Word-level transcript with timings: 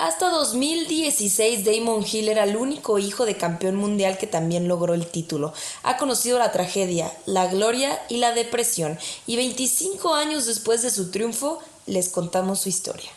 Hasta 0.00 0.30
2016 0.30 1.62
Damon 1.62 2.06
Hill 2.10 2.30
era 2.30 2.44
el 2.44 2.56
único 2.56 2.98
hijo 2.98 3.26
de 3.26 3.36
campeón 3.36 3.76
mundial 3.76 4.16
que 4.16 4.26
también 4.26 4.66
logró 4.66 4.94
el 4.94 5.06
título. 5.06 5.52
Ha 5.82 5.98
conocido 5.98 6.38
la 6.38 6.52
tragedia, 6.52 7.12
la 7.26 7.48
gloria 7.48 8.00
y 8.08 8.16
la 8.16 8.32
depresión 8.32 8.98
y 9.26 9.36
25 9.36 10.14
años 10.14 10.46
después 10.46 10.80
de 10.80 10.90
su 10.90 11.10
triunfo 11.10 11.58
les 11.84 12.08
contamos 12.08 12.60
su 12.60 12.70
historia. 12.70 13.10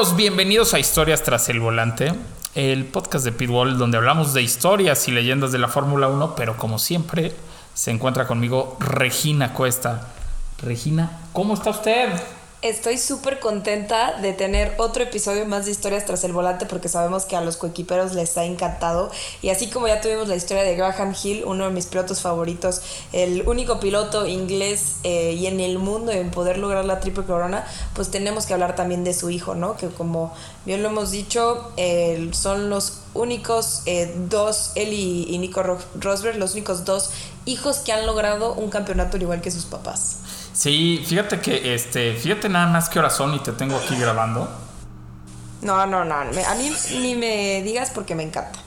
Bienvenidos 0.00 0.72
a 0.72 0.78
Historias 0.78 1.22
tras 1.22 1.50
el 1.50 1.60
volante, 1.60 2.14
el 2.54 2.86
podcast 2.86 3.22
de 3.22 3.32
Pitbull 3.32 3.76
donde 3.76 3.98
hablamos 3.98 4.32
de 4.32 4.40
historias 4.40 5.06
y 5.08 5.12
leyendas 5.12 5.52
de 5.52 5.58
la 5.58 5.68
Fórmula 5.68 6.08
1, 6.08 6.34
pero 6.36 6.56
como 6.56 6.78
siempre 6.78 7.34
se 7.74 7.90
encuentra 7.90 8.26
conmigo 8.26 8.78
Regina 8.80 9.52
Cuesta. 9.52 10.08
Regina, 10.62 11.20
¿cómo 11.34 11.52
está 11.52 11.68
usted? 11.68 12.08
Estoy 12.62 12.98
súper 12.98 13.40
contenta 13.40 14.20
de 14.20 14.34
tener 14.34 14.74
otro 14.76 15.02
episodio 15.02 15.46
más 15.46 15.64
de 15.64 15.70
historias 15.70 16.04
tras 16.04 16.24
el 16.24 16.32
volante 16.32 16.66
porque 16.66 16.90
sabemos 16.90 17.24
que 17.24 17.34
a 17.34 17.40
los 17.40 17.56
coequiperos 17.56 18.12
les 18.12 18.36
ha 18.36 18.44
encantado. 18.44 19.10
Y 19.40 19.48
así 19.48 19.70
como 19.70 19.88
ya 19.88 20.02
tuvimos 20.02 20.28
la 20.28 20.36
historia 20.36 20.62
de 20.62 20.76
Graham 20.76 21.14
Hill, 21.22 21.44
uno 21.46 21.64
de 21.64 21.70
mis 21.70 21.86
pilotos 21.86 22.20
favoritos, 22.20 22.82
el 23.14 23.48
único 23.48 23.80
piloto 23.80 24.26
inglés 24.26 24.96
eh, 25.04 25.32
y 25.32 25.46
en 25.46 25.58
el 25.58 25.78
mundo 25.78 26.12
en 26.12 26.30
poder 26.30 26.58
lograr 26.58 26.84
la 26.84 27.00
triple 27.00 27.24
corona, 27.24 27.66
pues 27.94 28.10
tenemos 28.10 28.44
que 28.44 28.52
hablar 28.52 28.76
también 28.76 29.04
de 29.04 29.14
su 29.14 29.30
hijo, 29.30 29.54
¿no? 29.54 29.78
Que 29.78 29.88
como 29.88 30.34
bien 30.66 30.82
lo 30.82 30.90
hemos 30.90 31.12
dicho, 31.12 31.72
son 32.32 32.68
los 32.68 33.00
únicos 33.14 33.82
eh, 33.86 34.14
dos, 34.28 34.72
él 34.74 34.92
y, 34.92 35.38
Nico 35.38 35.62
Rosberg, 35.98 36.36
los 36.36 36.52
únicos 36.52 36.84
dos 36.84 37.10
hijos 37.46 37.78
que 37.78 37.92
han 37.92 38.04
logrado 38.06 38.52
un 38.52 38.68
campeonato 38.68 39.16
igual 39.16 39.40
que 39.40 39.50
sus 39.50 39.64
papás. 39.64 40.18
Sí, 40.60 41.02
fíjate 41.06 41.40
que, 41.40 41.74
este, 41.74 42.12
fíjate 42.12 42.50
nada 42.50 42.66
más 42.66 42.90
qué 42.90 42.98
hora 42.98 43.08
son 43.08 43.32
y 43.32 43.38
te 43.38 43.50
tengo 43.52 43.78
aquí 43.78 43.96
grabando. 43.96 44.46
No, 45.62 45.86
no, 45.86 46.04
no, 46.04 46.14
a 46.14 46.24
mí 46.24 46.70
ni 47.00 47.14
me 47.14 47.62
digas 47.62 47.90
porque 47.94 48.14
me 48.14 48.24
encanta. 48.24 48.58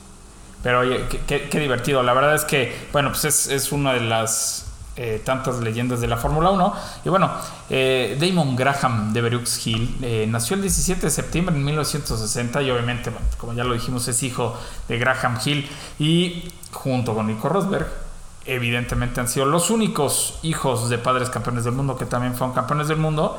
Pero 0.64 0.80
oye, 0.80 1.06
qué, 1.28 1.48
divertido. 1.52 2.02
La 2.02 2.12
verdad 2.12 2.34
es 2.34 2.44
que, 2.44 2.88
bueno, 2.90 3.10
pues 3.10 3.24
es, 3.26 3.46
es 3.46 3.70
una 3.70 3.92
de 3.92 4.00
las 4.00 4.72
eh, 4.96 5.22
tantas 5.24 5.60
leyendas 5.60 6.00
de 6.00 6.08
la 6.08 6.16
Fórmula 6.16 6.50
1. 6.50 6.74
Y 7.04 7.10
bueno, 7.10 7.30
eh, 7.70 8.18
Damon 8.20 8.56
Graham 8.56 9.12
de 9.12 9.20
Berux 9.20 9.64
Hill 9.64 9.98
eh, 10.02 10.26
nació 10.28 10.56
el 10.56 10.62
17 10.62 11.00
de 11.00 11.10
septiembre 11.10 11.54
de 11.54 11.60
1960 11.60 12.60
y 12.60 12.72
obviamente, 12.72 13.12
como 13.38 13.52
ya 13.52 13.62
lo 13.62 13.72
dijimos, 13.72 14.08
es 14.08 14.20
hijo 14.24 14.58
de 14.88 14.98
Graham 14.98 15.38
Hill 15.44 15.70
y 16.00 16.52
junto 16.72 17.14
con 17.14 17.28
Nico 17.28 17.48
Rosberg 17.48 18.03
evidentemente 18.46 19.20
han 19.20 19.28
sido 19.28 19.46
los 19.46 19.70
únicos 19.70 20.38
hijos 20.42 20.88
de 20.88 20.98
padres 20.98 21.30
campeones 21.30 21.64
del 21.64 21.74
mundo 21.74 21.96
que 21.96 22.06
también 22.06 22.34
fueron 22.34 22.54
campeones 22.54 22.88
del 22.88 22.98
mundo. 22.98 23.38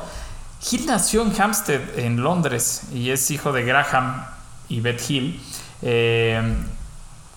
Hill 0.70 0.86
nació 0.86 1.22
en 1.22 1.40
Hampstead, 1.40 1.98
en 1.98 2.22
Londres, 2.22 2.84
y 2.92 3.10
es 3.10 3.30
hijo 3.30 3.52
de 3.52 3.64
Graham 3.64 4.24
y 4.68 4.80
Beth 4.80 5.10
Hill. 5.10 5.40
Eh, 5.82 6.56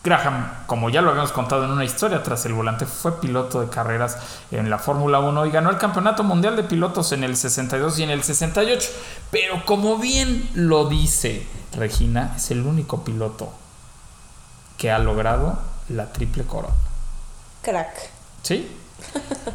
Graham, 0.01 0.49
como 0.65 0.89
ya 0.89 1.01
lo 1.01 1.09
habíamos 1.09 1.33
contado 1.33 1.65
en 1.65 1.71
una 1.71 1.83
historia 1.83 2.23
tras 2.23 2.45
el 2.45 2.53
volante, 2.53 2.85
fue 2.85 3.19
piloto 3.19 3.59
de 3.59 3.67
carreras 3.67 4.17
en 4.49 4.69
la 4.69 4.79
Fórmula 4.79 5.19
1 5.19 5.45
y 5.45 5.51
ganó 5.51 5.69
el 5.69 5.77
Campeonato 5.77 6.23
Mundial 6.23 6.55
de 6.55 6.63
Pilotos 6.63 7.11
en 7.11 7.25
el 7.25 7.35
62 7.35 7.99
y 7.99 8.03
en 8.03 8.09
el 8.09 8.23
68. 8.23 8.89
Pero 9.29 9.65
como 9.65 9.97
bien 9.97 10.49
lo 10.53 10.87
dice 10.87 11.45
Regina, 11.75 12.33
es 12.37 12.49
el 12.51 12.65
único 12.65 13.03
piloto 13.03 13.51
que 14.77 14.89
ha 14.89 14.99
logrado 14.99 15.59
la 15.89 16.13
triple 16.13 16.45
corona. 16.45 16.88
Crack. 17.61 18.09
Sí. 18.43 18.75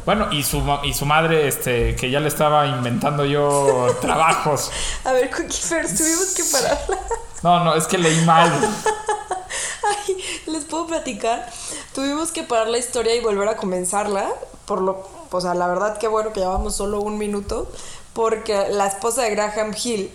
Bueno, 0.05 0.31
y 0.31 0.43
su, 0.43 0.61
y 0.83 0.93
su 0.93 1.05
madre, 1.05 1.47
este, 1.47 1.95
que 1.95 2.09
ya 2.09 2.19
le 2.19 2.27
estaba 2.27 2.67
inventando 2.67 3.25
yo 3.25 3.95
trabajos. 4.01 4.71
A 5.03 5.13
ver, 5.13 5.29
Cookie 5.29 5.57
First, 5.57 5.97
tuvimos 5.97 6.33
que 6.35 6.43
pararla. 6.51 6.99
No, 7.43 7.63
no, 7.63 7.75
es 7.75 7.85
que 7.87 7.97
leí 7.97 8.25
mal. 8.25 8.51
Ay, 10.07 10.17
les 10.47 10.65
puedo 10.65 10.87
platicar. 10.87 11.49
Tuvimos 11.93 12.31
que 12.31 12.43
parar 12.43 12.67
la 12.67 12.77
historia 12.77 13.15
y 13.15 13.21
volver 13.21 13.47
a 13.47 13.55
comenzarla. 13.55 14.29
Por 14.65 14.81
lo, 14.81 15.07
o 15.31 15.41
sea, 15.41 15.53
la 15.53 15.67
verdad 15.67 15.97
que 15.97 16.07
bueno 16.07 16.33
que 16.33 16.39
llevamos 16.39 16.75
solo 16.75 16.99
un 16.99 17.17
minuto. 17.17 17.71
Porque 18.13 18.69
la 18.69 18.87
esposa 18.87 19.23
de 19.23 19.31
Graham 19.31 19.73
Hill 19.81 20.09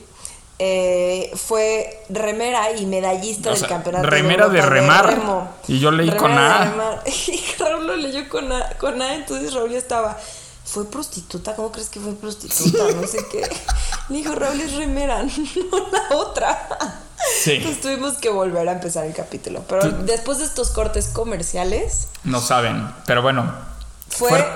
eh, 0.62 1.32
fue 1.36 2.04
remera 2.10 2.70
y 2.72 2.84
medallista 2.84 3.50
del 3.50 3.66
campeonato. 3.66 4.06
Remera 4.06 4.46
de, 4.50 4.60
remar. 4.60 5.18
y 5.66 5.80
yo 5.80 5.90
leí 5.90 6.10
con 6.10 6.32
A. 6.32 7.00
Y 7.06 7.54
Raúl 7.58 7.86
lo 7.86 7.96
leyó 7.96 8.28
con 8.28 8.52
A, 8.52 8.68
con 8.78 9.00
A, 9.00 9.14
entonces 9.14 9.54
Raúl 9.54 9.70
ya 9.70 9.78
estaba. 9.78 10.18
Fue 10.62 10.88
prostituta, 10.90 11.56
¿cómo 11.56 11.72
crees 11.72 11.88
que 11.88 11.98
fue 11.98 12.12
prostituta? 12.12 12.92
No 12.94 13.06
sé 13.06 13.26
qué. 13.32 13.40
Le 14.10 14.18
dijo, 14.18 14.34
Raúl 14.34 14.60
es 14.60 14.74
remera, 14.74 15.22
no 15.72 15.88
la 15.90 16.16
otra. 16.16 16.68
Sí. 17.42 17.52
Entonces 17.52 17.80
tuvimos 17.80 18.18
que 18.18 18.28
volver 18.28 18.68
a 18.68 18.72
empezar 18.72 19.06
el 19.06 19.14
capítulo. 19.14 19.64
Pero 19.66 19.88
después 19.90 20.40
de 20.40 20.44
estos 20.44 20.70
cortes 20.72 21.08
comerciales. 21.08 22.08
No 22.22 22.42
saben, 22.42 22.86
pero 23.06 23.22
bueno. 23.22 23.50
Fue, 24.10 24.46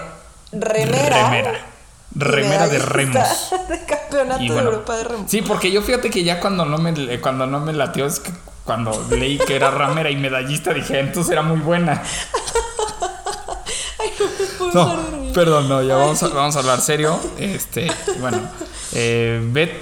remera. 0.52 1.30
Remera 1.30 1.73
remera 2.14 2.68
de 2.68 2.78
remos. 2.78 3.50
De 3.68 3.84
campeonato 3.84 4.40
de 4.40 4.60
Europa 4.60 4.96
de 4.96 5.04
remos. 5.04 5.30
Sí, 5.30 5.42
porque 5.42 5.70
yo 5.72 5.82
fíjate 5.82 6.10
que 6.10 6.22
ya 6.22 6.40
cuando 6.40 6.64
no 6.64 6.78
me, 6.78 7.20
cuando 7.20 7.46
no 7.46 7.60
me 7.60 7.72
latió, 7.72 8.06
es 8.06 8.20
que 8.20 8.30
cuando 8.64 9.06
leí 9.10 9.38
que 9.38 9.56
era 9.56 9.70
ramera 9.70 10.10
y 10.10 10.16
medallista, 10.16 10.72
dije, 10.72 11.00
entonces 11.00 11.32
era 11.32 11.42
muy 11.42 11.58
buena. 11.58 12.02
Ay, 13.98 14.12
no, 14.72 15.32
perdón, 15.32 15.68
no, 15.68 15.82
ya 15.82 15.96
vamos 15.96 16.22
a, 16.22 16.28
vamos 16.28 16.56
a 16.56 16.60
hablar 16.60 16.80
serio. 16.80 17.18
Este, 17.38 17.90
bueno, 18.20 18.40
eh, 18.92 19.40
Beth 19.52 19.72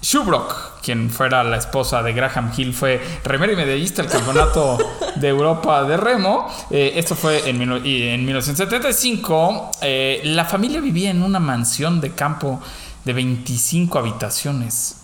Shubrock 0.00 0.71
quien 0.82 1.10
fuera 1.10 1.44
la 1.44 1.56
esposa 1.56 2.02
de 2.02 2.12
Graham 2.12 2.52
Hill, 2.56 2.74
fue 2.74 3.00
remera 3.24 3.52
y 3.52 3.56
medallista 3.56 4.02
del 4.02 4.10
campeonato 4.10 4.78
de 5.16 5.28
Europa 5.28 5.84
de 5.84 5.96
remo. 5.96 6.48
Eh, 6.70 6.94
esto 6.96 7.14
fue 7.14 7.48
en, 7.48 7.62
en 7.62 8.24
1975. 8.24 9.70
Eh, 9.80 10.20
la 10.24 10.44
familia 10.44 10.80
vivía 10.80 11.10
en 11.10 11.22
una 11.22 11.38
mansión 11.38 12.00
de 12.00 12.12
campo 12.12 12.60
de 13.04 13.12
25 13.12 13.98
habitaciones. 13.98 14.96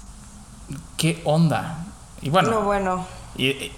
¿Qué 0.96 1.22
onda? 1.24 1.86
Y 2.22 2.30
bueno. 2.30 2.50
No, 2.50 2.62
bueno. 2.62 3.06
Y, 3.36 3.70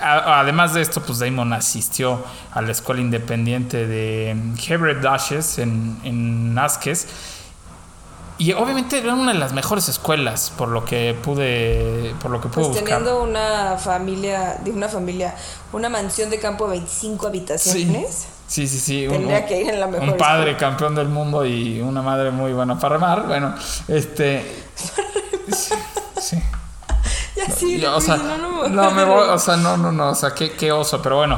además 0.00 0.74
de 0.74 0.82
esto, 0.82 1.00
pues 1.02 1.20
Damon 1.20 1.52
asistió 1.52 2.24
a 2.52 2.60
la 2.60 2.72
escuela 2.72 3.00
independiente 3.00 3.86
de 3.86 4.36
Hebrew 4.66 5.00
Dashes 5.00 5.58
en, 5.58 5.98
en 6.02 6.58
Asques 6.58 7.06
y 8.36 8.52
obviamente 8.52 8.98
era 8.98 9.14
una 9.14 9.32
de 9.32 9.38
las 9.38 9.52
mejores 9.52 9.88
escuelas, 9.88 10.52
por 10.56 10.68
lo 10.68 10.84
que 10.84 11.14
pude, 11.14 12.14
por 12.20 12.30
lo 12.30 12.40
que 12.40 12.48
pude 12.48 12.66
pues 12.66 12.78
teniendo 12.78 13.22
una 13.22 13.76
familia, 13.76 14.58
de 14.64 14.72
una 14.72 14.88
familia, 14.88 15.34
una 15.72 15.88
mansión 15.88 16.30
de 16.30 16.40
campo 16.40 16.64
de 16.64 16.78
25 16.78 17.26
habitaciones. 17.28 18.26
Sí, 18.46 18.66
sí, 18.66 18.78
sí. 18.78 19.06
Tendría 19.08 19.46
que 19.46 19.60
ir 19.60 19.70
en 19.70 19.80
la 19.80 19.86
mejor 19.86 20.08
Un 20.08 20.16
padre 20.16 20.56
campeón 20.56 20.94
del 20.94 21.08
mundo 21.08 21.46
y 21.46 21.80
una 21.80 22.02
madre 22.02 22.30
muy 22.30 22.52
buena 22.52 22.78
para 22.78 22.96
remar. 22.96 23.26
Bueno, 23.26 23.54
este. 23.88 24.44
sí. 26.18 26.42
Ya 27.36 27.50
sí, 27.50 27.78
no, 27.78 27.96
o 27.96 28.00
sea, 28.00 28.16
no, 28.16 28.68
no, 28.68 28.90
me 28.92 29.04
voy, 29.04 29.28
o 29.28 29.38
sea, 29.40 29.56
no, 29.56 29.76
no, 29.76 29.90
no, 29.90 30.10
o 30.10 30.14
sea, 30.14 30.30
qué, 30.30 30.52
qué 30.52 30.70
oso, 30.70 31.02
pero 31.02 31.16
bueno, 31.16 31.36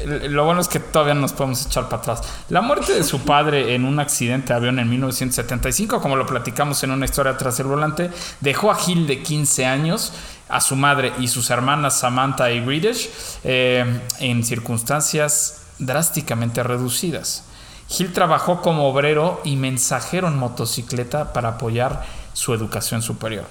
lo 0.00 0.44
bueno 0.44 0.60
es 0.60 0.68
que 0.68 0.80
todavía 0.80 1.14
nos 1.14 1.32
podemos 1.32 1.64
echar 1.66 1.84
para 1.84 1.98
atrás. 1.98 2.22
La 2.48 2.60
muerte 2.60 2.92
de 2.92 3.04
su 3.04 3.20
padre 3.20 3.74
en 3.74 3.84
un 3.84 4.00
accidente 4.00 4.48
de 4.48 4.54
avión 4.54 4.78
en 4.78 4.90
1975, 4.90 6.00
como 6.00 6.16
lo 6.16 6.26
platicamos 6.26 6.82
en 6.82 6.90
una 6.90 7.04
historia 7.04 7.36
tras 7.36 7.60
el 7.60 7.66
volante, 7.66 8.10
dejó 8.40 8.70
a 8.70 8.74
Gil 8.74 9.06
de 9.06 9.22
15 9.22 9.66
años, 9.66 10.12
a 10.48 10.60
su 10.60 10.74
madre 10.74 11.12
y 11.18 11.28
sus 11.28 11.50
hermanas 11.50 11.98
Samantha 11.98 12.50
y 12.50 12.60
British 12.60 13.08
eh, 13.44 14.00
en 14.18 14.44
circunstancias 14.44 15.62
drásticamente 15.78 16.62
reducidas. 16.62 17.44
Gil 17.88 18.12
trabajó 18.12 18.62
como 18.62 18.88
obrero 18.88 19.40
y 19.44 19.56
mensajero 19.56 20.26
en 20.26 20.38
motocicleta 20.38 21.32
para 21.32 21.50
apoyar 21.50 22.04
su 22.32 22.52
educación 22.52 23.00
superior. 23.00 23.46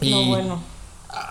Y 0.00 0.28
bueno 0.28 0.73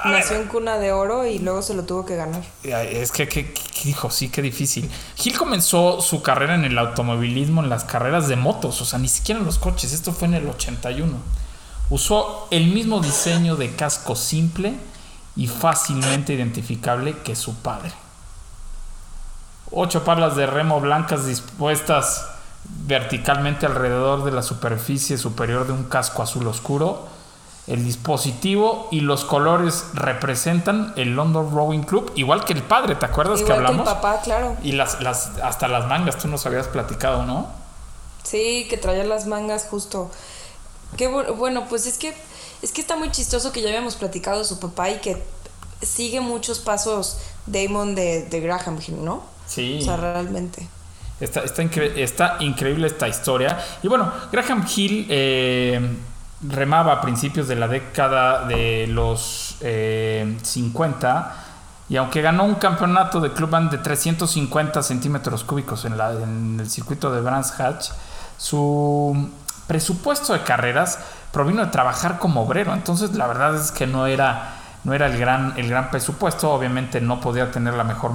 Nació 0.06 0.38
en 0.38 0.48
cuna 0.48 0.78
de 0.78 0.92
oro 0.92 1.26
y 1.26 1.40
luego 1.40 1.62
se 1.62 1.74
lo 1.74 1.84
tuvo 1.84 2.06
que 2.06 2.16
ganar. 2.16 2.44
Es 2.64 3.12
que, 3.12 3.28
que, 3.28 3.54
dijo, 3.84 4.10
sí, 4.10 4.30
qué 4.30 4.42
difícil. 4.42 4.90
Gil 5.16 5.38
comenzó 5.38 6.02
su 6.02 6.22
carrera 6.22 6.56
en 6.56 6.66
el 6.66 6.78
automovilismo, 6.78 7.64
en 7.64 7.70
las 7.70 7.84
carreras 7.84 8.28
de 8.28 8.36
motos, 8.36 8.82
o 8.82 8.86
sea, 8.86 9.00
ni 9.00 9.08
siquiera 9.08 9.40
en 9.40 9.46
los 9.46 9.60
coches. 9.60 9.94
Esto 9.94 10.12
fue 10.12 10.28
en 10.28 10.36
el 10.36 10.48
81. 10.48 11.12
Usó 11.90 12.48
el 12.52 12.68
mismo 12.68 13.00
diseño 13.02 13.56
de 13.56 13.76
casco 13.76 14.16
simple 14.16 14.74
y 15.36 15.48
fácilmente 15.48 16.34
identificable 16.34 17.18
que 17.20 17.36
su 17.36 17.56
padre. 17.56 17.92
Ocho 19.72 20.04
palas 20.04 20.36
de 20.36 20.46
remo 20.46 20.80
blancas 20.80 21.26
dispuestas 21.26 22.28
verticalmente 22.86 23.66
alrededor 23.66 24.24
de 24.24 24.32
la 24.32 24.44
superficie 24.44 25.18
superior 25.18 25.66
de 25.68 25.74
un 25.74 25.84
casco 25.86 26.22
azul 26.22 26.48
oscuro 26.48 27.08
el 27.68 27.86
dispositivo 27.86 28.90
y 28.92 29.00
los 29.00 29.24
colores 29.24 29.86
representan 29.94 30.94
el 30.98 31.16
London 31.16 31.52
Rowing 31.52 31.84
Club, 31.84 32.12
igual 32.16 32.44
que 32.44 32.54
el 32.54 32.64
padre, 32.64 32.96
¿te 32.96 33.06
acuerdas 33.06 33.42
que 33.42 33.52
hablamos? 33.52 33.86
Que 33.86 33.90
el 33.90 33.96
papá, 33.96 34.22
claro. 34.22 34.58
Y 34.64 34.74
las, 34.74 35.02
las, 35.02 35.38
hasta 35.42 35.68
las 35.68 35.88
mangas, 35.88 36.18
tú 36.18 36.28
nos 36.28 36.46
habías 36.46 36.68
platicado, 36.68 37.26
¿no? 37.26 37.48
Sí, 38.24 38.68
que 38.70 38.78
traía 38.78 39.06
las 39.06 39.28
mangas 39.28 39.66
justo. 39.70 40.12
Qué 40.98 41.08
bueno, 41.08 41.66
pues 41.70 41.88
es 41.88 41.98
que 41.98 42.14
es 42.62 42.72
que 42.72 42.82
está 42.82 42.96
muy 42.96 43.12
chistoso 43.12 43.52
que 43.52 43.62
ya 43.62 43.68
habíamos 43.70 43.96
platicado 43.96 44.40
de 44.40 44.46
su 44.46 44.60
papá 44.60 44.90
y 44.90 45.00
que 45.00 45.22
sigue 45.82 46.22
muchos 46.22 46.60
pasos 46.60 47.18
Damon 47.46 47.96
de, 47.96 48.24
de 48.24 48.40
Graham 48.40 48.80
Hill, 48.86 49.04
¿no? 49.04 49.24
Sí. 49.48 49.80
O 49.82 49.86
sea, 49.86 49.98
realmente. 49.98 50.68
Está, 51.20 51.42
está, 51.42 51.62
está 51.62 52.38
increíble 52.40 52.88
esta 52.88 53.08
historia. 53.08 53.58
Y 53.82 53.88
bueno, 53.88 54.12
Graham 54.32 54.66
Hill 54.74 55.08
eh, 55.10 55.98
remaba 56.48 56.94
a 56.94 57.02
principios 57.02 57.48
de 57.48 57.56
la 57.56 57.68
década 57.68 58.46
de 58.46 58.88
los 58.88 59.58
50 59.60 59.62
eh, 59.62 61.44
y 61.90 61.98
aunque 61.98 62.22
ganó 62.22 62.46
un 62.46 62.56
campeonato 62.56 63.20
de 63.20 63.32
club 63.34 63.50
band 63.50 63.72
de 63.72 63.78
350 63.78 64.82
centímetros 64.82 65.44
cúbicos 65.44 65.86
en, 65.86 66.60
el 66.60 66.70
circuito 66.70 67.12
de 67.12 67.22
Brands 67.22 67.60
Hatch, 67.60 67.90
su 68.38 69.30
presupuesto 69.68 70.34
de 70.34 70.44
carreras 70.44 71.00
provino 71.32 71.64
de 71.66 71.72
trabajar 71.72 72.20
como 72.20 72.42
obrero. 72.42 72.74
Entonces 72.74 73.14
la 73.14 73.28
verdad 73.28 73.56
es 73.56 73.72
que 73.72 73.86
no 73.86 74.08
era, 74.08 74.56
no 74.84 74.94
era 74.94 75.08
el, 75.08 75.18
gran, 75.20 75.54
el 75.58 75.70
gran 75.70 75.92
presupuesto. 75.92 76.52
Obviamente 76.52 77.02
no 77.02 77.20
podía 77.20 77.52
tener 77.52 77.74
la 77.74 77.84
mejor 77.84 78.14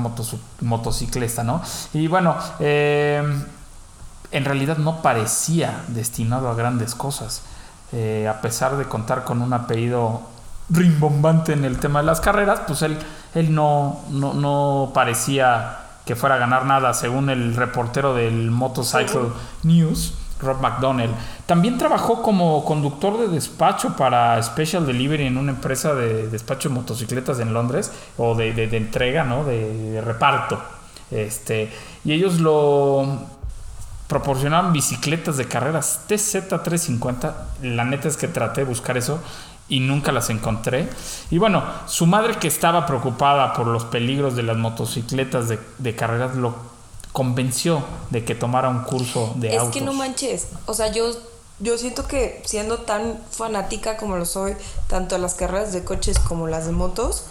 motocicleta, 0.60 1.44
¿no? 1.44 1.62
Y 1.92 2.08
bueno, 2.08 2.36
eh, 2.58 3.22
en 4.30 4.44
realidad 4.44 4.78
no 4.78 5.02
parecía 5.02 5.82
destinado 5.88 6.48
a 6.48 6.54
grandes 6.54 6.94
cosas. 6.94 7.42
Eh, 7.92 8.28
a 8.28 8.40
pesar 8.42 8.76
de 8.76 8.84
contar 8.84 9.24
con 9.24 9.40
un 9.40 9.52
apellido 9.54 10.20
rimbombante 10.68 11.54
en 11.54 11.64
el 11.64 11.78
tema 11.78 12.00
de 12.00 12.06
las 12.06 12.20
carreras, 12.20 12.60
pues 12.66 12.82
él, 12.82 12.98
él 13.34 13.54
no, 13.54 14.00
no, 14.10 14.90
parecía 14.92 15.78
que 16.04 16.14
fuera 16.14 16.34
a 16.34 16.38
ganar 16.38 16.66
nada, 16.66 16.92
según 16.92 17.30
el 17.30 17.54
reportero 17.56 18.14
del 18.14 18.50
Motorcycle 18.50 19.30
News, 19.62 20.14
Rob 20.40 20.60
McDonnell. 20.60 21.10
También 21.46 21.78
trabajó 21.78 22.22
como 22.22 22.62
conductor 22.64 23.18
de 23.18 23.28
despacho 23.28 23.96
para 23.96 24.42
Special 24.42 24.86
Delivery 24.86 25.26
en 25.26 25.38
una 25.38 25.52
empresa 25.52 25.94
de 25.94 26.28
despacho 26.28 26.68
de 26.68 26.74
motocicletas 26.74 27.40
en 27.40 27.54
Londres, 27.54 27.90
o 28.18 28.34
de, 28.34 28.52
de, 28.52 28.76
entrega, 28.76 29.24
¿no? 29.24 29.44
De, 29.44 29.92
de, 29.92 30.00
reparto. 30.02 30.60
Este, 31.10 31.72
y 32.04 32.12
ellos 32.12 32.38
lo 32.38 33.37
proporcionaban 34.08 34.72
bicicletas 34.72 35.36
de 35.36 35.46
carreras 35.46 36.00
TZ350. 36.08 37.34
La 37.62 37.84
neta 37.84 38.08
es 38.08 38.16
que 38.16 38.26
traté 38.26 38.62
de 38.62 38.66
buscar 38.66 38.96
eso 38.96 39.20
y 39.68 39.80
nunca 39.80 40.12
las 40.12 40.30
encontré. 40.30 40.88
Y 41.30 41.38
bueno, 41.38 41.62
su 41.86 42.06
madre 42.06 42.38
que 42.38 42.48
estaba 42.48 42.86
preocupada 42.86 43.52
por 43.52 43.66
los 43.66 43.84
peligros 43.84 44.34
de 44.34 44.42
las 44.42 44.56
motocicletas 44.56 45.48
de, 45.48 45.94
carreras 45.94 46.34
lo 46.34 46.54
convenció 47.12 47.84
de 48.10 48.24
que 48.24 48.34
tomara 48.34 48.70
un 48.70 48.82
curso 48.84 49.34
de 49.36 49.56
autos. 49.58 49.76
Es 49.76 49.80
que 49.80 49.84
no 49.84 49.92
manches, 49.92 50.48
o 50.66 50.74
sea, 50.74 50.90
yo, 50.90 51.10
yo 51.58 51.76
siento 51.76 52.06
que 52.06 52.42
siendo 52.46 52.78
tan 52.78 53.18
fanática 53.30 53.98
como 53.98 54.16
lo 54.16 54.24
soy, 54.24 54.56
tanto 54.86 55.16
a 55.16 55.18
las 55.18 55.34
carreras 55.34 55.72
de 55.72 55.84
coches 55.84 56.18
como 56.18 56.46
las 56.46 56.66
de 56.66 56.72
motos, 56.72 57.24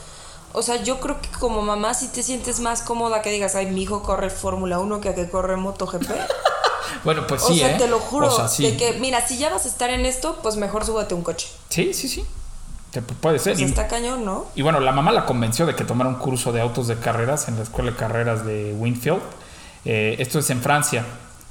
o 0.54 0.62
sea, 0.62 0.84
yo 0.84 1.00
creo 1.00 1.22
que 1.22 1.30
como 1.40 1.62
mamá 1.62 1.94
si 1.94 2.08
te 2.08 2.22
sientes 2.24 2.60
más 2.60 2.82
cómoda 2.82 3.22
que 3.22 3.32
digas, 3.32 3.56
ay, 3.56 3.68
mi 3.68 3.84
hijo 3.84 4.04
corre 4.04 4.30
Fórmula 4.30 4.80
1 4.80 5.02
que 5.02 5.10
a 5.10 5.16
que 5.16 5.30
corre 5.30 5.56
MotoGP. 5.56 6.10
Bueno, 7.04 7.28
pues 7.28 7.42
sí. 7.44 7.54
O 7.54 7.56
sea, 7.56 7.76
¿eh? 7.76 7.78
te 7.78 7.88
lo 7.88 8.00
juro. 8.00 8.30
De 8.58 8.78
que, 8.78 8.98
mira, 9.00 9.26
si 9.26 9.38
ya 9.38 9.50
vas 9.50 9.66
a 9.66 9.68
estar 9.68 9.90
en 9.90 10.06
esto, 10.06 10.40
pues 10.42 10.56
mejor 10.58 10.86
súbate 10.86 11.14
un 11.14 11.22
coche. 11.22 11.48
Sí, 11.70 11.94
sí, 11.94 12.08
sí. 12.08 12.26
puede 13.22 13.40
ser. 13.40 13.54
Pues 13.54 13.70
está 13.70 13.88
cañón, 13.88 14.26
¿no? 14.26 14.46
Y 14.56 14.62
bueno, 14.62 14.80
la 14.80 14.92
mamá 14.92 15.12
la 15.12 15.26
convenció 15.26 15.66
de 15.66 15.76
que 15.76 15.84
tomara 15.84 16.10
un 16.10 16.16
curso 16.16 16.52
de 16.52 16.62
autos 16.62 16.88
de 16.88 16.98
carreras 16.98 17.48
en 17.48 17.58
la 17.58 17.64
Escuela 17.64 17.92
de 17.92 17.98
Carreras 17.98 18.46
de 18.46 18.74
Winfield. 18.78 19.22
Eh, 19.86 20.16
esto 20.20 20.40
es 20.40 20.50
en 20.50 20.62
Francia 20.62 21.06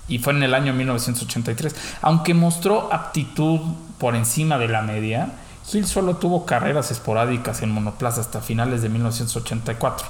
y 0.09 0.19
fue 0.19 0.33
en 0.33 0.43
el 0.43 0.55
año 0.55 0.73
1983. 0.73 1.75
Aunque 2.03 2.35
mostró 2.35 2.93
aptitud 2.93 3.61
por 3.99 4.15
encima 4.15 4.59
de 4.59 4.69
la 4.69 4.83
media, 4.83 5.33
Hill 5.73 5.87
solo 5.87 6.17
tuvo 6.17 6.47
carreras 6.47 6.91
esporádicas 6.91 7.63
en 7.63 7.71
monoplaza 7.71 8.21
hasta 8.21 8.41
finales 8.41 8.83
de 8.83 8.89
1984. 8.89 10.07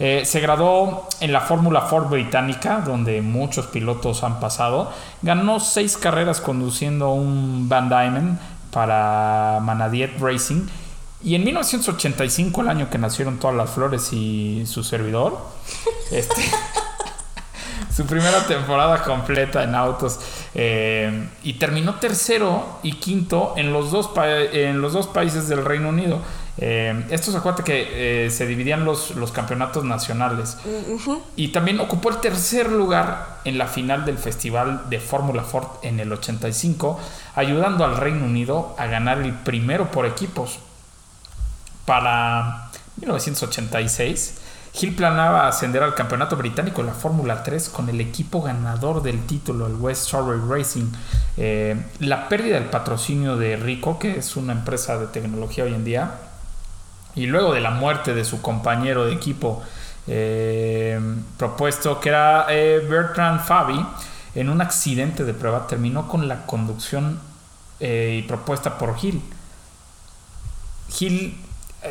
Eh, 0.00 0.22
se 0.24 0.40
graduó 0.40 1.08
en 1.20 1.32
la 1.32 1.40
Fórmula 1.40 1.82
Ford 1.82 2.08
británica, 2.08 2.82
donde 2.86 3.20
muchos 3.20 3.66
pilotos 3.66 4.22
han 4.22 4.38
pasado. 4.38 4.92
Ganó 5.22 5.58
seis 5.58 5.96
carreras 5.96 6.40
conduciendo 6.40 7.10
un 7.10 7.68
Van 7.68 7.88
Diamond 7.88 8.38
para 8.70 9.58
Manadiet 9.60 10.18
Racing. 10.20 10.66
Y 11.22 11.34
en 11.34 11.42
1985, 11.42 12.60
el 12.62 12.68
año 12.68 12.90
que 12.90 12.98
nacieron 12.98 13.38
todas 13.38 13.56
las 13.56 13.70
flores 13.70 14.12
y 14.12 14.64
su 14.66 14.84
servidor, 14.84 15.36
este, 16.12 16.42
su 17.96 18.06
primera 18.06 18.46
temporada 18.46 19.02
completa 19.02 19.64
en 19.64 19.74
autos 19.74 20.20
eh, 20.54 21.28
y 21.42 21.54
terminó 21.54 21.96
tercero 21.96 22.78
y 22.84 22.92
quinto 22.94 23.54
en 23.56 23.72
los 23.72 23.90
dos 23.90 24.08
países 25.08 25.48
del 25.48 25.64
Reino 25.64 25.88
Unido. 25.88 26.20
Eh, 26.60 27.04
esto 27.10 27.30
se 27.30 27.38
acuerda 27.38 27.62
que 27.62 28.26
eh, 28.26 28.30
se 28.30 28.46
dividían 28.46 28.84
los, 28.84 29.14
los 29.14 29.30
campeonatos 29.30 29.84
nacionales. 29.84 30.58
Y 31.36 31.48
también 31.48 31.78
ocupó 31.80 32.10
el 32.10 32.18
tercer 32.18 32.70
lugar 32.70 33.38
en 33.44 33.58
la 33.58 33.66
final 33.66 34.04
del 34.04 34.18
Festival 34.18 34.90
de 34.90 34.98
Fórmula 34.98 35.44
Ford 35.44 35.66
en 35.82 36.00
el 36.00 36.12
85, 36.12 36.98
ayudando 37.36 37.84
al 37.84 37.96
Reino 37.96 38.24
Unido 38.24 38.74
a 38.78 38.86
ganar 38.86 39.18
el 39.18 39.32
primero 39.32 39.90
por 39.90 40.04
equipos. 40.04 40.58
Para 41.84 42.70
1986, 42.96 44.34
Hill 44.80 44.94
planeaba 44.94 45.48
ascender 45.48 45.82
al 45.82 45.94
campeonato 45.94 46.36
británico 46.36 46.82
de 46.82 46.88
la 46.88 46.94
Fórmula 46.94 47.42
3 47.42 47.68
con 47.70 47.88
el 47.88 48.00
equipo 48.00 48.42
ganador 48.42 49.02
del 49.02 49.24
título, 49.26 49.66
el 49.66 49.74
West 49.76 50.08
Surrey 50.08 50.40
Racing. 50.46 50.90
Eh, 51.36 51.80
la 52.00 52.28
pérdida 52.28 52.56
del 52.56 52.68
patrocinio 52.68 53.36
de 53.36 53.56
Rico, 53.56 53.98
que 53.98 54.18
es 54.18 54.36
una 54.36 54.52
empresa 54.52 54.98
de 54.98 55.06
tecnología 55.06 55.64
hoy 55.64 55.74
en 55.74 55.84
día, 55.84 56.12
y 57.18 57.26
luego 57.26 57.52
de 57.52 57.60
la 57.60 57.70
muerte 57.70 58.14
de 58.14 58.24
su 58.24 58.40
compañero 58.40 59.04
de 59.04 59.12
equipo 59.12 59.60
eh, 60.06 61.00
propuesto, 61.36 61.98
que 61.98 62.10
era 62.10 62.46
eh, 62.48 62.86
Bertrand 62.88 63.40
Fabi, 63.40 63.84
en 64.36 64.48
un 64.48 64.60
accidente 64.60 65.24
de 65.24 65.34
prueba 65.34 65.66
terminó 65.66 66.06
con 66.06 66.28
la 66.28 66.46
conducción 66.46 67.18
eh, 67.80 68.24
propuesta 68.28 68.78
por 68.78 68.94
Hill. 69.02 69.20
Hill 70.96 71.36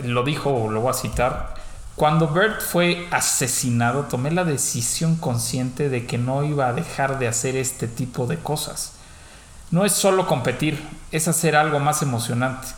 lo 0.05 0.24
dijo, 0.24 0.72
lo 0.72 0.79
voy 0.79 0.91
a 0.91 0.93
citar, 0.93 1.55
cuando 1.98 2.29
Bert 2.29 2.62
fue 2.62 3.07
asesinado 3.12 4.03
tomé 4.03 4.31
la 4.31 4.46
decisión 4.46 5.17
consciente 5.17 5.89
de 5.89 6.05
que 6.05 6.17
no 6.17 6.43
iba 6.46 6.67
a 6.67 6.74
dejar 6.74 7.19
de 7.19 7.27
hacer 7.27 7.57
este 7.57 7.89
tipo 7.89 8.27
de 8.27 8.38
cosas. 8.38 8.93
No 9.72 9.84
es 9.84 9.91
solo 9.91 10.25
competir, 10.25 10.81
es 11.12 11.27
hacer 11.27 11.57
algo 11.57 11.79
más 11.81 12.01
emocionante 12.01 12.69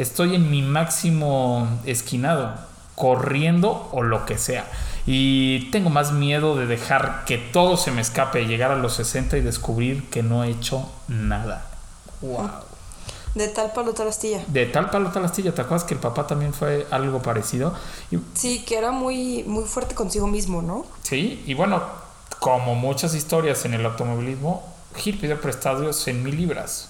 estoy 0.00 0.34
en 0.34 0.50
mi 0.50 0.62
máximo 0.62 1.68
esquinado, 1.84 2.54
corriendo 2.94 3.88
o 3.92 4.02
lo 4.02 4.26
que 4.26 4.38
sea. 4.38 4.66
Y 5.06 5.70
tengo 5.70 5.90
más 5.90 6.12
miedo 6.12 6.56
de 6.56 6.66
dejar 6.66 7.24
que 7.24 7.38
todo 7.38 7.76
se 7.76 7.90
me 7.90 8.00
escape, 8.00 8.46
llegar 8.46 8.70
a 8.70 8.76
los 8.76 8.94
60 8.94 9.38
y 9.38 9.40
descubrir 9.40 10.08
que 10.10 10.22
no 10.22 10.44
he 10.44 10.50
hecho 10.50 10.88
nada. 11.08 11.66
Wow. 12.20 12.50
De 13.34 13.48
tal 13.48 13.72
palo 13.72 13.92
tal 13.92 14.08
astilla. 14.08 14.42
De 14.48 14.66
tal 14.66 14.90
palo 14.90 15.10
tal 15.10 15.24
astilla. 15.24 15.54
¿Te 15.54 15.62
acuerdas 15.62 15.84
que 15.84 15.94
el 15.94 16.00
papá 16.00 16.26
también 16.26 16.52
fue 16.52 16.86
algo 16.90 17.22
parecido? 17.22 17.74
sí, 18.34 18.64
que 18.64 18.76
era 18.76 18.90
muy, 18.90 19.44
muy 19.44 19.64
fuerte 19.64 19.94
consigo 19.94 20.26
mismo, 20.26 20.62
¿no? 20.62 20.86
Sí, 21.02 21.42
y 21.46 21.54
bueno, 21.54 21.82
como 22.40 22.74
muchas 22.74 23.14
historias 23.14 23.64
en 23.64 23.74
el 23.74 23.84
automovilismo, 23.86 24.64
Gil 24.96 25.18
pidió 25.18 25.40
prestados 25.40 26.06
en 26.08 26.22
mil 26.22 26.36
libras 26.36 26.88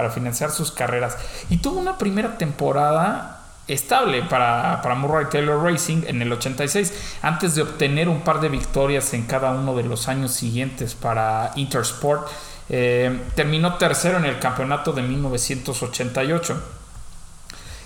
para 0.00 0.08
financiar 0.10 0.50
sus 0.50 0.70
carreras. 0.70 1.18
Y 1.50 1.58
tuvo 1.58 1.78
una 1.78 1.98
primera 1.98 2.38
temporada 2.38 3.42
estable 3.68 4.22
para, 4.22 4.80
para 4.80 4.94
Murray 4.94 5.26
Taylor 5.30 5.62
Racing 5.62 6.04
en 6.06 6.22
el 6.22 6.32
86, 6.32 7.18
antes 7.20 7.54
de 7.54 7.60
obtener 7.60 8.08
un 8.08 8.22
par 8.22 8.40
de 8.40 8.48
victorias 8.48 9.12
en 9.12 9.24
cada 9.24 9.50
uno 9.50 9.76
de 9.76 9.82
los 9.82 10.08
años 10.08 10.32
siguientes 10.32 10.94
para 10.94 11.50
Intersport. 11.56 12.28
Eh, 12.70 13.24
terminó 13.34 13.74
tercero 13.74 14.16
en 14.16 14.24
el 14.24 14.38
campeonato 14.38 14.94
de 14.94 15.02
1988. 15.02 16.62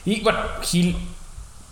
Y 0.05 0.21
bueno, 0.21 0.39
Hill 0.73 0.97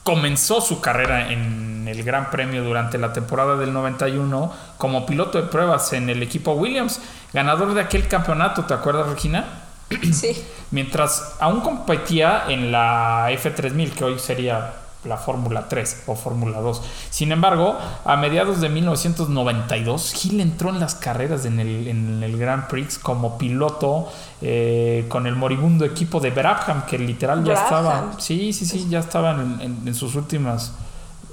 comenzó 0.03 0.61
su 0.61 0.81
carrera 0.81 1.31
en 1.31 1.87
el 1.87 2.03
Gran 2.03 2.31
Premio 2.31 2.65
durante 2.65 2.99
la 2.99 3.13
temporada 3.13 3.55
del 3.55 3.73
91 3.73 4.53
como 4.77 5.07
piloto 5.07 5.41
de 5.41 5.47
pruebas 5.47 5.93
en 5.93 6.11
el 6.11 6.21
equipo 6.21 6.55
Williams, 6.55 7.01
ganador 7.33 7.75
de 7.75 7.83
aquel 7.83 8.09
campeonato, 8.09 8.65
¿te 8.65 8.75
acuerdas 8.75 9.07
Regina? 9.07 9.62
Sí. 10.13 10.37
Mientras 10.71 11.37
aún 11.41 11.61
competía 11.61 12.45
en 12.49 12.73
la 12.73 13.31
F3000, 13.31 13.91
que 13.93 14.05
hoy 14.05 14.19
sería 14.19 14.75
la 15.05 15.17
Fórmula 15.17 15.69
3 15.69 16.05
o 16.07 16.15
Fórmula 16.15 16.61
2. 16.61 16.83
Sin 17.11 17.33
embargo, 17.33 17.77
a 18.05 18.17
mediados 18.17 18.61
de 18.61 18.69
1992, 18.69 20.13
Gil 20.13 20.41
entró 20.41 20.71
en 20.71 20.79
las 20.79 20.95
carreras 20.95 21.45
en 21.45 21.59
el, 21.59 21.89
en 21.89 22.23
el 22.23 22.39
Grand 22.39 22.69
Prix 22.69 22.99
como 22.99 23.37
piloto 23.37 24.11
eh, 24.41 25.07
con 25.09 25.27
el 25.27 25.35
moribundo 25.35 25.85
equipo 25.85 26.21
de 26.21 26.31
Brabham, 26.31 26.87
que 26.87 26.99
literal 26.99 27.43
ya 27.45 27.55
estaba, 27.55 28.13
sí, 28.19 28.53
sí, 28.53 28.65
sí, 28.65 28.87
ya 28.89 29.01
estaba 29.01 29.33
en, 29.33 29.95
sus 29.95 30.15
últimas 30.15 30.73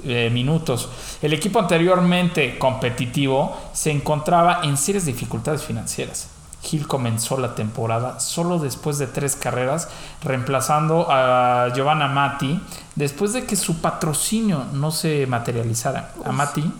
eh, 0.04 0.30
minutos. 0.32 0.90
El 1.22 1.34
equipo 1.34 1.60
anteriormente 1.60 2.58
competitivo 2.58 3.56
se 3.74 3.92
encontraba 3.92 4.62
en 4.64 4.78
serias 4.78 5.06
dificultades 5.06 5.64
financieras. 5.64 6.30
Gil 6.62 6.88
comenzó 6.88 7.38
la 7.38 7.56
temporada 7.56 8.20
solo 8.20 8.60
después 8.60 8.98
de 8.98 9.08
tres 9.08 9.36
carreras, 9.36 9.88
reemplazando 10.22 11.08
a 11.10 11.72
Giovanna 11.74 12.08
Matti 12.08 12.62
después 12.96 13.34
de 13.34 13.46
que 13.46 13.56
su 13.56 13.82
patrocinio 13.82 14.66
no 14.74 14.92
se 14.92 15.26
materializara. 15.26 16.12
Amati 16.26 16.72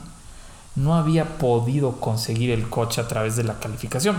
no 0.76 0.96
había 0.96 1.26
podido 1.38 1.94
conseguir 2.00 2.52
el 2.52 2.70
coche 2.70 3.02
a 3.02 3.08
través 3.08 3.36
de 3.36 3.44
la 3.44 3.60
calificación. 3.60 4.18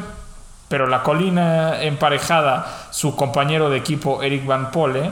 Pero 0.69 0.87
la 0.87 1.03
colina 1.03 1.83
emparejada, 1.83 2.89
su 2.91 3.17
compañero 3.17 3.71
de 3.71 3.79
equipo 3.79 4.23
Eric 4.23 4.47
Van 4.47 4.71
Pole, 4.71 5.11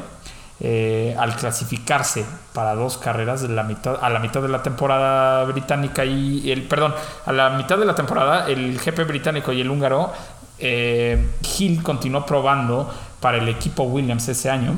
eh, 0.61 1.15
al 1.17 1.37
clasificarse 1.37 2.27
para 2.53 2.75
dos 2.75 2.99
carreras 2.99 3.43
de 3.43 3.49
la 3.49 3.63
mitad, 3.63 3.97
a 4.03 4.11
la 4.11 4.19
mitad 4.19 4.43
de 4.43 4.49
la 4.49 4.61
temporada 4.61 5.45
británica 5.45 6.05
y 6.05 6.51
el 6.51 6.67
perdón 6.67 6.93
a 7.27 7.33
la 7.33 7.51
mitad 7.51 7.79
de 7.79 7.85
la 7.85 7.95
temporada 7.95 8.49
el 8.49 8.77
GP 8.77 9.07
británico 9.07 9.53
y 9.53 9.61
el 9.61 9.71
húngaro 9.71 10.13
eh, 10.59 11.35
Hill 11.59 11.83
continuó 11.83 12.25
probando 12.27 12.91
para 13.21 13.39
el 13.39 13.49
equipo 13.49 13.85
Williams 13.85 14.29
ese 14.29 14.51
año 14.51 14.75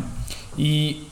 y 0.57 1.07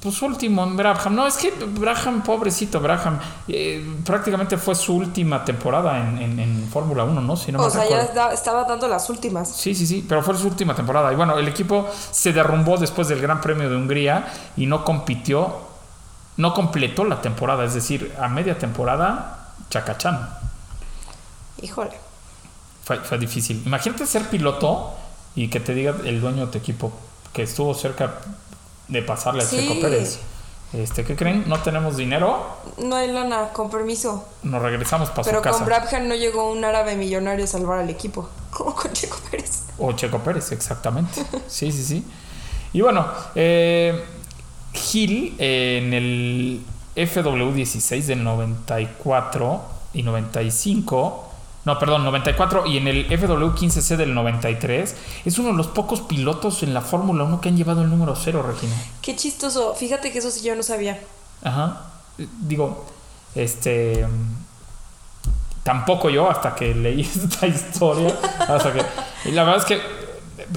pues 0.00 0.22
último 0.22 0.62
en 0.62 0.76
Braham. 0.76 1.14
No, 1.14 1.26
es 1.26 1.36
que 1.36 1.50
Braham, 1.50 2.22
pobrecito 2.22 2.80
Braham, 2.80 3.18
eh, 3.48 3.84
prácticamente 4.04 4.56
fue 4.56 4.74
su 4.74 4.94
última 4.94 5.44
temporada 5.44 5.98
en, 5.98 6.68
Fórmula 6.72 7.04
1, 7.04 7.20
¿no? 7.20 7.36
Si 7.36 7.50
no 7.50 7.60
o 7.60 7.70
sea, 7.70 7.84
ya 7.88 8.30
estaba 8.32 8.64
dando 8.64 8.86
las 8.88 9.08
últimas. 9.10 9.50
Sí, 9.50 9.74
sí, 9.74 9.86
sí, 9.86 10.04
pero 10.08 10.22
fue 10.22 10.36
su 10.36 10.46
última 10.46 10.74
temporada. 10.74 11.12
Y 11.12 11.16
bueno, 11.16 11.36
el 11.38 11.48
equipo 11.48 11.88
se 12.12 12.32
derrumbó 12.32 12.76
después 12.76 13.08
del 13.08 13.20
Gran 13.20 13.40
Premio 13.40 13.68
de 13.68 13.76
Hungría 13.76 14.28
y 14.56 14.66
no 14.66 14.84
compitió, 14.84 15.56
no 16.36 16.54
completó 16.54 17.04
la 17.04 17.20
temporada, 17.20 17.64
es 17.64 17.74
decir, 17.74 18.14
a 18.20 18.28
media 18.28 18.58
temporada, 18.58 19.54
chacachán. 19.70 20.28
Híjole. 21.62 22.07
Fue, 22.88 22.96
fue 23.00 23.18
difícil. 23.18 23.62
Imagínate 23.66 24.06
ser 24.06 24.22
piloto 24.30 24.94
y 25.34 25.48
que 25.48 25.60
te 25.60 25.74
diga 25.74 25.94
el 26.06 26.22
dueño 26.22 26.46
de 26.46 26.52
tu 26.52 26.56
equipo 26.56 26.90
que 27.34 27.42
estuvo 27.42 27.74
cerca 27.74 28.14
de 28.88 29.02
pasarle 29.02 29.42
a 29.42 29.46
Checo 29.46 29.78
Pérez. 29.78 30.20
Este, 30.72 31.04
¿Qué 31.04 31.14
creen? 31.14 31.44
¿No 31.48 31.60
tenemos 31.60 31.98
dinero? 31.98 32.46
No 32.78 32.96
hay 32.96 33.12
lana, 33.12 33.50
con 33.50 33.68
permiso. 33.68 34.26
Nos 34.42 34.62
regresamos 34.62 35.10
para 35.10 35.22
Pero 35.22 35.36
su 35.40 35.42
casa. 35.42 35.58
con 35.58 35.66
Brabham 35.66 36.08
no 36.08 36.14
llegó 36.14 36.50
un 36.50 36.64
árabe 36.64 36.96
millonario 36.96 37.44
a 37.44 37.48
salvar 37.48 37.80
al 37.80 37.90
equipo. 37.90 38.26
Como 38.50 38.74
con 38.74 38.90
Checo 38.94 39.18
Pérez. 39.30 39.64
O 39.76 39.92
Checo 39.92 40.20
Pérez, 40.20 40.50
exactamente. 40.52 41.22
sí, 41.46 41.70
sí, 41.70 41.84
sí. 41.84 42.04
Y 42.72 42.80
bueno, 42.80 43.06
eh, 43.34 44.02
Gil 44.72 45.34
en 45.38 45.92
el 45.92 46.62
FW16 46.96 48.06
del 48.06 48.24
94 48.24 49.60
y 49.92 50.02
95 50.02 51.27
no, 51.68 51.78
perdón, 51.78 52.02
94 52.04 52.64
y 52.64 52.78
en 52.78 52.88
el 52.88 53.08
FW15C 53.10 53.96
del 53.96 54.14
93 54.14 54.96
es 55.26 55.38
uno 55.38 55.50
de 55.50 55.54
los 55.54 55.66
pocos 55.66 56.00
pilotos 56.00 56.62
en 56.62 56.72
la 56.72 56.80
Fórmula 56.80 57.24
1 57.24 57.42
que 57.42 57.50
han 57.50 57.58
llevado 57.58 57.82
el 57.82 57.90
número 57.90 58.16
0, 58.16 58.42
Regina. 58.42 58.74
Qué 59.02 59.14
chistoso, 59.14 59.74
fíjate 59.74 60.10
que 60.10 60.20
eso 60.20 60.30
sí 60.30 60.40
yo 60.40 60.56
no 60.56 60.62
sabía. 60.62 60.98
Ajá. 61.42 61.90
Digo, 62.16 62.86
este 63.34 64.06
tampoco 65.62 66.08
yo 66.08 66.30
hasta 66.30 66.54
que 66.54 66.74
leí 66.74 67.02
esta 67.24 67.46
historia, 67.46 68.18
hasta 68.48 68.72
que 68.72 68.82
y 69.26 69.32
la 69.32 69.44
verdad 69.44 69.58
es 69.58 69.66
que 69.66 69.80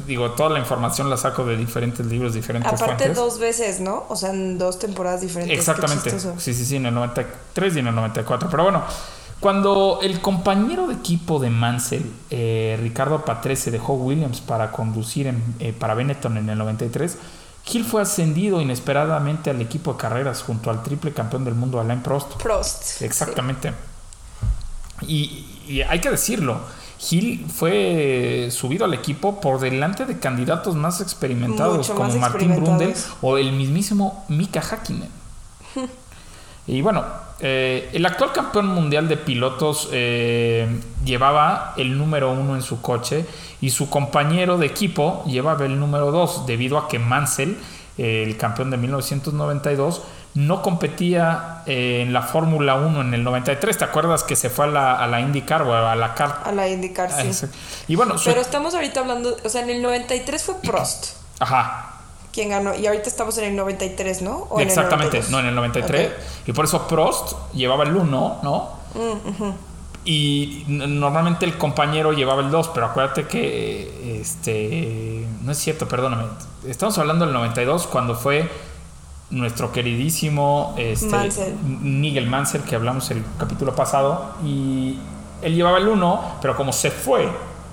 digo, 0.07 0.31
toda 0.31 0.49
la 0.49 0.59
información 0.59 1.09
la 1.09 1.17
saco 1.17 1.43
de 1.43 1.57
diferentes 1.57 2.05
libros, 2.05 2.33
diferentes 2.33 2.71
Aparte 2.71 3.09
dos 3.09 3.37
veces, 3.37 3.81
¿no? 3.81 4.05
O 4.07 4.15
sea, 4.15 4.29
en 4.29 4.57
dos 4.57 4.79
temporadas 4.79 5.19
diferentes. 5.19 5.59
Exactamente. 5.59 6.09
Sí, 6.37 6.53
sí, 6.53 6.65
sí, 6.65 6.77
en 6.77 6.85
el 6.85 6.93
93 6.93 7.75
y 7.75 7.79
en 7.79 7.87
el 7.87 7.95
94. 7.95 8.49
Pero 8.49 8.63
bueno, 8.63 8.83
cuando 9.41 9.99
el 10.03 10.21
compañero 10.21 10.85
de 10.85 10.93
equipo 10.93 11.39
de 11.39 11.49
Mansell, 11.49 12.05
eh, 12.29 12.77
Ricardo 12.79 13.25
Patrese, 13.25 13.71
dejó 13.71 13.95
Williams 13.95 14.39
para 14.39 14.71
conducir 14.71 15.33
eh, 15.59 15.73
para 15.77 15.95
Benetton 15.95 16.37
en 16.37 16.47
el 16.47 16.59
93, 16.59 17.17
Hill 17.65 17.83
fue 17.83 18.03
ascendido 18.03 18.61
inesperadamente 18.61 19.49
al 19.49 19.59
equipo 19.59 19.93
de 19.93 19.99
carreras 19.99 20.43
junto 20.43 20.69
al 20.69 20.83
triple 20.83 21.11
campeón 21.11 21.43
del 21.43 21.55
mundo 21.55 21.79
Alain 21.79 22.03
Prost. 22.03 22.33
Prost. 22.35 23.01
Exactamente. 23.01 23.73
Y, 25.07 25.81
hay 25.89 25.99
que 25.99 26.11
decirlo, 26.11 26.61
Hill 27.09 27.47
fue 27.51 28.49
subido 28.51 28.85
al 28.85 28.93
equipo 28.93 29.41
por 29.41 29.59
delante 29.59 30.05
de 30.05 30.19
candidatos 30.19 30.75
más 30.75 31.01
experimentados 31.01 31.89
como 31.89 32.15
Martín 32.17 32.61
Brundle 32.61 32.93
o 33.23 33.39
el 33.39 33.53
mismísimo 33.53 34.23
Mika 34.29 34.61
Hakkinen. 34.61 35.09
y 36.71 36.81
bueno, 36.81 37.03
eh, 37.41 37.89
el 37.91 38.05
actual 38.05 38.31
campeón 38.31 38.67
mundial 38.67 39.09
de 39.09 39.17
pilotos 39.17 39.89
eh, 39.91 40.69
llevaba 41.03 41.73
el 41.75 41.97
número 41.97 42.31
uno 42.31 42.55
en 42.55 42.61
su 42.61 42.81
coche 42.81 43.25
y 43.59 43.71
su 43.71 43.89
compañero 43.89 44.57
de 44.57 44.67
equipo 44.67 45.21
llevaba 45.27 45.65
el 45.65 45.77
número 45.77 46.11
dos 46.11 46.45
debido 46.45 46.77
a 46.77 46.87
que 46.87 46.97
Mansell, 46.97 47.57
eh, 47.97 48.23
el 48.25 48.37
campeón 48.37 48.71
de 48.71 48.77
1992, 48.77 50.01
no 50.35 50.61
competía 50.61 51.61
en 51.65 52.13
la 52.13 52.21
Fórmula 52.21 52.75
1 52.75 53.01
en 53.01 53.13
el 53.15 53.23
93. 53.25 53.77
¿Te 53.77 53.83
acuerdas 53.83 54.23
que 54.23 54.37
se 54.37 54.49
fue 54.49 54.63
a 54.63 54.69
la, 54.69 54.95
a 54.95 55.07
la 55.07 55.19
IndyCar 55.19 55.63
o 55.63 55.75
a 55.75 55.93
la 55.93 56.13
CAR? 56.13 56.39
A 56.45 56.53
la 56.53 56.69
IndyCar, 56.69 57.11
sí. 57.11 57.47
Y 57.89 57.97
bueno, 57.97 58.15
Pero 58.23 58.39
estamos 58.39 58.73
ahorita 58.75 59.01
hablando, 59.01 59.35
o 59.43 59.49
sea, 59.49 59.63
en 59.63 59.71
el 59.71 59.81
93 59.81 60.41
fue 60.41 60.55
Prost. 60.61 61.17
Ajá 61.37 62.00
quién 62.31 62.49
ganó. 62.49 62.75
Y 62.75 62.87
ahorita 62.87 63.07
estamos 63.07 63.37
en 63.37 63.45
el 63.45 63.55
93, 63.55 64.21
¿no? 64.21 64.47
Exactamente, 64.59 65.21
no, 65.29 65.39
en 65.39 65.47
el 65.47 65.55
93. 65.55 66.11
Y 66.47 66.53
por 66.53 66.65
eso 66.65 66.87
Prost 66.87 67.33
llevaba 67.53 67.83
el 67.83 67.95
1, 67.95 68.39
¿no? 68.43 68.69
Mm, 68.93 69.51
y 70.03 70.65
normalmente 70.67 71.45
el 71.45 71.57
compañero 71.57 72.11
llevaba 72.11 72.41
el 72.41 72.49
2, 72.49 72.69
pero 72.69 72.87
acuérdate 72.87 73.27
que 73.27 74.19
este 74.19 75.27
no 75.43 75.51
es 75.51 75.57
cierto, 75.57 75.87
perdóname. 75.87 76.23
Estamos 76.67 76.97
hablando 76.97 77.25
del 77.25 77.33
92 77.33 77.87
cuando 77.87 78.15
fue 78.15 78.49
nuestro 79.29 79.71
queridísimo 79.71 80.75
este, 80.77 81.55
Nigel 81.63 82.27
Mansell, 82.27 82.63
que 82.63 82.75
hablamos 82.75 83.09
el 83.11 83.23
capítulo 83.37 83.75
pasado, 83.75 84.35
y 84.43 84.99
él 85.41 85.55
llevaba 85.55 85.77
el 85.77 85.87
1, 85.87 86.37
pero 86.41 86.55
como 86.55 86.73
se 86.73 86.91
fue, 86.91 87.29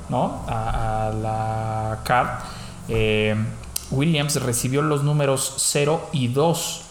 ¿no? 0.08 0.44
A, 0.46 1.10
la 1.20 1.98
CAR, 2.04 2.40
eh, 2.88 3.34
Williams 3.90 4.40
recibió 4.42 4.82
los 4.82 5.02
números 5.02 5.54
0 5.58 6.08
y 6.12 6.28
2. 6.28 6.82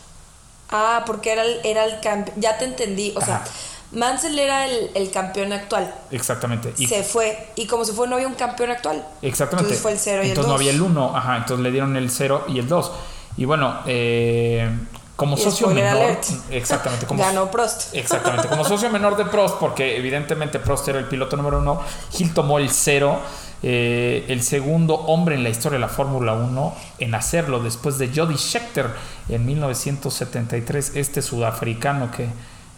Ah, 0.70 1.04
porque 1.06 1.32
era 1.32 1.44
el, 1.44 1.60
era 1.64 1.86
el 1.86 2.00
campeón. 2.02 2.40
Ya 2.40 2.58
te 2.58 2.66
entendí. 2.66 3.14
O 3.16 3.22
sea, 3.22 3.44
Mansell 3.92 4.38
era 4.38 4.66
el, 4.66 5.12
campeón 5.12 5.54
actual. 5.54 5.94
Exactamente. 6.12 6.74
Y 6.78 6.88
se 6.88 7.04
fue. 7.04 7.52
Y 7.56 7.68
como 7.68 7.86
se 7.86 7.94
fue, 7.94 8.08
no 8.08 8.16
había 8.16 8.28
un 8.28 8.36
campeón 8.36 8.72
actual. 8.72 9.06
Exactamente. 9.22 9.74
Entonces 9.74 9.82
fue 9.82 9.92
el 9.94 10.00
0 10.00 10.24
y 10.24 10.30
el 10.30 10.36
2. 10.36 10.46
Entonces 10.46 10.50
no 10.50 10.56
había 10.56 10.72
el 10.72 10.82
1. 10.82 11.18
Ajá. 11.18 11.38
Entonces 11.38 11.64
le 11.64 11.72
dieron 11.72 11.96
el 11.96 12.10
0 12.10 12.46
y 12.50 12.60
el 12.60 12.68
2. 12.68 12.92
Y 13.38 13.46
bueno, 13.46 13.80
eh, 13.86 14.70
como 15.16 15.38
socio 15.38 15.68
menor. 15.70 16.18
Exactamente. 16.52 17.06
Como, 17.06 17.24
Ganó 17.24 17.50
Prost. 17.50 17.94
Exactamente. 17.94 18.48
Como 18.48 18.66
socio 18.66 18.90
menor 18.90 19.16
de 19.16 19.26
Prost, 19.26 19.56
porque 19.60 19.98
evidentemente 19.98 20.60
Prost 20.60 20.88
era 20.90 21.00
el 21.00 21.06
piloto 21.06 21.38
número 21.38 21.60
1, 21.60 21.82
Gil 22.12 22.34
tomó 22.34 22.60
el 22.60 22.70
0 22.70 23.20
eh, 23.64 24.26
el 24.28 24.44
segundo 24.44 24.96
hombre 24.96 25.36
en 25.36 25.44
la 25.44 25.50
historia 25.50 25.78
de 25.78 25.82
la 25.82 25.90
Fórmula 25.90 26.34
1 26.34 26.76
en 27.00 27.16
hacerlo 27.16 27.60
después 27.60 27.98
de 27.98 28.12
Jody 28.14 28.38
Scheckter 28.38 28.88
en 29.30 29.46
1973, 29.46 30.96
este 30.96 31.22
sudafricano 31.22 32.12
que 32.12 32.30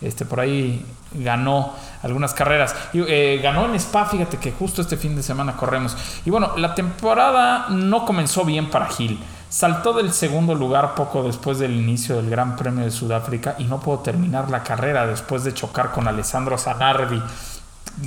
este, 0.01 0.25
por 0.25 0.39
ahí 0.39 0.85
ganó 1.11 1.73
algunas 2.03 2.33
carreras. 2.33 2.75
Eh, 2.93 3.39
ganó 3.43 3.65
en 3.65 3.75
Spa, 3.75 4.05
fíjate 4.05 4.37
que 4.37 4.51
justo 4.51 4.81
este 4.81 4.95
fin 4.97 5.15
de 5.15 5.23
semana 5.23 5.57
corremos. 5.57 5.97
Y 6.25 6.29
bueno, 6.29 6.55
la 6.57 6.73
temporada 6.75 7.67
no 7.69 8.05
comenzó 8.05 8.45
bien 8.45 8.69
para 8.69 8.87
Gil. 8.87 9.19
Saltó 9.49 9.93
del 9.93 10.13
segundo 10.13 10.53
lugar 10.53 10.93
poco 10.93 11.23
después 11.23 11.57
del 11.59 11.75
inicio 11.75 12.15
del 12.15 12.29
Gran 12.29 12.55
Premio 12.55 12.85
de 12.85 12.91
Sudáfrica 12.91 13.55
y 13.57 13.63
no 13.63 13.79
pudo 13.79 13.99
terminar 13.99 14.49
la 14.49 14.63
carrera 14.63 15.07
después 15.07 15.43
de 15.43 15.53
chocar 15.53 15.91
con 15.91 16.07
Alessandro 16.07 16.57
Zanardi, 16.57 17.19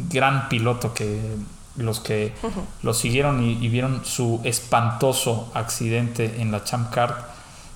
gran 0.09 0.49
piloto 0.49 0.95
que 0.95 1.37
los 1.77 2.01
que 2.01 2.35
lo 2.83 2.95
siguieron 2.95 3.43
y, 3.43 3.69
vieron 3.69 4.05
su 4.05 4.41
espantoso 4.45 5.51
accidente 5.55 6.37
en 6.39 6.53
la 6.53 6.65
Champ 6.65 6.93
Car, 6.93 7.33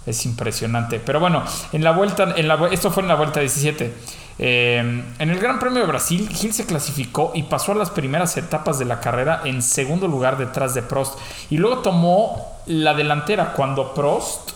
Es 0.06 0.24
impresionante. 0.24 1.00
Pero 1.00 1.18
bueno, 1.18 1.42
en 1.72 1.82
la 1.82 1.90
vuelta, 1.90 2.34
en 2.36 2.46
la, 2.46 2.68
esto 2.70 2.90
fue 2.90 3.02
en 3.02 3.08
la 3.08 3.16
vuelta 3.16 3.40
17. 3.40 3.92
Eh, 4.38 5.04
en 5.18 5.30
el 5.30 5.38
Gran 5.38 5.58
Premio 5.58 5.80
de 5.80 5.86
Brasil, 5.86 6.28
Gil 6.28 6.52
se 6.52 6.66
clasificó 6.66 7.32
y 7.34 7.44
pasó 7.44 7.72
a 7.72 7.74
las 7.74 7.90
primeras 7.90 8.36
etapas 8.36 8.78
de 8.78 8.84
la 8.84 9.00
carrera 9.00 9.40
en 9.44 9.62
segundo 9.62 10.06
lugar 10.06 10.36
detrás 10.36 10.74
de 10.74 10.82
Prost. 10.82 11.18
Y 11.50 11.56
luego 11.56 11.78
tomó 11.78 12.60
la 12.66 12.94
delantera 12.94 13.52
cuando 13.52 13.94
Prost 13.94 14.52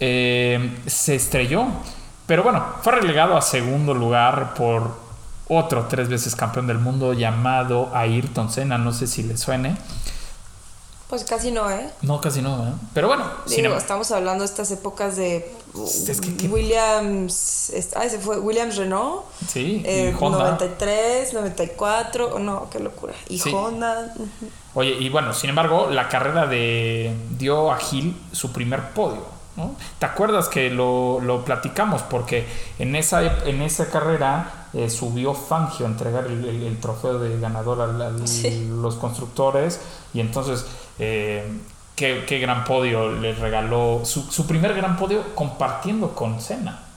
eh, 0.00 0.78
se 0.86 1.16
estrelló. 1.16 1.66
Pero 2.26 2.42
bueno, 2.42 2.64
fue 2.82 2.92
relegado 2.92 3.36
a 3.36 3.42
segundo 3.42 3.94
lugar 3.94 4.54
por 4.54 5.07
otro 5.48 5.86
tres 5.88 6.08
veces 6.08 6.36
campeón 6.36 6.66
del 6.66 6.78
mundo 6.78 7.12
llamado 7.12 7.90
Ayrton 7.94 8.50
Senna. 8.50 8.78
No 8.78 8.92
sé 8.92 9.06
si 9.06 9.22
le 9.22 9.36
suene. 9.36 9.76
Pues 11.08 11.24
casi 11.24 11.50
no, 11.50 11.70
¿eh? 11.70 11.88
No, 12.02 12.20
casi 12.20 12.42
no, 12.42 12.68
¿eh? 12.68 12.72
Pero 12.92 13.08
bueno, 13.08 13.24
Digo, 13.46 13.74
estamos 13.76 14.10
hablando 14.12 14.42
de 14.42 14.46
estas 14.46 14.70
épocas 14.70 15.16
de 15.16 15.50
Williams. 16.50 17.72
Ah, 17.96 18.04
ese 18.04 18.18
fue 18.18 18.38
Williams 18.38 18.76
Renault. 18.76 19.22
Sí, 19.48 19.82
eh, 19.86 20.14
93, 20.20 21.32
94. 21.32 22.38
no, 22.38 22.68
qué 22.68 22.78
locura. 22.80 23.14
Y 23.30 23.40
Honda. 23.50 24.12
Oye, 24.74 24.96
y 25.00 25.08
bueno, 25.08 25.32
sin 25.32 25.48
embargo, 25.48 25.88
la 25.90 26.10
carrera 26.10 26.46
de 26.46 27.16
dio 27.38 27.72
a 27.72 27.78
Gil 27.78 28.14
su 28.32 28.52
primer 28.52 28.90
podio. 28.90 29.37
¿No? 29.58 29.74
¿Te 29.98 30.06
acuerdas 30.06 30.48
que 30.48 30.70
lo, 30.70 31.20
lo, 31.20 31.44
platicamos? 31.44 32.02
Porque 32.02 32.46
en 32.78 32.96
esa, 32.96 33.44
en 33.44 33.60
esa 33.60 33.90
carrera 33.90 34.68
eh, 34.72 34.88
subió 34.88 35.34
Fangio 35.34 35.84
a 35.84 35.90
entregar 35.90 36.26
el, 36.26 36.78
trofeo 36.80 37.18
de 37.18 37.38
ganador 37.38 37.82
a 37.82 37.86
los 37.86 38.94
constructores 38.94 39.80
y 40.14 40.20
entonces 40.20 40.64
eh, 40.98 41.46
qué, 41.96 42.24
qué, 42.26 42.38
gran 42.38 42.64
podio 42.64 43.10
le 43.12 43.34
regaló, 43.34 44.02
su, 44.04 44.22
su, 44.22 44.46
primer 44.46 44.74
gran 44.74 44.96
podio 44.96 45.34
compartiendo 45.34 46.14
con 46.14 46.40
Senna. 46.40 46.87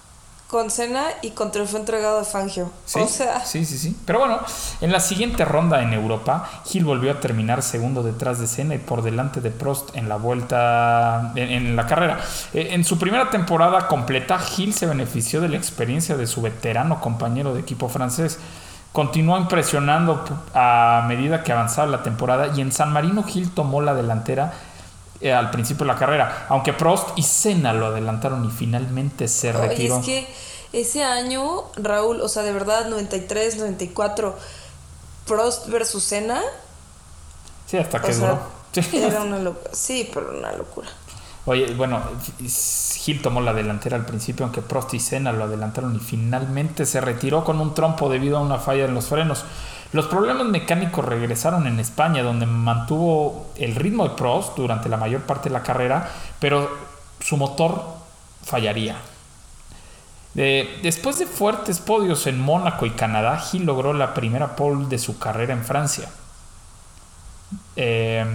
Con 0.52 0.70
Senna 0.70 1.06
y 1.22 1.30
con 1.30 1.50
trofeo 1.50 1.80
entregado 1.80 2.20
de 2.20 2.26
Fangio. 2.26 2.70
Sí, 2.84 3.00
sí, 3.08 3.64
sí, 3.64 3.78
sí. 3.78 3.98
Pero 4.06 4.20
bueno, 4.20 4.42
en 4.82 4.92
la 4.92 5.00
siguiente 5.00 5.46
ronda 5.46 5.82
en 5.82 5.94
Europa, 5.94 6.62
Gil 6.66 6.84
volvió 6.84 7.14
a 7.14 7.22
terminar 7.22 7.62
segundo 7.62 8.04
detrás 8.04 8.38
de 8.38 8.48
Senna 8.48 8.76
y 8.76 8.78
por 8.78 9.02
delante 9.02 9.40
de 9.40 9.50
Prost 9.50 9.96
en 9.96 10.10
la 10.10 10.18
vuelta, 10.18 11.32
en, 11.38 11.52
en 11.52 11.76
la 11.78 11.88
carrera. 11.88 12.20
Eh, 12.54 12.72
en 12.72 12.84
su 12.84 13.00
primera 13.00 13.30
temporada 13.30 13.88
completa, 13.88 14.40
Gil 14.40 14.74
se 14.74 14.88
benefició 14.88 15.40
de 15.40 15.48
la 15.48 15.56
experiencia 15.56 16.18
de 16.18 16.28
su 16.28 16.42
veterano 16.42 17.00
compañero 17.00 17.54
de 17.54 17.62
equipo 17.62 17.88
francés 17.88 18.38
continuó 18.92 19.38
impresionando 19.38 20.26
a 20.54 21.06
medida 21.08 21.44
que 21.44 21.54
avanzaba 21.54 21.90
la 21.90 22.04
temporada 22.04 22.52
y 22.54 22.60
en 22.60 22.74
San 22.74 22.92
Marino 22.92 23.24
Gil 23.24 23.50
tomó 23.52 23.80
la 23.80 23.94
delantera 23.94 24.52
eh, 25.22 25.32
al 25.32 25.52
principio 25.52 25.86
de 25.86 25.94
la 25.94 26.00
carrera, 26.00 26.46
aunque 26.50 26.74
Prost 26.74 27.10
y 27.18 27.24
Senna 27.24 27.74
lo 27.74 27.88
adelantaron 27.88 28.44
y 28.46 28.50
finalmente 28.50 29.28
se 29.28 29.52
retiró. 29.52 30.00
es 30.00 30.06
que 30.06 30.28
ese 30.74 31.04
año, 31.04 31.66
Raúl, 31.76 32.22
o 32.22 32.30
sea, 32.30 32.44
de 32.44 32.54
verdad, 32.54 32.88
93, 32.88 33.58
94, 33.58 34.38
Prost 35.28 35.68
versus 35.68 36.04
Senna. 36.04 36.42
Sí, 37.68 37.78
hasta 37.78 38.02
que 38.02 38.14
duró. 38.14 38.40
Era 38.94 39.22
una 39.22 39.40
locura. 39.40 39.72
Sí, 39.74 40.10
pero 40.14 40.38
una 40.38 40.52
locura. 40.54 40.88
Oye, 41.46 41.74
bueno, 41.74 42.02
Gil 42.40 43.22
tomó 43.22 43.42
la 43.42 43.54
delantera 43.54 43.98
al 43.98 44.06
principio, 44.06 44.46
aunque 44.46 44.62
Prost 44.62 44.94
y 44.94 45.00
Senna 45.00 45.32
lo 45.32 45.46
adelantaron 45.46 45.96
y 45.96 46.00
finalmente 46.00 46.86
se 46.86 47.02
retiró 47.02 47.44
con 47.44 47.60
un 47.60 47.74
trompo 47.74 48.10
debido 48.10 48.38
a 48.38 48.42
una 48.42 48.60
falla 48.60 48.86
en 48.86 48.94
los 48.94 49.08
frenos. 49.08 49.44
Los 49.94 50.06
problemas 50.08 50.48
mecánicos 50.48 51.04
regresaron 51.04 51.68
en 51.68 51.80
España, 51.80 52.24
donde 52.24 52.46
mantuvo 52.46 53.52
el 53.58 53.76
ritmo 53.76 54.08
de 54.08 54.16
Prost 54.16 54.56
durante 54.56 54.88
la 54.88 54.98
mayor 54.98 55.22
parte 55.22 55.50
de 55.50 55.54
la 55.54 55.64
carrera, 55.64 56.10
pero 56.40 56.70
su 57.20 57.38
motor 57.38 57.84
fallaría. 58.44 58.98
después 60.34 61.20
de 61.20 61.26
fuertes 61.26 61.80
podios 61.80 62.26
en 62.26 62.40
Mónaco 62.40 62.86
y 62.86 62.92
Canadá, 62.92 63.38
Gil 63.38 63.66
logró 63.66 63.92
la 63.92 64.14
primera 64.14 64.56
pole 64.56 64.88
de 64.88 64.98
su 64.98 65.20
carrera 65.20 65.54
en 65.54 65.66
Francia. 65.66 66.10
Eh, 67.76 68.26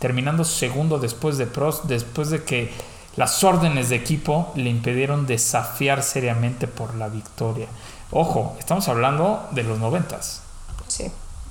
terminando 0.00 0.44
segundo 0.44 0.98
después 0.98 1.38
de 1.38 1.46
Prost, 1.46 1.84
después 1.84 2.30
de 2.30 2.42
que 2.42 2.72
las 3.16 3.44
órdenes 3.44 3.88
de 3.88 3.96
equipo 3.96 4.52
le 4.56 4.68
impidieron 4.68 5.26
desafiar 5.26 6.02
seriamente 6.02 6.66
por 6.66 6.96
la 6.96 7.08
victoria. 7.08 7.68
Ojo, 8.10 8.56
estamos 8.58 8.88
hablando 8.88 9.48
de 9.52 9.62
los 9.62 9.78
noventas. 9.78 10.43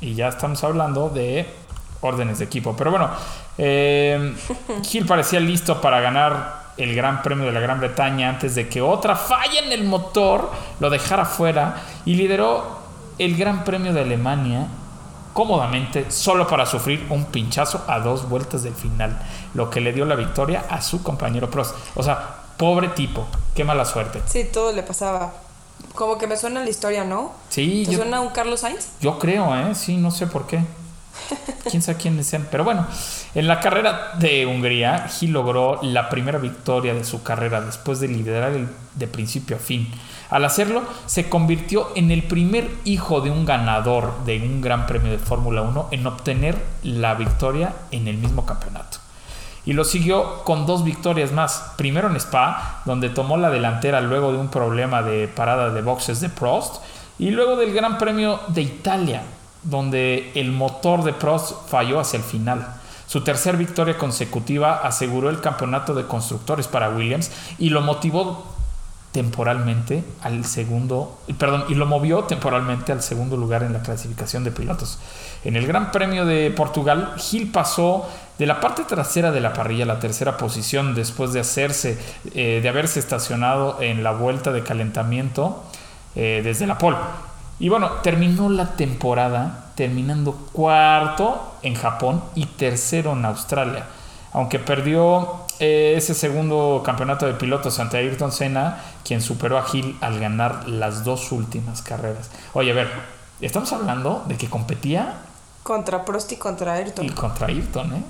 Y 0.04 0.16
ya 0.16 0.28
estamos 0.28 0.62
hablando 0.66 1.10
de 1.10 1.48
órdenes 2.02 2.40
de 2.40 2.46
equipo. 2.46 2.76
Pero 2.76 2.92
bueno, 2.92 3.10
eh, 3.58 4.36
Gil 4.84 5.06
parecía 5.06 5.40
listo 5.40 5.80
para 5.80 6.02
ganar 6.02 6.64
el 6.76 6.94
Gran 6.94 7.22
Premio 7.22 7.46
de 7.46 7.54
la 7.54 7.62
Gran 7.62 7.80
Bretaña 7.80 8.30
antes 8.30 8.56
de 8.56 8.68
que 8.68 8.82
otra 8.82 9.16
falla 9.16 9.62
en 9.62 9.72
el 9.72 9.86
motor 9.86 10.52
lo 10.80 10.90
dejara 10.90 11.24
fuera 11.24 11.82
y 12.04 12.16
lideró 12.16 12.80
el 13.18 13.38
Gran 13.38 13.64
Premio 13.64 13.94
de 13.94 14.02
Alemania 14.02 14.68
cómodamente 15.32 16.12
solo 16.12 16.48
para 16.48 16.66
sufrir 16.66 17.08
un 17.10 17.26
pinchazo 17.26 17.86
a 17.88 18.00
dos 18.00 18.28
vueltas 18.28 18.64
del 18.64 18.74
final, 18.74 19.18
lo 19.54 19.70
que 19.70 19.82
le 19.82 19.94
dio 19.94 20.06
la 20.06 20.16
victoria 20.16 20.66
a 20.70 20.82
su 20.82 21.02
compañero 21.02 21.50
Prost. 21.50 21.76
O 21.96 22.04
sea, 22.04 22.20
pobre 22.58 22.90
tipo, 22.90 23.26
qué 23.56 23.64
mala 23.64 23.86
suerte. 23.86 24.22
Sí, 24.26 24.50
todo 24.52 24.74
le 24.74 24.84
pasaba. 24.84 25.34
Como 25.96 26.18
que 26.18 26.28
me 26.28 26.38
suena 26.38 26.64
la 26.64 26.70
historia, 26.70 27.04
¿no? 27.04 27.32
Sí. 27.50 27.84
¿Te 27.88 27.96
suena 27.96 28.22
un 28.22 28.30
Carlos 28.30 28.62
Sainz? 28.62 28.88
Yo 29.02 29.20
creo, 29.20 29.56
¿eh? 29.56 29.76
Sí, 29.76 29.98
no 29.98 30.12
sé 30.12 30.28
por 30.28 30.48
qué. 30.48 30.64
Quién 31.70 31.82
sabe 31.82 31.98
quién 31.98 32.24
sean. 32.24 32.48
Pero 32.50 32.64
bueno, 32.64 32.88
en 33.36 33.48
la 33.48 33.60
carrera 33.60 34.14
de 34.20 34.46
Hungría, 34.46 35.08
Gil 35.08 35.32
logró 35.32 35.80
la 35.82 36.10
primera 36.10 36.40
victoria 36.40 36.94
de 36.94 37.04
su 37.04 37.24
carrera 37.24 37.62
después 37.62 38.00
de 38.00 38.08
liderar 38.08 38.54
el, 38.54 38.68
de 38.96 39.08
principio 39.08 39.56
a 39.56 39.60
fin. 39.60 39.92
Al 40.30 40.46
hacerlo, 40.46 40.84
se 41.06 41.30
convirtió 41.30 41.92
en 41.96 42.12
el 42.12 42.24
primer 42.24 42.70
hijo 42.86 43.22
de 43.22 43.30
un 43.30 43.46
ganador 43.46 44.24
de 44.26 44.38
un 44.38 44.62
gran 44.62 44.88
premio 44.88 45.12
de 45.12 45.20
Fórmula 45.20 45.62
1 45.62 45.90
en 45.92 46.08
obtener 46.08 46.58
la 46.82 47.14
victoria 47.14 47.74
en 47.92 48.08
el 48.08 48.18
mismo 48.18 48.46
campeonato. 48.46 49.03
Y 49.66 49.74
lo 49.74 49.84
siguió 49.84 50.44
con 50.44 50.66
dos 50.66 50.84
victorias 50.84 51.32
más. 51.32 51.74
Primero 51.78 52.10
en 52.10 52.18
Spa, 52.18 52.82
donde 52.86 53.10
tomó 53.10 53.38
la 53.38 53.50
delantera 53.50 54.02
luego 54.02 54.32
de 54.32 54.38
un 54.38 54.50
problema 54.50 55.02
de 55.02 55.28
parada 55.28 55.70
de 55.70 55.82
boxes 55.82 56.20
de 56.20 56.30
Prost. 56.30 56.84
Y 57.20 57.32
luego 57.32 57.56
del 57.56 57.74
Gran 57.74 57.98
Premio 57.98 58.40
de 58.50 58.62
Italia, 58.62 59.24
donde 59.64 60.32
el 60.36 60.52
motor 60.52 61.04
de 61.04 61.14
Prost 61.14 61.70
falló 61.70 62.00
hacia 62.00 62.18
el 62.18 62.24
final. 62.24 62.76
Su 63.08 63.22
tercer 63.22 63.58
victoria 63.58 63.98
consecutiva 63.98 64.82
aseguró 64.84 65.30
el 65.30 65.40
campeonato 65.40 65.94
de 65.94 66.08
constructores 66.08 66.68
para 66.68 66.90
Williams 66.90 67.32
y 67.60 67.70
lo 67.70 67.82
motivó 67.82 68.53
temporalmente 69.14 70.04
al 70.24 70.44
segundo, 70.44 71.20
perdón, 71.38 71.66
y 71.70 71.76
lo 71.76 71.86
movió 71.86 72.24
temporalmente 72.24 72.92
al 72.92 73.02
segundo 73.02 73.38
lugar 73.38 73.64
en 73.64 73.72
la 73.72 73.84
clasificación 73.84 74.44
de 74.44 74.52
pilotos. 74.52 75.00
En 75.46 75.56
el 75.56 75.68
Gran 75.68 75.92
Premio 75.92 76.26
de 76.26 76.52
Portugal, 76.52 77.14
Gil 77.18 77.52
pasó 77.52 78.10
de 78.40 78.48
la 78.48 78.60
parte 78.60 78.84
trasera 78.84 79.32
de 79.32 79.40
la 79.40 79.54
parrilla 79.54 79.84
a 79.84 79.88
la 79.88 80.00
tercera 80.00 80.36
posición 80.36 80.96
después 80.96 81.32
de 81.32 81.42
hacerse, 81.42 81.98
eh, 82.34 82.60
de 82.62 82.70
haberse 82.70 83.00
estacionado 83.00 83.82
en 83.82 84.04
la 84.04 84.12
vuelta 84.12 84.52
de 84.52 84.64
calentamiento 84.64 85.64
eh, 86.16 86.42
desde 86.44 86.66
la 86.66 86.80
pole. 86.80 86.98
Y 87.60 87.70
bueno, 87.70 87.92
terminó 88.02 88.50
la 88.50 88.76
temporada 88.76 89.72
terminando 89.76 90.34
cuarto 90.52 91.54
en 91.62 91.76
Japón 91.76 92.24
y 92.34 92.48
tercero 92.48 93.14
en 93.14 93.26
Australia. 93.26 93.86
Aunque 94.34 94.58
perdió 94.58 95.43
eh, 95.60 95.94
ese 95.98 96.14
segundo 96.14 96.82
campeonato 96.86 97.26
de 97.26 97.34
pilotos 97.34 97.80
ante 97.80 97.98
Ayrton 97.98 98.32
Senna, 98.32 98.82
quien 99.04 99.22
superó 99.22 99.58
a 99.58 99.64
Gil 99.64 99.98
al 100.02 100.20
ganar 100.20 100.68
las 100.68 101.04
dos 101.04 101.32
últimas 101.32 101.82
carreras. 101.82 102.30
Oye, 102.54 102.72
a 102.72 102.76
ver, 102.76 102.92
estamos 103.42 103.72
hablando 103.74 104.24
de 104.28 104.38
que 104.38 104.50
competía 104.50 105.22
contra 105.64 106.06
Prost 106.06 106.32
y 106.32 106.38
contra 106.38 106.74
Ayrton. 106.74 107.06
Y 107.06 107.10
contra 107.10 107.48
Ayrton, 107.48 107.94
¿eh? 107.94 108.04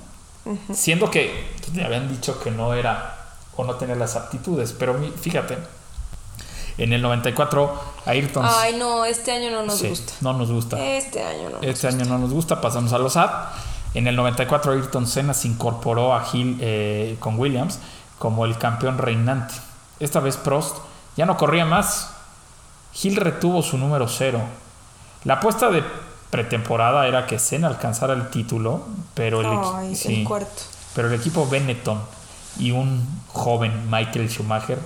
Siendo 0.72 1.10
que 1.10 1.54
le 1.72 1.84
habían 1.84 2.08
dicho 2.08 2.38
que 2.40 2.50
no 2.50 2.74
era 2.74 3.16
o 3.56 3.64
no 3.64 3.76
tenía 3.76 3.94
las 3.94 4.16
aptitudes, 4.16 4.74
pero 4.78 4.98
fíjate, 5.20 5.56
en 6.76 6.92
el 6.92 7.00
94 7.00 7.80
Ayrton... 8.04 8.44
Ay, 8.46 8.76
no, 8.76 9.04
este 9.04 9.32
año 9.32 9.50
no 9.50 9.62
nos 9.62 9.82
gusta. 9.82 10.12
No 10.20 10.32
nos 10.32 10.50
gusta. 10.50 10.84
Este 10.84 11.22
año 11.22 11.50
no. 11.50 11.60
Este 11.62 11.86
año 11.86 12.04
no 12.04 12.18
nos 12.18 12.32
gusta, 12.32 12.60
pasamos 12.60 12.92
a 12.92 12.98
los 12.98 13.16
AD. 13.16 13.30
En 13.94 14.08
el 14.08 14.16
94 14.16 14.72
Ayrton 14.72 15.06
Senna 15.06 15.34
se 15.34 15.48
incorporó 15.48 16.14
a 16.14 16.24
Gil 16.24 16.58
eh, 16.60 17.16
con 17.20 17.38
Williams 17.38 17.78
como 18.18 18.44
el 18.44 18.58
campeón 18.58 18.98
reinante. 18.98 19.54
Esta 20.00 20.20
vez 20.20 20.36
Prost 20.36 20.78
ya 21.16 21.26
no 21.26 21.36
corría 21.36 21.64
más. 21.64 22.12
Gil 22.92 23.16
retuvo 23.16 23.62
su 23.62 23.78
número 23.78 24.08
cero. 24.08 24.40
La 25.24 25.34
apuesta 25.34 25.70
de 25.70 25.82
pretemporada 26.30 27.06
era 27.06 27.26
que 27.26 27.38
Senna 27.38 27.68
alcanzara 27.68 28.14
el 28.14 28.28
título, 28.30 28.84
pero 29.14 29.40
el, 29.40 30.26
pero 30.94 31.08
el 31.08 31.14
equipo 31.14 31.48
Benetton 31.48 32.00
y 32.58 32.72
un 32.72 33.06
joven 33.28 33.90
Michael 33.90 34.28
Schumacher 34.28 34.78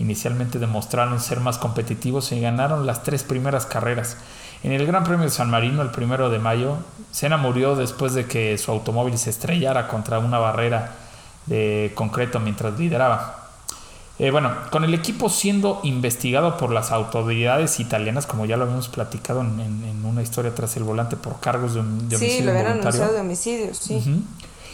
inicialmente 0.00 0.58
demostraron 0.58 1.20
ser 1.20 1.40
más 1.40 1.58
competitivos 1.58 2.32
y 2.32 2.40
ganaron 2.40 2.86
las 2.86 3.02
tres 3.02 3.22
primeras 3.22 3.66
carreras. 3.66 4.16
En 4.62 4.72
el 4.72 4.86
Gran 4.86 5.04
Premio 5.04 5.24
de 5.24 5.30
San 5.30 5.50
Marino, 5.50 5.80
el 5.82 5.90
primero 5.90 6.28
de 6.28 6.38
mayo, 6.38 6.76
Senna 7.10 7.36
murió 7.36 7.76
después 7.76 8.12
de 8.14 8.26
que 8.26 8.58
su 8.58 8.70
automóvil 8.70 9.16
se 9.16 9.30
estrellara 9.30 9.88
contra 9.88 10.18
una 10.18 10.38
barrera 10.38 10.92
de 11.46 11.92
concreto 11.94 12.40
mientras 12.40 12.78
lideraba. 12.78 13.40
Eh, 14.18 14.30
bueno, 14.30 14.52
con 14.70 14.84
el 14.84 14.92
equipo 14.92 15.30
siendo 15.30 15.80
investigado 15.82 16.58
por 16.58 16.72
las 16.72 16.92
autoridades 16.92 17.80
italianas, 17.80 18.26
como 18.26 18.44
ya 18.44 18.58
lo 18.58 18.64
habíamos 18.64 18.88
platicado 18.88 19.40
en, 19.40 20.04
una 20.04 20.20
historia 20.20 20.54
tras 20.54 20.76
el 20.76 20.84
volante 20.84 21.16
por 21.16 21.40
cargos 21.40 21.72
de, 21.72 21.80
homicidio. 21.80 22.18
Sí, 22.18 22.42
lo 22.42 22.50
habían 22.50 22.66
anunciado 22.66 23.14
de 23.14 23.20
homicidio, 23.20 23.72
sí. 23.72 24.22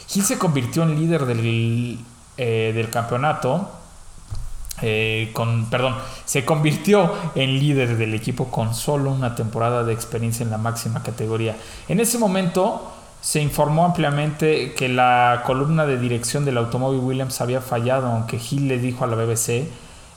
Gil 0.08 0.24
se 0.24 0.36
convirtió 0.36 0.82
en 0.82 0.98
líder 0.98 1.26
del, 1.26 1.98
eh, 2.36 2.72
del 2.74 2.90
campeonato. 2.90 3.70
Eh, 4.82 5.30
con, 5.32 5.70
perdón, 5.70 5.96
se 6.24 6.44
convirtió 6.44 7.10
en 7.34 7.58
líder 7.58 7.96
del 7.96 8.14
equipo 8.14 8.50
con 8.50 8.74
solo 8.74 9.10
una 9.10 9.34
temporada 9.34 9.84
de 9.84 9.92
experiencia 9.92 10.44
en 10.44 10.50
la 10.50 10.58
máxima 10.58 11.02
categoría. 11.02 11.56
En 11.88 12.00
ese 12.00 12.18
momento, 12.18 12.92
se 13.20 13.40
informó 13.40 13.84
ampliamente 13.84 14.74
que 14.74 14.88
la 14.88 15.42
columna 15.46 15.86
de 15.86 15.98
dirección 15.98 16.44
del 16.44 16.58
automóvil 16.58 17.00
Williams 17.00 17.40
había 17.40 17.60
fallado, 17.60 18.06
aunque 18.06 18.38
Hill 18.38 18.68
le 18.68 18.78
dijo 18.78 19.04
a 19.04 19.08
la 19.08 19.16
BBC 19.16 19.66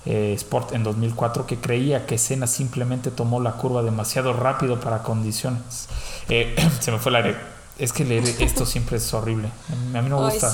eh, 0.06 0.34
Sport 0.36 0.74
en 0.74 0.84
2004 0.84 1.46
que 1.46 1.58
creía 1.58 2.06
que 2.06 2.18
Senna 2.18 2.48
simplemente 2.48 3.12
tomó 3.12 3.40
la 3.40 3.54
curva 3.54 3.82
demasiado 3.84 4.34
rápido 4.34 4.80
para 4.80 5.04
condiciones. 5.04 5.90
Eh, 6.30 6.56
se 6.80 6.92
me 6.92 7.00
fue 7.00 7.10
el 7.12 7.16
aire. 7.16 7.38
Es 7.78 7.94
que 7.94 8.04
leer 8.04 8.26
esto 8.40 8.66
siempre 8.66 8.98
es 8.98 9.14
horrible. 9.14 9.50
A 9.94 10.02
mí 10.02 10.10
no 10.10 10.20
me 10.20 10.32
gusta. 10.32 10.54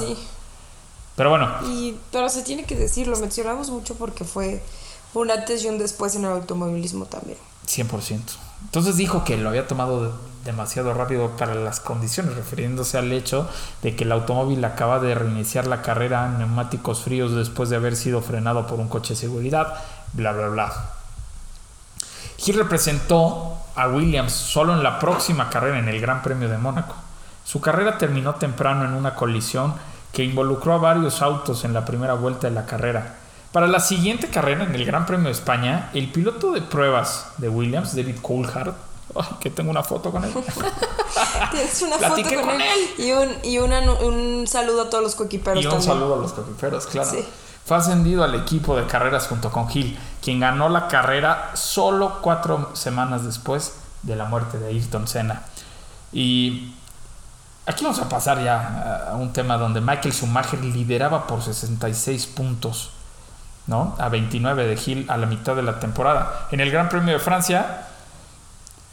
Pero 1.15 1.29
bueno. 1.29 1.49
Y, 1.67 1.95
pero 2.11 2.29
se 2.29 2.43
tiene 2.43 2.65
que 2.65 2.75
decir, 2.75 3.07
lo 3.07 3.17
mencionamos 3.17 3.69
mucho 3.69 3.95
porque 3.95 4.25
fue 4.25 4.61
una 5.13 5.35
antes 5.35 5.63
y 5.63 5.69
un 5.69 5.77
después 5.77 6.15
en 6.15 6.25
el 6.25 6.31
automovilismo 6.31 7.05
también. 7.05 7.37
100%. 7.67 8.19
Entonces 8.63 8.97
dijo 8.97 9.23
que 9.23 9.37
lo 9.37 9.49
había 9.49 9.67
tomado 9.67 10.13
demasiado 10.43 10.93
rápido 10.93 11.31
para 11.37 11.55
las 11.55 11.79
condiciones, 11.79 12.35
refiriéndose 12.35 12.97
al 12.97 13.11
hecho 13.11 13.49
de 13.81 13.95
que 13.95 14.03
el 14.03 14.11
automóvil 14.11 14.63
acaba 14.63 14.99
de 14.99 15.15
reiniciar 15.15 15.65
la 15.67 15.81
carrera 15.81 16.27
en 16.27 16.37
neumáticos 16.37 17.01
fríos 17.03 17.33
después 17.33 17.69
de 17.69 17.77
haber 17.77 17.95
sido 17.95 18.21
frenado 18.21 18.67
por 18.67 18.79
un 18.79 18.87
coche 18.87 19.15
de 19.15 19.19
seguridad, 19.19 19.73
bla, 20.13 20.31
bla, 20.33 20.49
bla. 20.49 20.91
Hill 22.37 22.57
representó 22.57 23.57
a 23.75 23.87
Williams 23.87 24.33
solo 24.33 24.73
en 24.73 24.83
la 24.83 24.99
próxima 24.99 25.49
carrera 25.49 25.79
en 25.79 25.89
el 25.89 25.99
Gran 25.99 26.21
Premio 26.21 26.47
de 26.47 26.57
Mónaco. 26.57 26.95
Su 27.43 27.59
carrera 27.59 27.97
terminó 27.97 28.35
temprano 28.35 28.85
en 28.85 28.93
una 28.93 29.15
colisión 29.15 29.73
que 30.15 30.23
involucró 30.23 30.73
a 30.73 30.77
varios 30.77 31.21
autos 31.21 31.63
en 31.65 31.73
la 31.73 31.85
primera 31.85 32.15
vuelta 32.15 32.47
de 32.47 32.55
la 32.55 32.65
carrera 32.65 33.17
para 33.55 33.67
la 33.67 33.79
siguiente 33.79 34.27
carrera 34.29 34.65
en 34.65 34.75
el 34.75 34.83
Gran 34.83 35.05
Premio 35.05 35.27
de 35.27 35.31
España, 35.31 35.89
el 35.93 36.11
piloto 36.11 36.51
de 36.51 36.61
pruebas 36.61 37.27
de 37.37 37.47
Williams, 37.47 37.95
David 37.95 38.17
Coulthard, 38.21 38.73
que 39.39 39.49
tengo 39.49 39.71
una 39.71 39.81
foto 39.81 40.11
con 40.11 40.25
él. 40.25 40.33
Tienes 41.51 41.81
una 41.81 41.97
foto 41.97 42.21
con, 42.21 42.59
él. 42.59 42.89
Y, 42.97 43.13
un, 43.13 43.29
y 43.43 43.57
un 43.59 44.45
saludo 44.45 44.81
a 44.81 44.89
todos 44.89 45.05
los 45.05 45.15
coquiperos. 45.15 45.63
Y 45.63 45.67
un 45.67 45.81
saludo 45.81 46.15
a 46.15 46.17
los 46.17 46.33
coquiperos, 46.33 46.85
claro. 46.87 47.09
Fue 47.63 47.77
ascendido 47.77 48.25
al 48.25 48.35
equipo 48.35 48.75
de 48.75 48.85
carreras 48.87 49.25
junto 49.27 49.49
con 49.49 49.69
Gil, 49.69 49.97
quien 50.21 50.41
ganó 50.41 50.67
la 50.67 50.89
carrera 50.89 51.51
solo 51.53 52.19
cuatro 52.21 52.71
semanas 52.73 53.23
después 53.23 53.75
de 54.01 54.17
la 54.17 54.25
muerte 54.25 54.59
de 54.59 54.67
Ayrton 54.67 55.07
Senna. 55.07 55.43
Y 56.11 56.74
aquí 57.65 57.83
vamos 57.83 57.99
a 57.99 58.09
pasar 58.09 58.43
ya 58.43 59.09
a 59.11 59.15
un 59.15 59.33
tema 59.33 59.57
donde 59.57 59.81
Michael 59.81 60.13
Schumacher 60.13 60.63
lideraba 60.63 61.27
por 61.27 61.41
66 61.41 62.27
puntos 62.27 62.91
¿no? 63.67 63.95
A 63.97 64.09
29 64.09 64.67
de 64.67 64.79
Hill 64.83 65.05
a 65.09 65.17
la 65.17 65.25
mitad 65.25 65.55
de 65.55 65.63
la 65.63 65.79
temporada. 65.79 66.47
En 66.51 66.59
el 66.59 66.71
Gran 66.71 66.89
Premio 66.89 67.13
de 67.13 67.19
Francia, 67.19 67.87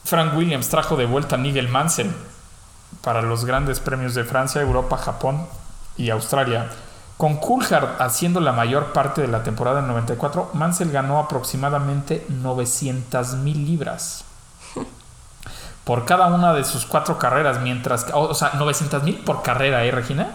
Frank 0.05 0.37
Williams 0.37 0.69
trajo 0.69 0.97
de 0.97 1.07
vuelta 1.07 1.37
a 1.37 1.39
Nigel 1.39 1.69
Mansell 1.69 2.11
para 3.03 3.23
los 3.23 3.45
grandes 3.45 3.81
premios 3.81 4.15
de 4.15 4.25
Francia, 4.25 4.61
Europa, 4.61 4.97
Japón 4.97 5.47
y 5.97 6.11
Australia. 6.11 6.69
Con 7.17 7.37
Coulthard 7.37 8.01
haciendo 8.01 8.41
la 8.41 8.53
mayor 8.53 8.93
parte 8.93 9.21
de 9.21 9.29
la 9.29 9.43
temporada 9.43 9.81
en 9.81 9.89
94, 9.89 10.51
Mansell 10.55 10.91
ganó 10.91 11.19
aproximadamente 11.19 12.27
900 12.29 13.35
mil 13.35 13.65
libras 13.65 14.25
por 15.85 16.05
cada 16.05 16.27
una 16.27 16.53
de 16.53 16.64
sus 16.64 16.87
cuatro 16.87 17.18
carreras, 17.18 17.61
mientras 17.61 18.05
que, 18.05 18.12
o 18.14 18.35
sea, 18.35 18.53
900 18.55 19.03
mil 19.03 19.16
por 19.18 19.42
carrera, 19.42 19.85
¿eh, 19.85 19.90
Regina? 19.90 20.31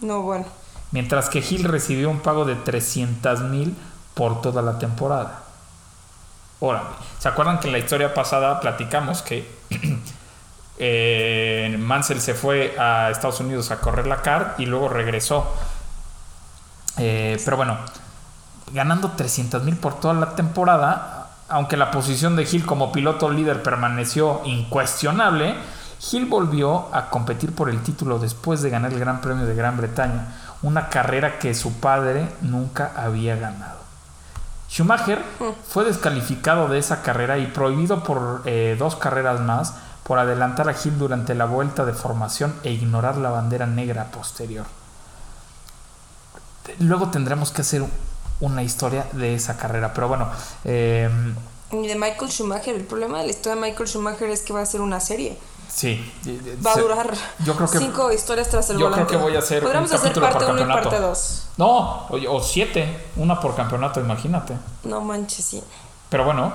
No, 0.00 0.22
bueno 0.22 0.46
mientras 0.94 1.28
que 1.28 1.40
Hill 1.40 1.64
recibió 1.64 2.08
un 2.08 2.20
pago 2.20 2.44
de 2.44 2.54
300 2.54 3.40
mil 3.40 3.76
por 4.14 4.40
toda 4.40 4.62
la 4.62 4.78
temporada. 4.78 5.40
Órale, 6.60 6.88
¿se 7.18 7.26
acuerdan 7.26 7.58
que 7.58 7.66
en 7.66 7.72
la 7.72 7.80
historia 7.80 8.14
pasada 8.14 8.60
platicamos 8.60 9.20
que 9.20 9.50
eh, 10.78 11.76
Mansell 11.80 12.20
se 12.20 12.34
fue 12.34 12.78
a 12.78 13.10
Estados 13.10 13.40
Unidos 13.40 13.72
a 13.72 13.80
correr 13.80 14.06
la 14.06 14.22
car 14.22 14.54
y 14.56 14.66
luego 14.66 14.88
regresó? 14.88 15.52
Eh, 16.98 17.42
pero 17.44 17.56
bueno, 17.56 17.76
ganando 18.72 19.10
300 19.10 19.64
mil 19.64 19.76
por 19.76 19.98
toda 19.98 20.14
la 20.14 20.36
temporada, 20.36 21.13
aunque 21.48 21.76
la 21.76 21.90
posición 21.90 22.36
de 22.36 22.48
Hill 22.50 22.64
como 22.64 22.92
piloto 22.92 23.30
líder 23.30 23.62
permaneció 23.62 24.40
incuestionable, 24.44 25.56
Hill 26.10 26.26
volvió 26.26 26.94
a 26.94 27.10
competir 27.10 27.54
por 27.54 27.70
el 27.70 27.82
título 27.82 28.18
después 28.18 28.62
de 28.62 28.70
ganar 28.70 28.92
el 28.92 29.00
Gran 29.00 29.20
Premio 29.20 29.46
de 29.46 29.54
Gran 29.54 29.76
Bretaña, 29.76 30.34
una 30.62 30.88
carrera 30.88 31.38
que 31.38 31.54
su 31.54 31.74
padre 31.74 32.28
nunca 32.42 32.92
había 32.96 33.36
ganado. 33.36 33.84
Schumacher 34.68 35.18
mm. 35.18 35.44
fue 35.68 35.84
descalificado 35.84 36.68
de 36.68 36.78
esa 36.78 37.02
carrera 37.02 37.38
y 37.38 37.46
prohibido 37.46 38.02
por 38.02 38.42
eh, 38.44 38.76
dos 38.78 38.96
carreras 38.96 39.40
más 39.40 39.74
por 40.02 40.18
adelantar 40.18 40.68
a 40.68 40.72
Hill 40.72 40.98
durante 40.98 41.34
la 41.34 41.44
vuelta 41.44 41.84
de 41.84 41.92
formación 41.92 42.54
e 42.62 42.72
ignorar 42.72 43.16
la 43.16 43.30
bandera 43.30 43.66
negra 43.66 44.06
posterior. 44.10 44.66
Luego 46.78 47.08
tendremos 47.08 47.50
que 47.50 47.62
hacer 47.62 47.84
una 48.40 48.62
historia 48.62 49.06
de 49.12 49.34
esa 49.34 49.56
carrera, 49.56 49.92
pero 49.94 50.08
bueno. 50.08 50.28
Eh, 50.64 51.08
y 51.72 51.86
de 51.86 51.94
Michael 51.94 52.30
Schumacher, 52.30 52.74
el 52.74 52.84
problema 52.84 53.18
de 53.18 53.24
la 53.24 53.30
historia 53.30 53.56
de 53.56 53.62
Michael 53.62 53.88
Schumacher 53.88 54.30
es 54.30 54.42
que 54.42 54.52
va 54.52 54.60
a 54.60 54.66
ser 54.66 54.80
una 54.80 55.00
serie. 55.00 55.36
Sí. 55.68 56.12
Va 56.64 56.72
a 56.72 56.76
durar 56.76 57.12
yo 57.44 57.56
creo 57.56 57.68
que, 57.68 57.78
cinco 57.78 58.12
historias 58.12 58.48
tras 58.48 58.70
el 58.70 58.78
yo 58.78 58.88
Yo 58.88 58.94
creo 58.94 59.06
que 59.08 59.16
voy 59.16 59.34
a 59.34 59.40
hacer 59.40 59.60
Podríamos 59.60 59.90
hacer 59.92 60.12
parte 60.20 60.44
1 60.44 60.60
y 60.60 60.64
parte 60.66 61.00
2. 61.00 61.46
No, 61.56 62.06
o, 62.08 62.40
siete. 62.40 63.08
Una 63.16 63.40
por 63.40 63.56
campeonato, 63.56 64.00
imagínate. 64.00 64.54
No 64.84 65.00
manches, 65.00 65.44
sí. 65.44 65.62
Pero 66.10 66.24
bueno, 66.24 66.52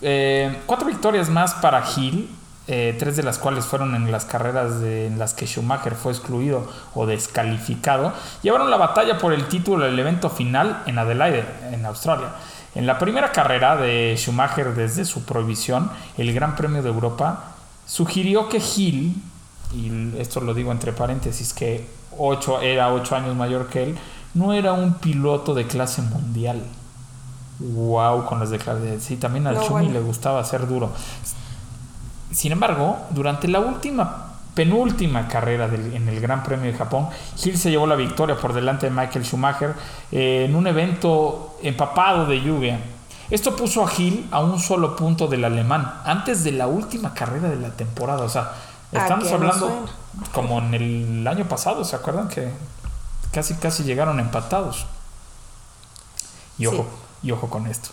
eh, 0.00 0.62
cuatro 0.66 0.86
victorias 0.86 1.28
más 1.28 1.54
para 1.54 1.84
Hill. 1.94 2.34
Eh, 2.74 2.96
tres 2.98 3.16
de 3.16 3.22
las 3.22 3.38
cuales 3.38 3.66
fueron 3.66 3.94
en 3.94 4.10
las 4.10 4.24
carreras 4.24 4.82
en 4.82 5.18
las 5.18 5.34
que 5.34 5.46
Schumacher 5.46 5.94
fue 5.94 6.10
excluido 6.10 6.66
o 6.94 7.04
descalificado, 7.04 8.14
llevaron 8.40 8.70
la 8.70 8.78
batalla 8.78 9.18
por 9.18 9.34
el 9.34 9.46
título 9.46 9.84
del 9.84 9.98
evento 9.98 10.30
final 10.30 10.82
en 10.86 10.98
Adelaide, 10.98 11.44
en 11.70 11.84
Australia. 11.84 12.28
En 12.74 12.86
la 12.86 12.98
primera 12.98 13.30
carrera 13.30 13.76
de 13.76 14.14
Schumacher 14.16 14.74
desde 14.74 15.04
su 15.04 15.26
prohibición, 15.26 15.90
el 16.16 16.32
Gran 16.32 16.56
Premio 16.56 16.82
de 16.82 16.88
Europa, 16.88 17.56
sugirió 17.84 18.48
que 18.48 18.56
Hill, 18.56 19.22
y 19.74 20.18
esto 20.18 20.40
lo 20.40 20.54
digo 20.54 20.72
entre 20.72 20.94
paréntesis, 20.94 21.52
que 21.52 21.86
ocho, 22.16 22.62
era 22.62 22.90
ocho 22.90 23.14
años 23.14 23.36
mayor 23.36 23.66
que 23.66 23.82
él, 23.82 23.98
no 24.32 24.54
era 24.54 24.72
un 24.72 24.94
piloto 24.94 25.52
de 25.52 25.66
clase 25.66 26.00
mundial. 26.00 26.62
Wow, 27.58 28.24
con 28.24 28.40
las 28.40 28.48
declaraciones. 28.48 29.04
Sí, 29.04 29.16
también 29.16 29.46
al 29.46 29.60
Chumi 29.60 29.90
le 29.90 30.00
gustaba 30.00 30.42
ser 30.42 30.66
duro. 30.66 30.90
Sin 32.32 32.52
embargo, 32.52 32.98
durante 33.10 33.48
la 33.48 33.60
última, 33.60 34.32
penúltima 34.54 35.28
carrera 35.28 35.66
en 35.66 36.08
el 36.08 36.20
Gran 36.20 36.42
Premio 36.42 36.70
de 36.70 36.76
Japón, 36.76 37.08
Hill 37.42 37.58
se 37.58 37.70
llevó 37.70 37.86
la 37.86 37.96
victoria 37.96 38.36
por 38.36 38.52
delante 38.52 38.86
de 38.86 38.90
Michael 38.90 39.24
Schumacher 39.24 39.74
eh, 40.10 40.46
en 40.48 40.56
un 40.56 40.66
evento 40.66 41.58
empapado 41.62 42.26
de 42.26 42.40
lluvia. 42.40 42.80
Esto 43.30 43.56
puso 43.56 43.82
a 43.82 43.88
Gil 43.88 44.28
a 44.30 44.40
un 44.40 44.58
solo 44.60 44.94
punto 44.94 45.26
del 45.26 45.44
alemán 45.44 46.00
antes 46.04 46.44
de 46.44 46.52
la 46.52 46.66
última 46.66 47.14
carrera 47.14 47.48
de 47.48 47.56
la 47.56 47.70
temporada. 47.70 48.24
O 48.24 48.28
sea, 48.28 48.52
estamos 48.92 49.30
hablando 49.32 49.86
como 50.32 50.58
en 50.58 50.74
el 50.74 51.26
año 51.26 51.48
pasado, 51.48 51.84
¿se 51.84 51.96
acuerdan 51.96 52.28
que 52.28 52.50
casi 53.32 53.54
casi 53.54 53.84
llegaron 53.84 54.20
empatados? 54.20 54.86
Y 56.58 56.66
ojo, 56.66 56.86
y 57.22 57.30
ojo 57.30 57.48
con 57.48 57.66
esto. 57.66 57.88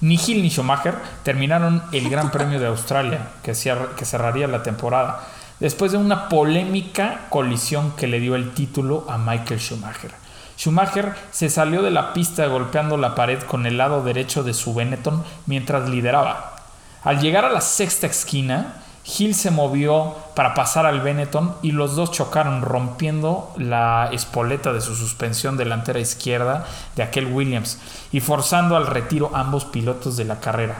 Ni 0.00 0.16
Gil 0.18 0.42
ni 0.42 0.50
Schumacher 0.50 0.94
terminaron 1.22 1.82
el 1.92 2.10
Gran 2.10 2.30
Premio 2.30 2.60
de 2.60 2.66
Australia, 2.66 3.28
que, 3.42 3.52
que 3.52 4.04
cerraría 4.04 4.46
la 4.46 4.62
temporada, 4.62 5.26
después 5.58 5.92
de 5.92 5.98
una 5.98 6.28
polémica 6.28 7.26
colisión 7.30 7.92
que 7.92 8.06
le 8.06 8.20
dio 8.20 8.34
el 8.34 8.52
título 8.52 9.06
a 9.08 9.16
Michael 9.16 9.60
Schumacher. 9.60 10.10
Schumacher 10.58 11.14
se 11.30 11.48
salió 11.50 11.82
de 11.82 11.90
la 11.90 12.12
pista 12.12 12.46
golpeando 12.46 12.96
la 12.96 13.14
pared 13.14 13.42
con 13.42 13.66
el 13.66 13.76
lado 13.78 14.02
derecho 14.02 14.42
de 14.42 14.54
su 14.54 14.74
Benetton 14.74 15.22
mientras 15.46 15.88
lideraba. 15.88 16.56
Al 17.02 17.20
llegar 17.20 17.44
a 17.44 17.52
la 17.52 17.60
sexta 17.60 18.06
esquina, 18.06 18.82
Hill 19.18 19.34
se 19.34 19.50
movió 19.50 20.16
para 20.36 20.52
pasar 20.52 20.84
al 20.84 21.00
Benetton 21.00 21.54
y 21.62 21.72
los 21.72 21.96
dos 21.96 22.12
chocaron 22.12 22.60
rompiendo 22.60 23.54
la 23.56 24.10
espoleta 24.12 24.74
de 24.74 24.82
su 24.82 24.94
suspensión 24.94 25.56
delantera 25.56 25.98
izquierda 25.98 26.66
de 26.94 27.02
aquel 27.02 27.32
Williams 27.32 27.80
y 28.12 28.20
forzando 28.20 28.76
al 28.76 28.86
retiro 28.86 29.30
ambos 29.32 29.64
pilotos 29.64 30.18
de 30.18 30.26
la 30.26 30.38
carrera. 30.38 30.76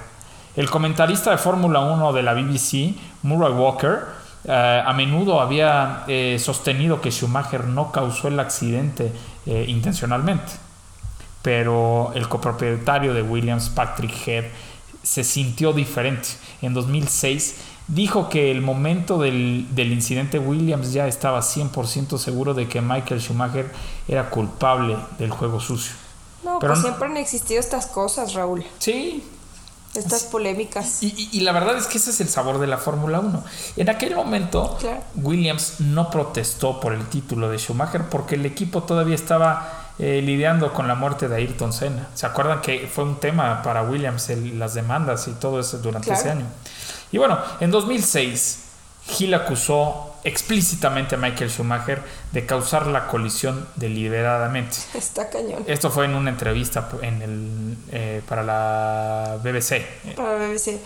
El 0.57 0.69
comentarista 0.69 1.31
de 1.31 1.38
Fórmula 1.38 1.81
1 1.81 2.12
de 2.12 2.23
la 2.23 2.35
BBC, 2.35 2.97
Murray 3.23 3.55
Walker, 3.55 4.01
eh, 4.45 4.83
a 4.85 4.92
menudo 4.92 5.40
había 5.40 6.05
eh, 6.07 6.37
sostenido 6.38 7.01
que 7.01 7.11
Schumacher 7.11 7.64
no 7.64 7.90
causó 7.92 8.29
el 8.29 8.38
accidente 8.38 9.11
eh, 9.47 9.64
intencionalmente. 9.69 10.53
pero 11.40 12.11
el 12.14 12.29
copropietario 12.29 13.14
de 13.14 13.23
Williams, 13.23 13.71
Patrick 13.71 14.12
Head, 14.27 14.45
se 15.03 15.23
sintió 15.23 15.73
diferente. 15.73 16.29
En 16.61 16.75
2006 16.75 17.76
dijo 17.88 18.29
que 18.29 18.51
el 18.51 18.62
momento 18.62 19.18
del, 19.18 19.66
del 19.75 19.92
incidente 19.92 20.38
Williams 20.38 20.92
ya 20.92 21.07
estaba 21.07 21.40
100% 21.40 22.18
seguro 22.18 22.55
de 22.55 22.68
que 22.68 22.81
Michael 22.81 23.20
Schumacher 23.20 23.70
era 24.09 24.31
culpable 24.31 24.96
del 25.18 25.31
juego 25.31 25.61
sucio. 25.61 25.94
No, 26.44 26.59
Pero 26.59 26.72
pues 26.72 26.83
no- 26.83 26.88
siempre 26.88 27.09
han 27.09 27.16
existido 27.16 27.61
estas 27.61 27.87
cosas, 27.87 28.35
Raúl. 28.35 28.64
Sí, 28.79 29.25
Estas 29.94 30.25
polémicas. 30.25 31.03
Y, 31.03 31.07
y- 31.33 31.38
y 31.38 31.40
la 31.40 31.53
verdad 31.53 31.75
es 31.79 31.87
que 31.87 31.96
ese 31.96 32.11
es 32.11 32.20
el 32.20 32.29
sabor 32.29 32.59
de 32.59 32.66
la 32.66 32.77
Fórmula 32.77 33.18
1. 33.20 33.42
En 33.79 33.88
aquel 33.88 34.14
momento, 34.14 34.77
Claro. 34.79 35.01
Williams 35.14 35.77
no 35.81 36.11
protestó 36.11 36.81
por 36.81 36.92
el 36.92 37.07
título 37.07 37.49
de 37.49 37.57
Schumacher 37.57 38.11
porque 38.11 38.35
el 38.35 38.44
equipo 38.44 38.83
todavía 38.83 39.14
estaba 39.14 39.85
eh, 39.99 40.20
lidiando 40.22 40.75
con 40.75 40.87
la 40.87 40.94
muerte 40.96 41.29
de 41.29 41.37
Ayrton 41.37 41.72
Senna. 41.72 42.09
¿Se 42.12 42.27
acuerdan 42.27 42.61
que 42.61 42.87
fue 42.92 43.05
un 43.05 43.18
tema 43.18 43.62
para 43.62 43.85
Williams 43.85 44.29
el- 44.29 44.59
las 44.59 44.75
demandas 44.75 45.27
y 45.29 45.31
todo 45.33 45.59
eso 45.61 45.79
durante 45.79 46.09
Claro. 46.09 46.20
ese 46.20 46.31
año? 46.31 46.44
Y 47.12 47.19
bueno, 47.19 47.38
en 47.61 47.71
2006, 47.71 48.64
Hill 49.19 49.35
acusó 49.35 50.12
explícitamente 50.25 51.14
a 51.14 51.19
Michael 51.19 51.51
Schumacher 51.51 52.03
de 52.33 52.45
causar 52.45 52.88
la 52.88 53.07
colisión 53.07 53.69
deliberadamente. 53.77 54.77
Está 54.95 55.31
cañón. 55.31 55.64
Esto 55.66 55.90
fue 55.90 56.07
en 56.07 56.16
una 56.16 56.31
entrevista 56.31 56.88
en 57.01 57.23
el, 57.23 57.77
eh, 57.92 58.23
para 58.29 58.42
la 58.42 59.38
BBC. 59.42 60.14
Para 60.16 60.35
BBC. 60.35 60.81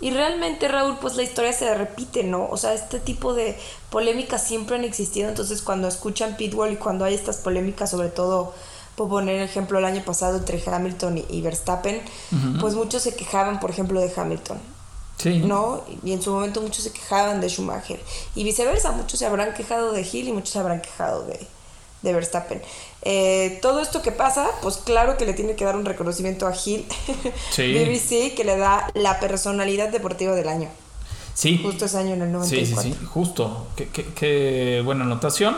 Y 0.00 0.10
realmente, 0.10 0.68
Raúl, 0.68 0.96
pues 1.00 1.16
la 1.16 1.22
historia 1.22 1.52
se 1.52 1.72
repite, 1.74 2.24
¿no? 2.24 2.48
O 2.50 2.56
sea, 2.56 2.72
este 2.74 2.98
tipo 2.98 3.34
de 3.34 3.58
polémicas 3.90 4.46
siempre 4.46 4.76
han 4.76 4.84
existido. 4.84 5.28
Entonces, 5.28 5.62
cuando 5.62 5.88
escuchan 5.88 6.36
Pitbull 6.36 6.72
y 6.72 6.76
cuando 6.76 7.04
hay 7.04 7.14
estas 7.14 7.36
polémicas, 7.38 7.90
sobre 7.90 8.08
todo, 8.08 8.54
por 8.94 9.08
poner 9.08 9.42
ejemplo, 9.42 9.78
el 9.78 9.84
año 9.84 10.02
pasado 10.04 10.38
entre 10.38 10.62
Hamilton 10.66 11.18
y, 11.18 11.26
y 11.28 11.42
Verstappen, 11.42 12.02
pues 12.60 12.74
muchos 12.74 13.02
se 13.02 13.14
quejaban, 13.14 13.60
por 13.60 13.70
ejemplo, 13.70 14.00
de 14.00 14.10
Hamilton. 14.14 14.58
Sí. 15.18 15.38
¿no? 15.38 15.82
Y 16.04 16.12
en 16.12 16.20
su 16.22 16.30
momento 16.32 16.60
muchos 16.60 16.84
se 16.84 16.92
quejaban 16.92 17.40
de 17.40 17.48
Schumacher. 17.48 18.00
Y 18.34 18.44
viceversa, 18.44 18.92
muchos 18.92 19.18
se 19.18 19.26
habrán 19.26 19.54
quejado 19.54 19.92
de 19.92 20.02
Hill 20.02 20.28
y 20.28 20.32
muchos 20.32 20.50
se 20.50 20.58
habrán 20.58 20.80
quejado 20.82 21.24
de, 21.24 21.40
de 22.02 22.12
Verstappen. 22.12 22.60
Eh, 23.02 23.58
todo 23.62 23.80
esto 23.80 24.02
que 24.02 24.12
pasa, 24.12 24.46
pues 24.62 24.76
claro 24.78 25.16
que 25.16 25.24
le 25.24 25.32
tiene 25.32 25.54
que 25.56 25.64
dar 25.64 25.76
un 25.76 25.84
reconocimiento 25.84 26.46
a 26.46 26.52
Hill. 26.54 26.86
Sí. 27.50 27.72
BBC 27.72 28.34
que 28.34 28.44
le 28.44 28.56
da 28.58 28.90
la 28.94 29.18
personalidad 29.20 29.88
deportiva 29.88 30.34
del 30.34 30.48
año. 30.48 30.68
Sí. 31.34 31.60
Justo 31.62 31.84
ese 31.86 31.98
año 31.98 32.14
en 32.14 32.22
el 32.22 32.28
Sí, 32.44 32.56
94. 32.62 32.82
sí, 32.82 32.92
sí, 32.98 33.06
justo. 33.06 33.66
Qué, 33.76 33.88
qué- 33.88 34.06
qué 34.14 34.82
buena 34.84 35.04
anotación. 35.04 35.56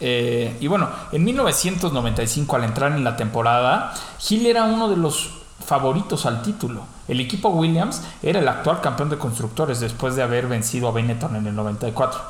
Eh, 0.00 0.56
y 0.60 0.66
bueno, 0.66 0.88
en 1.12 1.24
1995, 1.24 2.56
al 2.56 2.64
entrar 2.64 2.92
en 2.92 3.04
la 3.04 3.16
temporada, 3.16 3.92
Hill 4.28 4.46
era 4.46 4.64
uno 4.64 4.88
de 4.88 4.96
los 4.96 5.30
favoritos 5.64 6.26
al 6.26 6.42
título. 6.42 6.82
El 7.10 7.18
equipo 7.18 7.48
Williams 7.48 8.02
era 8.22 8.38
el 8.38 8.46
actual 8.46 8.80
campeón 8.80 9.10
de 9.10 9.18
constructores 9.18 9.80
después 9.80 10.14
de 10.14 10.22
haber 10.22 10.46
vencido 10.46 10.86
a 10.86 10.92
Benetton 10.92 11.34
en 11.34 11.44
el 11.44 11.56
94. 11.56 12.20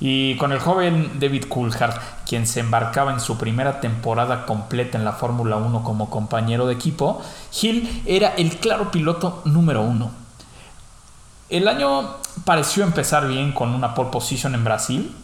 Y 0.00 0.34
con 0.38 0.52
el 0.52 0.60
joven 0.60 1.20
David 1.20 1.44
Coulthard, 1.44 2.00
quien 2.26 2.46
se 2.46 2.60
embarcaba 2.60 3.12
en 3.12 3.20
su 3.20 3.36
primera 3.36 3.82
temporada 3.82 4.46
completa 4.46 4.96
en 4.96 5.04
la 5.04 5.12
Fórmula 5.12 5.56
1 5.56 5.84
como 5.84 6.08
compañero 6.08 6.66
de 6.66 6.72
equipo, 6.72 7.20
Hill 7.60 8.02
era 8.06 8.30
el 8.30 8.56
claro 8.56 8.90
piloto 8.90 9.42
número 9.44 9.82
uno. 9.82 10.10
El 11.50 11.68
año 11.68 12.16
pareció 12.46 12.82
empezar 12.84 13.28
bien 13.28 13.52
con 13.52 13.74
una 13.74 13.94
pole 13.94 14.08
position 14.08 14.54
en 14.54 14.64
Brasil, 14.64 15.14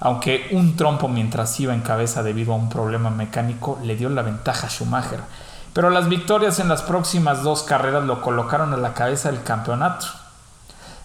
aunque 0.00 0.48
un 0.52 0.74
trompo 0.74 1.06
mientras 1.06 1.60
iba 1.60 1.74
en 1.74 1.82
cabeza 1.82 2.22
debido 2.22 2.54
a 2.54 2.56
un 2.56 2.70
problema 2.70 3.10
mecánico 3.10 3.78
le 3.84 3.94
dio 3.94 4.08
la 4.08 4.22
ventaja 4.22 4.68
a 4.68 4.70
Schumacher. 4.70 5.20
Pero 5.78 5.90
las 5.90 6.08
victorias 6.08 6.58
en 6.58 6.68
las 6.68 6.82
próximas 6.82 7.44
dos 7.44 7.62
carreras 7.62 8.02
lo 8.02 8.20
colocaron 8.20 8.74
a 8.74 8.76
la 8.76 8.94
cabeza 8.94 9.30
del 9.30 9.44
campeonato. 9.44 10.06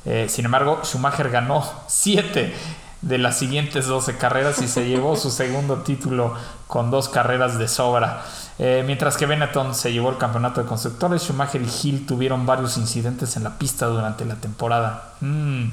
Eh, 0.03 0.25
sin 0.27 0.45
embargo, 0.45 0.79
Schumacher 0.83 1.29
ganó 1.29 1.63
7 1.85 2.55
de 3.03 3.17
las 3.19 3.37
siguientes 3.37 3.85
12 3.85 4.17
carreras 4.17 4.63
y 4.63 4.67
se 4.67 4.83
llevó 4.89 5.15
su 5.15 5.29
segundo 5.29 5.83
título 5.83 6.33
con 6.65 6.89
dos 6.89 7.07
carreras 7.07 7.59
de 7.59 7.67
sobra. 7.67 8.23
Eh, 8.57 8.81
mientras 8.87 9.15
que 9.15 9.27
Benetton 9.27 9.75
se 9.75 9.93
llevó 9.93 10.09
el 10.09 10.17
campeonato 10.17 10.63
de 10.63 10.67
constructores, 10.67 11.21
Schumacher 11.21 11.61
y 11.61 11.69
Hill 11.83 12.07
tuvieron 12.07 12.47
varios 12.47 12.75
incidentes 12.77 13.37
en 13.37 13.43
la 13.43 13.59
pista 13.59 13.85
durante 13.85 14.25
la 14.25 14.37
temporada. 14.37 15.13
Mm, 15.21 15.65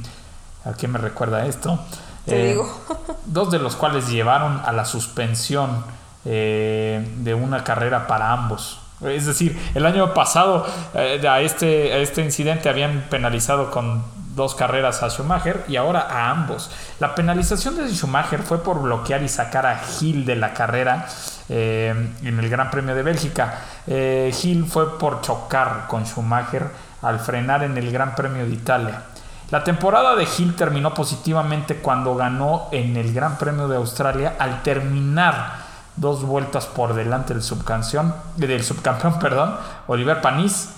¿A 0.66 0.74
qué 0.74 0.88
me 0.88 0.98
recuerda 0.98 1.46
esto? 1.46 1.80
Te 2.26 2.38
Eh, 2.38 2.48
digo. 2.50 2.70
dos 3.24 3.50
de 3.50 3.60
los 3.60 3.76
cuales 3.76 4.10
llevaron 4.10 4.60
a 4.62 4.72
la 4.72 4.84
suspensión 4.84 5.86
eh, 6.26 7.16
de 7.20 7.32
una 7.32 7.64
carrera 7.64 8.06
para 8.06 8.30
ambos. 8.32 8.79
Es 9.02 9.26
decir, 9.26 9.58
el 9.74 9.86
año 9.86 10.12
pasado 10.12 10.66
eh, 10.94 11.26
a, 11.26 11.40
este, 11.40 12.02
este 12.02 12.22
incidente 12.22 12.68
habían 12.68 13.06
penalizado 13.08 13.70
con 13.70 14.02
dos 14.34 14.54
carreras 14.54 15.02
a 15.02 15.10
Schumacher 15.10 15.64
y 15.68 15.76
ahora 15.76 16.00
a 16.00 16.30
ambos. 16.30 16.70
La 16.98 17.14
penalización 17.14 17.76
de 17.76 17.88
Schumacher 17.92 18.40
fue 18.42 18.62
por 18.62 18.80
bloquear 18.80 19.22
y 19.22 19.28
sacar 19.28 19.66
a 19.66 19.80
Hill 20.00 20.24
de 20.24 20.36
la 20.36 20.54
carrera 20.54 21.06
eh, 21.48 21.94
en 22.22 22.38
el 22.38 22.48
Gran 22.48 22.70
Premio 22.70 22.94
de 22.94 23.02
Bélgica. 23.02 23.58
Eh, 23.86 24.32
Hill 24.42 24.66
fue 24.66 24.98
por 24.98 25.20
chocar 25.20 25.86
con 25.88 26.04
Schumacher 26.04 26.68
al 27.02 27.18
frenar 27.20 27.64
en 27.64 27.76
el 27.76 27.90
Gran 27.90 28.14
Premio 28.14 28.44
de 28.46 28.52
Italia. 28.52 29.02
La 29.50 29.64
temporada 29.64 30.14
de 30.14 30.28
Hill 30.38 30.54
terminó 30.54 30.94
positivamente 30.94 31.76
cuando 31.76 32.14
ganó 32.14 32.68
en 32.70 32.96
el 32.96 33.12
Gran 33.12 33.36
Premio 33.36 33.66
de 33.66 33.76
Australia 33.76 34.36
al 34.38 34.62
terminar 34.62 35.69
dos 36.00 36.22
vueltas 36.22 36.66
por 36.66 36.94
delante 36.94 37.34
del 37.34 37.42
subcampeón, 37.42 38.14
del 38.36 38.64
subcampeón 38.64 39.18
perdón, 39.20 39.56
Oliver 39.86 40.20
Panis 40.20 40.70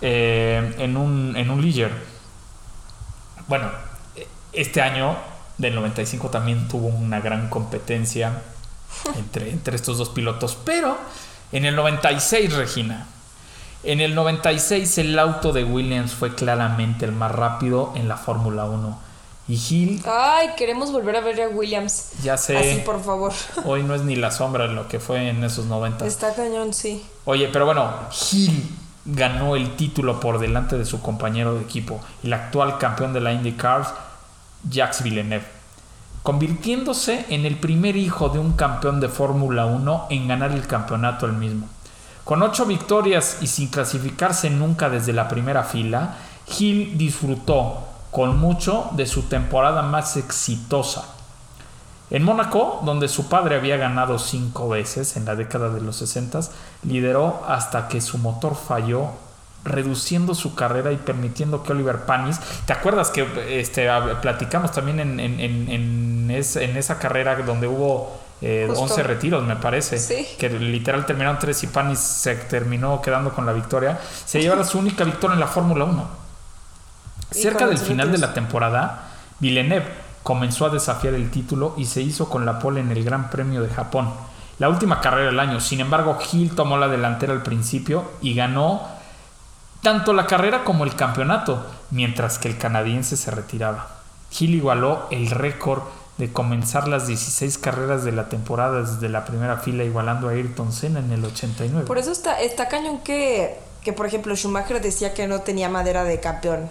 eh, 0.00 0.74
en 0.78 0.96
un, 0.96 1.34
en 1.36 1.50
un 1.50 1.62
Ligier. 1.62 1.92
Bueno, 3.48 3.70
este 4.52 4.82
año 4.82 5.16
del 5.56 5.74
95 5.74 6.30
también 6.30 6.66
tuvo 6.68 6.88
una 6.88 7.20
gran 7.20 7.48
competencia 7.48 8.42
entre, 9.16 9.50
entre 9.50 9.76
estos 9.76 9.98
dos 9.98 10.10
pilotos, 10.10 10.58
pero 10.64 10.98
en 11.52 11.64
el 11.64 11.76
96, 11.76 12.54
Regina, 12.54 13.06
en 13.84 14.00
el 14.00 14.16
96 14.16 14.98
el 14.98 15.16
auto 15.16 15.52
de 15.52 15.62
Williams 15.62 16.12
fue 16.12 16.34
claramente 16.34 17.04
el 17.04 17.12
más 17.12 17.30
rápido 17.30 17.92
en 17.94 18.08
la 18.08 18.16
Fórmula 18.16 18.64
1. 18.64 19.05
Y 19.48 19.54
Hill, 19.54 20.02
Ay, 20.06 20.50
queremos 20.56 20.90
volver 20.90 21.16
a 21.16 21.20
ver 21.20 21.40
a 21.40 21.48
Williams. 21.48 22.12
ya 22.22 22.36
sé, 22.36 22.56
Así, 22.56 22.82
por 22.84 23.02
favor. 23.02 23.32
hoy 23.64 23.84
no 23.84 23.94
es 23.94 24.02
ni 24.02 24.16
la 24.16 24.32
sombra 24.32 24.66
de 24.66 24.74
lo 24.74 24.88
que 24.88 24.98
fue 24.98 25.28
en 25.28 25.44
esos 25.44 25.66
90. 25.66 26.04
Está 26.04 26.34
cañón, 26.34 26.74
sí. 26.74 27.04
Oye, 27.24 27.48
pero 27.52 27.64
bueno, 27.64 27.88
Hill 28.32 28.68
ganó 29.04 29.54
el 29.54 29.76
título 29.76 30.18
por 30.18 30.40
delante 30.40 30.76
de 30.76 30.84
su 30.84 31.00
compañero 31.00 31.54
de 31.54 31.62
equipo, 31.62 32.00
el 32.24 32.32
actual 32.32 32.78
campeón 32.78 33.12
de 33.12 33.20
la 33.20 33.32
IndyCar, 33.32 33.86
Jacques 34.68 35.02
Villeneuve, 35.02 35.46
convirtiéndose 36.24 37.24
en 37.28 37.46
el 37.46 37.56
primer 37.56 37.96
hijo 37.96 38.28
de 38.30 38.40
un 38.40 38.54
campeón 38.54 38.98
de 38.98 39.08
Fórmula 39.08 39.66
1 39.66 40.08
en 40.10 40.26
ganar 40.26 40.50
el 40.50 40.66
campeonato 40.66 41.24
el 41.26 41.34
mismo. 41.34 41.68
Con 42.24 42.42
ocho 42.42 42.66
victorias 42.66 43.38
y 43.40 43.46
sin 43.46 43.68
clasificarse 43.68 44.50
nunca 44.50 44.90
desde 44.90 45.12
la 45.12 45.28
primera 45.28 45.62
fila, 45.62 46.16
Hill 46.58 46.98
disfrutó 46.98 47.84
con 48.16 48.38
mucho 48.38 48.88
de 48.92 49.04
su 49.04 49.24
temporada 49.24 49.82
más 49.82 50.16
exitosa. 50.16 51.04
En 52.08 52.22
Mónaco, 52.22 52.80
donde 52.82 53.08
su 53.08 53.28
padre 53.28 53.56
había 53.56 53.76
ganado 53.76 54.18
cinco 54.18 54.70
veces 54.70 55.18
en 55.18 55.26
la 55.26 55.34
década 55.34 55.68
de 55.68 55.82
los 55.82 55.96
60, 55.96 56.40
lideró 56.84 57.44
hasta 57.46 57.88
que 57.88 58.00
su 58.00 58.16
motor 58.16 58.56
falló, 58.56 59.08
reduciendo 59.64 60.34
su 60.34 60.54
carrera 60.54 60.92
y 60.92 60.96
permitiendo 60.96 61.62
que 61.62 61.72
Oliver 61.72 62.06
Panis. 62.06 62.40
¿Te 62.64 62.72
acuerdas 62.72 63.10
que 63.10 63.26
este, 63.60 63.86
platicamos 64.22 64.72
también 64.72 64.98
en, 65.00 65.20
en- 65.20 65.38
en- 65.38 65.68
en 65.70 66.30
es- 66.30 66.56
en 66.56 66.74
esa 66.78 66.98
carrera 66.98 67.36
donde 67.44 67.68
hubo 67.68 68.16
eh, 68.40 68.64
Justo. 68.66 68.82
11 68.84 69.02
retiros, 69.02 69.42
me 69.44 69.56
parece? 69.56 69.98
Sí. 69.98 70.26
Que 70.38 70.48
literal 70.48 71.04
terminaron 71.04 71.38
tres 71.38 71.62
y 71.64 71.66
Panis 71.66 71.98
se 71.98 72.34
terminó 72.34 73.02
quedando 73.02 73.34
con 73.34 73.44
la 73.44 73.52
victoria. 73.52 73.98
Se 74.24 74.40
llevara 74.40 74.64
su 74.64 74.78
única 74.78 75.04
victoria 75.04 75.34
en 75.34 75.40
la 75.40 75.48
Fórmula 75.48 75.84
1. 75.84 76.25
Cerca 77.30 77.66
del 77.66 77.78
final 77.78 78.12
de 78.12 78.18
la 78.18 78.32
temporada, 78.34 79.08
Villeneuve 79.40 79.86
comenzó 80.22 80.66
a 80.66 80.70
desafiar 80.70 81.14
el 81.14 81.30
título 81.30 81.74
y 81.76 81.86
se 81.86 82.02
hizo 82.02 82.28
con 82.28 82.46
la 82.46 82.58
pole 82.58 82.80
en 82.80 82.90
el 82.90 83.04
Gran 83.04 83.30
Premio 83.30 83.62
de 83.62 83.68
Japón, 83.68 84.12
la 84.58 84.68
última 84.68 85.00
carrera 85.00 85.26
del 85.26 85.40
año. 85.40 85.60
Sin 85.60 85.80
embargo, 85.80 86.18
Hill 86.32 86.54
tomó 86.54 86.78
la 86.78 86.88
delantera 86.88 87.32
al 87.32 87.42
principio 87.42 88.04
y 88.20 88.34
ganó 88.34 88.82
tanto 89.82 90.12
la 90.12 90.26
carrera 90.26 90.64
como 90.64 90.84
el 90.84 90.96
campeonato, 90.96 91.64
mientras 91.90 92.38
que 92.38 92.48
el 92.48 92.58
canadiense 92.58 93.16
se 93.16 93.30
retiraba. 93.30 93.88
Hill 94.36 94.54
igualó 94.54 95.06
el 95.10 95.30
récord 95.30 95.82
de 96.18 96.32
comenzar 96.32 96.88
las 96.88 97.06
16 97.06 97.58
carreras 97.58 98.02
de 98.02 98.12
la 98.12 98.28
temporada 98.28 98.80
desde 98.82 99.08
la 99.08 99.24
primera 99.24 99.58
fila, 99.58 99.84
igualando 99.84 100.28
a 100.28 100.32
Ayrton 100.32 100.72
Senna 100.72 101.00
en 101.00 101.12
el 101.12 101.24
89. 101.24 101.86
Por 101.86 101.98
eso 101.98 102.10
está, 102.10 102.40
está 102.40 102.68
cañón 102.68 103.00
que, 103.00 103.58
que, 103.82 103.92
por 103.92 104.06
ejemplo, 104.06 104.34
Schumacher 104.34 104.80
decía 104.80 105.12
que 105.14 105.28
no 105.28 105.42
tenía 105.42 105.68
madera 105.68 106.04
de 106.04 106.18
campeón. 106.18 106.70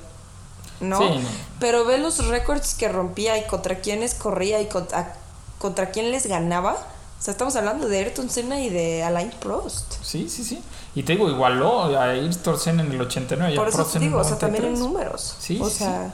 ¿No? 0.79 0.99
Sí, 0.99 1.19
no. 1.19 1.29
Pero 1.59 1.85
ve 1.85 1.97
los 1.97 2.25
récords 2.27 2.75
que 2.75 2.89
rompía 2.89 3.37
y 3.37 3.47
contra 3.47 3.79
quiénes 3.79 4.13
corría 4.15 4.61
y 4.61 4.67
contra, 4.67 5.15
contra 5.57 5.91
quién 5.91 6.11
les 6.11 6.27
ganaba. 6.27 6.73
O 6.73 7.21
sea, 7.25 7.31
estamos 7.31 7.55
hablando 7.55 7.87
de 7.87 7.97
Ayrton 7.99 8.29
Senna 8.29 8.59
y 8.61 8.69
de 8.69 9.03
Alain 9.03 9.31
Prost. 9.39 9.93
Sí, 10.01 10.29
sí, 10.29 10.43
sí. 10.43 10.61
Y 10.95 11.03
te 11.03 11.13
digo, 11.13 11.29
igualó 11.29 11.97
a 11.97 12.09
Ayrton 12.11 12.59
Senna 12.59 12.83
en 12.83 12.91
el 12.91 13.01
89 13.01 13.53
y 13.53 13.57
Por 13.57 13.67
a 13.67 13.69
eso 13.69 13.77
Prost 13.77 13.93
te 13.93 13.97
en 13.97 14.03
el 14.03 14.09
digo, 14.09 14.19
o 14.19 14.23
sea, 14.23 14.37
también 14.37 14.65
en 14.65 14.73
93. 14.73 14.79
números. 14.79 15.37
Sí, 15.39 15.59
o 15.61 15.69
sí, 15.69 15.77
sea, 15.79 16.13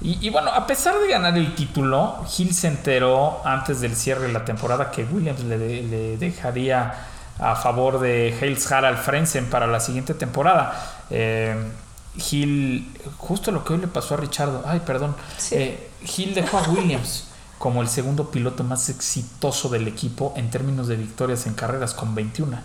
Y, 0.00 0.24
y 0.24 0.30
bueno, 0.30 0.50
a 0.52 0.66
pesar 0.66 0.98
de 1.00 1.08
ganar 1.08 1.36
el 1.36 1.54
título, 1.56 2.24
Hill 2.36 2.54
se 2.54 2.68
enteró 2.68 3.40
antes 3.44 3.80
del 3.80 3.96
cierre 3.96 4.28
de 4.28 4.32
la 4.32 4.44
temporada 4.44 4.90
que 4.92 5.04
Williams 5.04 5.40
le, 5.40 5.58
de- 5.58 5.82
le 5.82 6.16
dejaría 6.16 6.94
a 7.40 7.56
favor 7.56 7.98
de 8.00 8.36
Hales 8.40 8.70
Harald 8.70 8.98
Frenzen 8.98 9.50
para 9.50 9.66
la 9.66 9.80
siguiente 9.80 10.14
temporada. 10.14 11.02
Eh, 11.10 11.56
Hill, 12.30 12.92
justo 13.18 13.50
lo 13.52 13.64
que 13.64 13.74
hoy 13.74 13.80
le 13.80 13.88
pasó 13.88 14.14
a 14.14 14.16
Richardo, 14.18 14.62
ay, 14.66 14.80
perdón, 14.80 15.14
Sí. 15.36 15.54
eh, 15.56 15.90
Hill 16.16 16.34
dejó 16.34 16.58
a 16.58 16.68
Williams 16.68 17.24
como 17.58 17.82
el 17.82 17.88
segundo 17.88 18.30
piloto 18.30 18.62
más 18.64 18.88
exitoso 18.88 19.68
del 19.68 19.88
equipo 19.88 20.32
en 20.36 20.50
términos 20.50 20.86
de 20.88 20.96
victorias 20.96 21.46
en 21.46 21.54
carreras 21.54 21.92
con 21.94 22.14
21, 22.14 22.58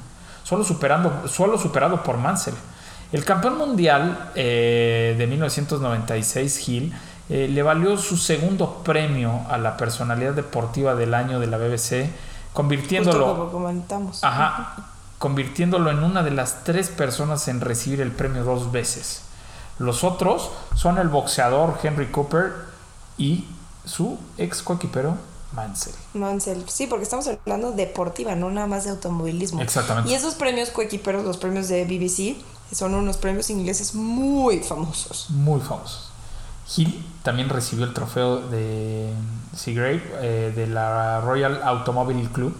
solo, 0.43 0.63
superando, 0.63 1.27
solo 1.27 1.57
superado 1.57 2.03
por 2.03 2.17
Mansell. 2.17 2.53
El 3.11 3.25
campeón 3.25 3.57
mundial 3.57 4.31
eh, 4.35 5.15
de 5.17 5.27
1996, 5.27 6.67
Hill, 6.69 6.93
eh, 7.29 7.47
le 7.47 7.63
valió 7.63 7.97
su 7.97 8.17
segundo 8.17 8.81
premio 8.83 9.41
a 9.49 9.57
la 9.57 9.77
personalidad 9.77 10.33
deportiva 10.33 10.93
del 10.95 11.13
año 11.13 11.39
de 11.39 11.47
la 11.47 11.57
BBC, 11.57 12.09
convirtiéndolo, 12.53 13.49
ajá, 14.21 14.75
convirtiéndolo 15.17 15.89
en 15.89 16.03
una 16.03 16.21
de 16.21 16.31
las 16.31 16.63
tres 16.63 16.89
personas 16.89 17.47
en 17.47 17.61
recibir 17.61 18.01
el 18.01 18.11
premio 18.11 18.43
dos 18.43 18.71
veces. 18.71 19.22
Los 19.79 20.03
otros 20.03 20.51
son 20.75 20.97
el 20.97 21.09
boxeador 21.09 21.79
Henry 21.81 22.11
Cooper 22.11 22.53
y 23.17 23.47
su 23.85 24.17
ex 24.37 24.61
coequipero 24.61 25.17
Mansell. 25.53 25.93
Mansell. 26.13 26.63
Sí, 26.67 26.87
porque 26.87 27.03
estamos 27.03 27.27
hablando 27.27 27.71
deportiva, 27.71 28.35
no 28.35 28.49
nada 28.49 28.67
más 28.67 28.85
de 28.85 28.89
automovilismo. 28.89 29.61
Exactamente. 29.61 30.09
Y 30.09 30.15
esos 30.15 30.35
premios 30.35 30.69
coequiperos, 30.69 31.23
los 31.23 31.37
premios 31.37 31.67
de 31.67 31.85
BBC, 31.85 32.43
son 32.73 32.95
unos 32.95 33.17
premios 33.17 33.49
ingleses 33.49 33.93
muy 33.93 34.59
famosos. 34.59 35.29
muy 35.29 35.61
famosos. 35.61 36.09
Hill 36.75 37.05
también 37.23 37.49
recibió 37.49 37.85
el 37.85 37.93
trofeo 37.93 38.39
de 38.47 39.13
Seagrave 39.55 40.03
eh, 40.21 40.53
de 40.55 40.67
la 40.67 41.21
Royal 41.21 41.61
Automobile 41.63 42.29
Club. 42.31 42.55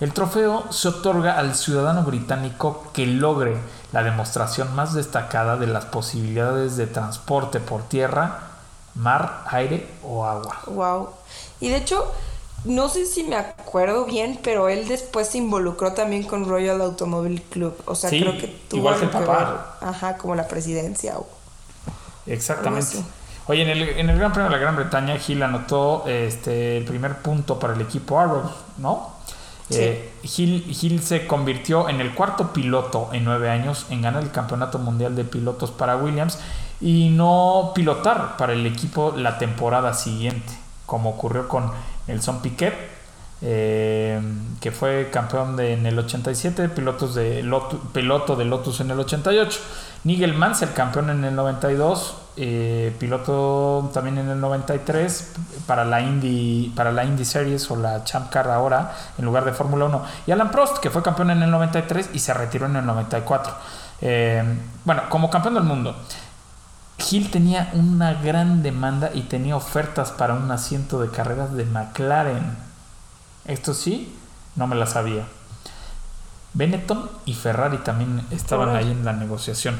El 0.00 0.12
trofeo 0.12 0.72
se 0.72 0.88
otorga 0.88 1.38
al 1.38 1.54
ciudadano 1.54 2.02
británico 2.02 2.90
que 2.92 3.06
logre 3.06 3.56
la 3.92 4.02
demostración 4.02 4.74
más 4.74 4.94
destacada 4.94 5.56
de 5.56 5.66
las 5.66 5.84
posibilidades 5.84 6.76
de 6.76 6.86
transporte 6.86 7.60
por 7.60 7.82
tierra, 7.82 8.40
mar, 8.94 9.44
aire 9.50 9.86
o 10.02 10.24
agua. 10.24 10.58
Wow. 10.66 11.10
Y 11.60 11.68
de 11.68 11.76
hecho, 11.76 12.10
no 12.64 12.88
sé 12.88 13.06
si 13.06 13.24
me 13.24 13.36
acuerdo 13.36 14.04
bien, 14.04 14.38
pero 14.42 14.68
él 14.68 14.88
después 14.88 15.28
se 15.28 15.38
involucró 15.38 15.92
también 15.92 16.22
con 16.24 16.48
Royal 16.48 16.80
Automobile 16.80 17.42
Club. 17.50 17.76
O 17.86 17.94
sea, 17.94 18.08
Sí, 18.10 18.20
creo 18.20 18.38
que 18.38 18.46
tuvo 18.68 18.78
igual 18.80 19.00
que 19.00 19.06
papá. 19.08 19.66
ver. 19.80 19.88
Ajá, 19.88 20.16
como 20.16 20.34
la 20.34 20.46
presidencia. 20.48 21.18
o- 21.18 21.26
Exactamente. 22.26 23.02
Oye, 23.48 23.62
en 23.62 23.68
el, 23.70 23.82
en 23.82 24.08
el 24.08 24.16
Gran 24.18 24.32
Premio 24.32 24.48
de 24.50 24.56
la 24.56 24.62
Gran 24.62 24.76
Bretaña, 24.76 25.16
Hill 25.16 25.42
anotó 25.42 26.04
este, 26.06 26.78
el 26.78 26.84
primer 26.84 27.16
punto 27.18 27.58
para 27.58 27.74
el 27.74 27.80
equipo 27.80 28.18
Arrows, 28.20 28.52
¿no? 28.78 29.11
Eh, 29.74 30.10
Hill, 30.22 31.02
se 31.02 31.26
convirtió 31.26 31.88
en 31.88 32.00
el 32.00 32.14
cuarto 32.14 32.52
piloto 32.52 33.08
en 33.12 33.24
nueve 33.24 33.50
años 33.50 33.86
en 33.90 34.02
ganar 34.02 34.22
el 34.22 34.30
Campeonato 34.30 34.78
Mundial 34.78 35.16
de 35.16 35.24
Pilotos 35.24 35.70
para 35.70 35.96
Williams 35.96 36.38
y 36.80 37.10
no 37.10 37.72
pilotar 37.74 38.36
para 38.36 38.52
el 38.52 38.66
equipo 38.66 39.14
la 39.16 39.38
temporada 39.38 39.94
siguiente, 39.94 40.52
como 40.86 41.10
ocurrió 41.10 41.48
con 41.48 41.70
Nelson 42.06 42.42
Piquet, 42.42 42.74
eh, 43.44 44.20
que 44.60 44.70
fue 44.70 45.10
campeón 45.10 45.56
de, 45.56 45.72
en 45.72 45.86
el 45.86 45.98
87, 45.98 46.68
pilotos 46.68 47.14
de 47.14 47.44
piloto 47.92 48.36
de 48.36 48.44
Lotus 48.44 48.80
en 48.80 48.90
el 48.92 49.00
88. 49.00 49.60
Nigel 50.04 50.34
Mansell, 50.34 50.72
campeón 50.72 51.10
en 51.10 51.24
el 51.24 51.34
92, 51.34 52.16
eh, 52.36 52.96
piloto 52.98 53.90
también 53.92 54.18
en 54.18 54.28
el 54.30 54.40
93 54.40 55.32
para 55.66 55.84
la 55.84 56.00
Indy 56.00 56.72
para 56.74 56.90
la 56.90 57.04
Indy 57.04 57.26
Series 57.26 57.70
o 57.70 57.76
la 57.76 58.04
Champ 58.04 58.30
Car 58.30 58.48
ahora 58.48 58.94
en 59.18 59.26
lugar 59.26 59.44
de 59.44 59.52
Fórmula 59.52 59.84
1 59.84 60.02
y 60.26 60.30
Alan 60.30 60.50
Prost 60.50 60.78
que 60.78 60.88
fue 60.88 61.02
campeón 61.02 61.30
en 61.30 61.42
el 61.42 61.50
93 61.50 62.08
y 62.14 62.18
se 62.20 62.32
retiró 62.32 62.64
en 62.64 62.76
el 62.76 62.86
94 62.86 63.52
Eh, 64.00 64.42
bueno 64.86 65.02
como 65.10 65.28
campeón 65.28 65.54
del 65.54 65.64
mundo 65.64 65.94
Hill 67.10 67.30
tenía 67.30 67.70
una 67.74 68.14
gran 68.14 68.62
demanda 68.62 69.10
y 69.12 69.22
tenía 69.22 69.56
ofertas 69.56 70.10
para 70.10 70.34
un 70.34 70.50
asiento 70.50 71.00
de 71.00 71.10
carreras 71.10 71.52
de 71.52 71.64
McLaren. 71.64 72.56
Esto 73.44 73.74
sí 73.74 74.16
no 74.56 74.66
me 74.66 74.76
la 74.76 74.86
sabía 74.86 75.26
Benetton 76.54 77.10
y 77.24 77.34
Ferrari 77.34 77.78
también 77.78 78.26
estaban 78.30 78.76
ahí 78.76 78.90
en 78.90 79.04
la 79.04 79.12
negociación. 79.12 79.78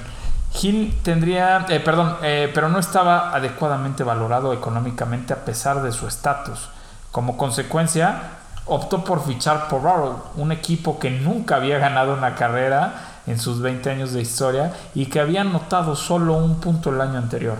Hill 0.61 0.99
tendría, 1.03 1.67
eh, 1.69 1.81
perdón, 1.81 2.17
eh, 2.23 2.51
pero 2.55 2.69
no 2.69 2.79
estaba 2.79 3.35
adecuadamente 3.35 4.05
valorado 4.05 4.53
económicamente 4.53 5.33
a 5.33 5.45
pesar 5.45 5.83
de 5.83 5.93
su 5.93 6.07
estatus. 6.07 6.69
Como 7.11 7.37
consecuencia, 7.37 8.23
optó 8.67 9.05
por 9.05 9.25
fichar 9.25 9.69
por 9.69 9.87
Arrow, 9.87 10.23
un 10.37 10.53
equipo 10.53 10.99
que 10.99 11.11
nunca 11.11 11.57
había 11.57 11.79
ganado 11.79 12.15
una 12.15 12.35
carrera 12.35 13.21
en 13.27 13.39
sus 13.39 13.61
20 13.61 13.91
años 13.91 14.13
de 14.13 14.21
historia 14.21 14.73
y 14.95 15.07
que 15.07 15.21
había 15.21 15.43
anotado 15.43 15.97
solo 15.97 16.35
un 16.35 16.61
punto 16.61 16.91
el 16.91 17.01
año 17.01 17.19
anterior. 17.19 17.57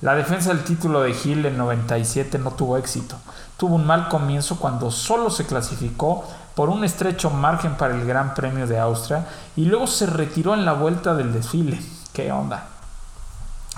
La 0.00 0.16
defensa 0.16 0.48
del 0.48 0.64
título 0.64 1.02
de 1.02 1.10
Hill 1.12 1.46
en 1.46 1.56
97 1.56 2.38
no 2.38 2.50
tuvo 2.52 2.76
éxito. 2.76 3.16
Tuvo 3.56 3.76
un 3.76 3.86
mal 3.86 4.08
comienzo 4.08 4.58
cuando 4.58 4.90
solo 4.90 5.30
se 5.30 5.46
clasificó 5.46 6.24
por 6.54 6.68
un 6.68 6.84
estrecho 6.84 7.30
margen 7.30 7.74
para 7.74 7.94
el 7.94 8.06
Gran 8.06 8.34
Premio 8.34 8.66
de 8.66 8.78
Austria 8.78 9.26
y 9.56 9.64
luego 9.64 9.86
se 9.86 10.06
retiró 10.06 10.54
en 10.54 10.64
la 10.64 10.72
vuelta 10.74 11.14
del 11.14 11.32
desfile. 11.32 11.80
¿Qué 12.12 12.30
onda? 12.30 12.66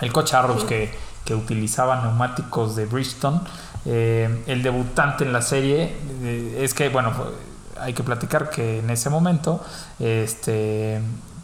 El 0.01 0.13
coche 0.13 0.37
Arrows 0.37 0.63
Sí. 0.63 0.67
que, 0.67 0.99
que 1.25 1.35
utilizaba 1.35 2.03
neumáticos 2.03 2.77
de 2.77 2.87
Bridgestone, 2.87 3.41
eh, 3.87 4.45
el 4.47 4.63
debutante 4.63 5.25
en 5.25 5.33
la 5.33 5.43
serie, 5.43 5.97
eh, 6.23 6.61
es 6.63 6.75
que, 6.75 6.89
bueno, 6.89 7.13
hay 7.81 7.93
que 7.93 8.03
platicar 8.03 8.51
que 8.51 8.79
en 8.81 8.91
ese 8.91 9.11
momento, 9.11 9.63
este, 9.99 11.01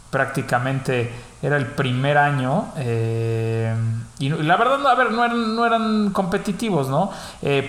prácticamente 0.09 1.11
era 1.41 1.57
el 1.57 1.67
primer 1.67 2.17
año 2.17 2.65
eh, 2.77 3.73
y 4.19 4.29
la 4.29 4.57
verdad, 4.57 4.85
a 4.85 4.95
ver, 4.95 5.11
no 5.11 5.23
eran, 5.23 5.55
no 5.55 5.65
eran 5.65 6.11
competitivos, 6.11 6.89
¿no? 6.89 7.11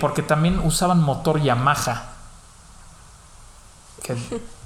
Porque 0.00 0.22
también 0.22 0.58
usaban 0.58 1.00
motor 1.00 1.40
Yamaha, 1.40 2.11
que 4.02 4.16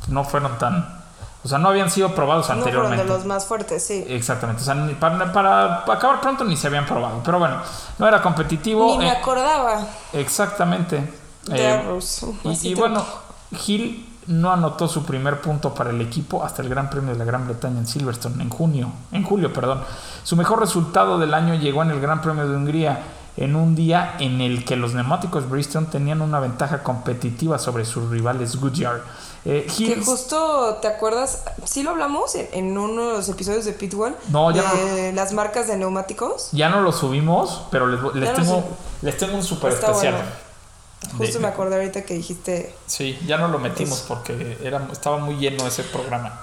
no 0.08 0.24
fueron 0.24 0.58
tan... 0.58 1.04
O 1.44 1.48
sea, 1.48 1.58
no 1.58 1.68
habían 1.68 1.90
sido 1.90 2.12
probados 2.12 2.48
No 2.48 2.56
fueron 2.56 2.86
anteriormente. 2.86 3.04
de 3.04 3.08
los 3.08 3.24
más 3.24 3.46
fuertes, 3.46 3.86
sí. 3.86 4.04
Exactamente, 4.08 4.62
o 4.62 4.64
sea, 4.64 4.74
para, 4.98 5.32
para 5.32 5.84
acabar 5.86 6.20
pronto 6.20 6.42
ni 6.44 6.56
se 6.56 6.66
habían 6.66 6.86
probado, 6.86 7.20
pero 7.24 7.38
bueno, 7.38 7.58
no 7.98 8.08
era 8.08 8.20
competitivo. 8.20 8.86
Ni 8.92 8.98
me 8.98 9.08
eh, 9.08 9.10
acordaba 9.12 9.86
exactamente. 10.12 10.96
de 11.44 11.74
Eh, 11.74 12.00
y, 12.44 12.68
y 12.70 12.74
bueno, 12.74 13.04
Hill 13.64 14.16
no 14.26 14.50
anotó 14.50 14.88
su 14.88 15.04
primer 15.04 15.40
punto 15.40 15.72
para 15.72 15.90
el 15.90 16.00
equipo 16.00 16.42
hasta 16.42 16.62
el 16.62 16.68
Gran 16.68 16.90
Premio 16.90 17.12
de 17.12 17.18
la 17.18 17.24
Gran 17.24 17.46
Bretaña 17.46 17.78
en 17.78 17.86
Silverstone 17.86 18.42
en 18.42 18.50
junio, 18.50 18.90
en 19.12 19.22
julio, 19.22 19.52
perdón. 19.52 19.82
Su 20.24 20.34
mejor 20.36 20.58
resultado 20.58 21.18
del 21.18 21.32
año 21.32 21.54
llegó 21.54 21.82
en 21.82 21.90
el 21.90 22.00
Gran 22.00 22.20
Premio 22.22 22.48
de 22.48 22.56
Hungría, 22.56 23.00
en 23.36 23.54
un 23.56 23.74
día 23.74 24.16
en 24.18 24.40
el 24.40 24.64
que 24.64 24.76
los 24.76 24.94
neumáticos 24.94 25.48
Bridgestone 25.48 25.86
tenían 25.88 26.22
una 26.22 26.40
ventaja 26.40 26.82
competitiva 26.82 27.58
sobre 27.58 27.84
sus 27.84 28.08
rivales 28.10 28.56
Goodyear. 28.56 29.02
Eh, 29.44 29.66
Que 29.76 30.00
justo, 30.02 30.78
¿te 30.82 30.88
acuerdas? 30.88 31.42
Sí 31.64 31.82
lo 31.84 31.90
hablamos 31.90 32.34
en, 32.34 32.48
en 32.52 32.76
uno 32.78 33.08
de 33.08 33.12
los 33.18 33.28
episodios 33.28 33.64
de 33.64 33.72
Pitwall. 33.74 34.16
No, 34.30 34.50
ya 34.50 34.72
de 34.74 35.12
las 35.12 35.32
marcas 35.32 35.68
de 35.68 35.76
neumáticos. 35.76 36.48
Ya 36.52 36.68
no 36.68 36.80
lo 36.80 36.90
subimos, 36.92 37.62
pero 37.70 37.86
les, 37.86 38.00
les 38.14 38.34
tengo, 38.34 38.54
sub- 38.56 38.64
les 39.02 39.16
tengo 39.16 39.36
un 39.36 39.44
super 39.44 39.72
Está 39.72 39.88
especial. 39.88 40.14
bueno. 40.14 40.28
Justo 41.18 41.34
De- 41.34 41.40
me 41.40 41.48
acordé 41.48 41.76
ahorita 41.76 42.02
que 42.02 42.14
dijiste. 42.14 42.74
Sí, 42.86 43.16
ya 43.26 43.36
no 43.38 43.46
lo 43.48 43.58
metimos 43.60 44.00
porque 44.08 44.58
era, 44.64 44.88
estaba 44.90 45.18
muy 45.18 45.36
lleno 45.36 45.64
ese 45.66 45.84
programa. 45.84 46.40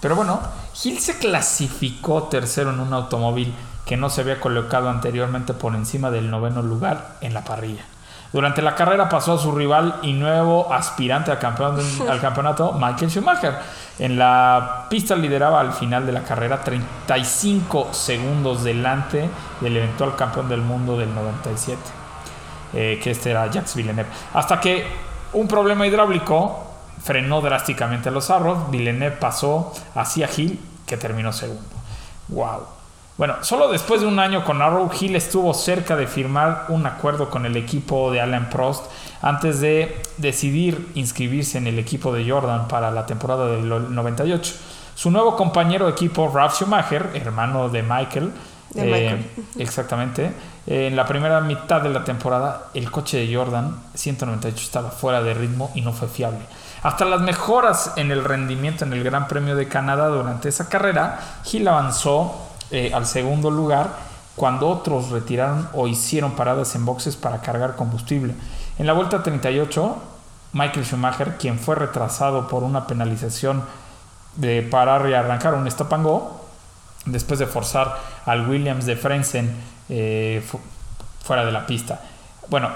Pero 0.00 0.16
bueno, 0.16 0.40
Hill 0.82 0.98
se 1.00 1.18
clasificó 1.18 2.24
tercero 2.24 2.70
en 2.70 2.80
un 2.80 2.92
automóvil 2.92 3.54
que 3.86 3.96
no 3.96 4.10
se 4.10 4.20
había 4.20 4.40
colocado 4.40 4.90
anteriormente 4.90 5.54
por 5.54 5.74
encima 5.74 6.10
del 6.10 6.30
noveno 6.30 6.60
lugar 6.60 7.16
en 7.22 7.32
la 7.32 7.44
parrilla. 7.44 7.84
Durante 8.32 8.60
la 8.60 8.74
carrera 8.74 9.08
pasó 9.08 9.34
a 9.34 9.38
su 9.38 9.52
rival 9.52 10.00
y 10.02 10.12
nuevo 10.12 10.70
aspirante 10.72 11.30
al, 11.30 11.38
campeón 11.38 11.80
al 12.10 12.20
campeonato, 12.20 12.72
Michael 12.74 13.10
Schumacher. 13.10 13.54
En 13.98 14.18
la 14.18 14.86
pista 14.90 15.16
lideraba 15.16 15.60
al 15.60 15.72
final 15.72 16.04
de 16.04 16.12
la 16.12 16.22
carrera 16.22 16.60
35 16.60 17.94
segundos 17.94 18.64
delante 18.64 19.30
del 19.60 19.76
eventual 19.78 20.16
campeón 20.16 20.48
del 20.50 20.60
mundo 20.60 20.98
del 20.98 21.14
97 21.14 21.80
eh, 22.74 23.00
que 23.02 23.12
este 23.12 23.30
era 23.30 23.46
Jacques 23.46 23.74
Villeneuve. 23.74 24.10
Hasta 24.34 24.60
que 24.60 24.86
un 25.32 25.48
problema 25.48 25.86
hidráulico 25.86 26.66
frenó 27.02 27.40
drásticamente 27.40 28.08
a 28.08 28.12
los 28.12 28.30
Arrows. 28.30 28.70
Villeneuve 28.70 29.16
pasó 29.16 29.72
hacia 29.94 30.28
Hill, 30.36 30.60
que 30.86 30.96
terminó 30.96 31.32
segundo. 31.32 31.62
¡Wow! 32.28 32.75
Bueno, 33.18 33.36
solo 33.40 33.68
después 33.68 34.02
de 34.02 34.06
un 34.06 34.18
año 34.18 34.44
con 34.44 34.60
Arrow, 34.60 34.90
Hill 34.92 35.16
estuvo 35.16 35.54
cerca 35.54 35.96
de 35.96 36.06
firmar 36.06 36.66
un 36.68 36.84
acuerdo 36.84 37.30
con 37.30 37.46
el 37.46 37.56
equipo 37.56 38.12
de 38.12 38.20
Alan 38.20 38.50
Prost 38.50 38.84
antes 39.22 39.60
de 39.60 40.02
decidir 40.18 40.92
inscribirse 40.94 41.56
en 41.56 41.66
el 41.66 41.78
equipo 41.78 42.12
de 42.12 42.28
Jordan 42.28 42.68
para 42.68 42.90
la 42.90 43.06
temporada 43.06 43.46
del 43.46 43.94
98. 43.94 44.54
Su 44.94 45.10
nuevo 45.10 45.34
compañero 45.34 45.86
de 45.86 45.92
equipo, 45.92 46.30
Ralph 46.32 46.56
Schumacher, 46.56 47.10
hermano 47.14 47.70
de 47.70 47.82
Michael, 47.82 48.32
De 48.74 48.82
eh, 48.82 48.84
Michael. 48.84 49.30
exactamente, 49.58 50.32
en 50.66 50.94
la 50.94 51.06
primera 51.06 51.40
mitad 51.40 51.80
de 51.80 51.88
la 51.88 52.04
temporada, 52.04 52.68
el 52.74 52.90
coche 52.90 53.16
de 53.16 53.34
Jordan 53.34 53.78
198 53.94 54.62
estaba 54.62 54.90
fuera 54.90 55.22
de 55.22 55.32
ritmo 55.32 55.70
y 55.74 55.80
no 55.80 55.94
fue 55.94 56.08
fiable. 56.08 56.40
Hasta 56.82 57.06
las 57.06 57.22
mejoras 57.22 57.94
en 57.96 58.10
el 58.10 58.22
rendimiento 58.24 58.84
en 58.84 58.92
el 58.92 59.02
Gran 59.02 59.26
Premio 59.26 59.56
de 59.56 59.68
Canadá 59.68 60.08
durante 60.08 60.50
esa 60.50 60.68
carrera, 60.68 61.18
Hill 61.50 61.66
avanzó 61.66 62.45
eh, 62.70 62.92
al 62.94 63.06
segundo 63.06 63.50
lugar 63.50 63.90
cuando 64.34 64.68
otros 64.68 65.10
retiraron 65.10 65.68
o 65.72 65.88
hicieron 65.88 66.32
paradas 66.32 66.74
en 66.74 66.84
boxes 66.84 67.16
para 67.16 67.40
cargar 67.40 67.74
combustible. 67.76 68.34
En 68.78 68.86
la 68.86 68.92
vuelta 68.92 69.22
38, 69.22 69.96
Michael 70.52 70.84
Schumacher, 70.84 71.36
quien 71.38 71.58
fue 71.58 71.74
retrasado 71.74 72.46
por 72.48 72.62
una 72.62 72.86
penalización 72.86 73.64
de 74.36 74.62
parar 74.62 75.08
y 75.08 75.14
arrancar 75.14 75.54
un 75.54 75.66
go, 76.02 76.40
después 77.06 77.38
de 77.40 77.46
forzar 77.46 77.96
al 78.26 78.48
Williams 78.48 78.84
de 78.84 78.96
Frenzen 78.96 79.56
eh, 79.88 80.44
fu- 80.46 80.60
fuera 81.24 81.44
de 81.44 81.52
la 81.52 81.66
pista. 81.66 82.00
Bueno, 82.48 82.68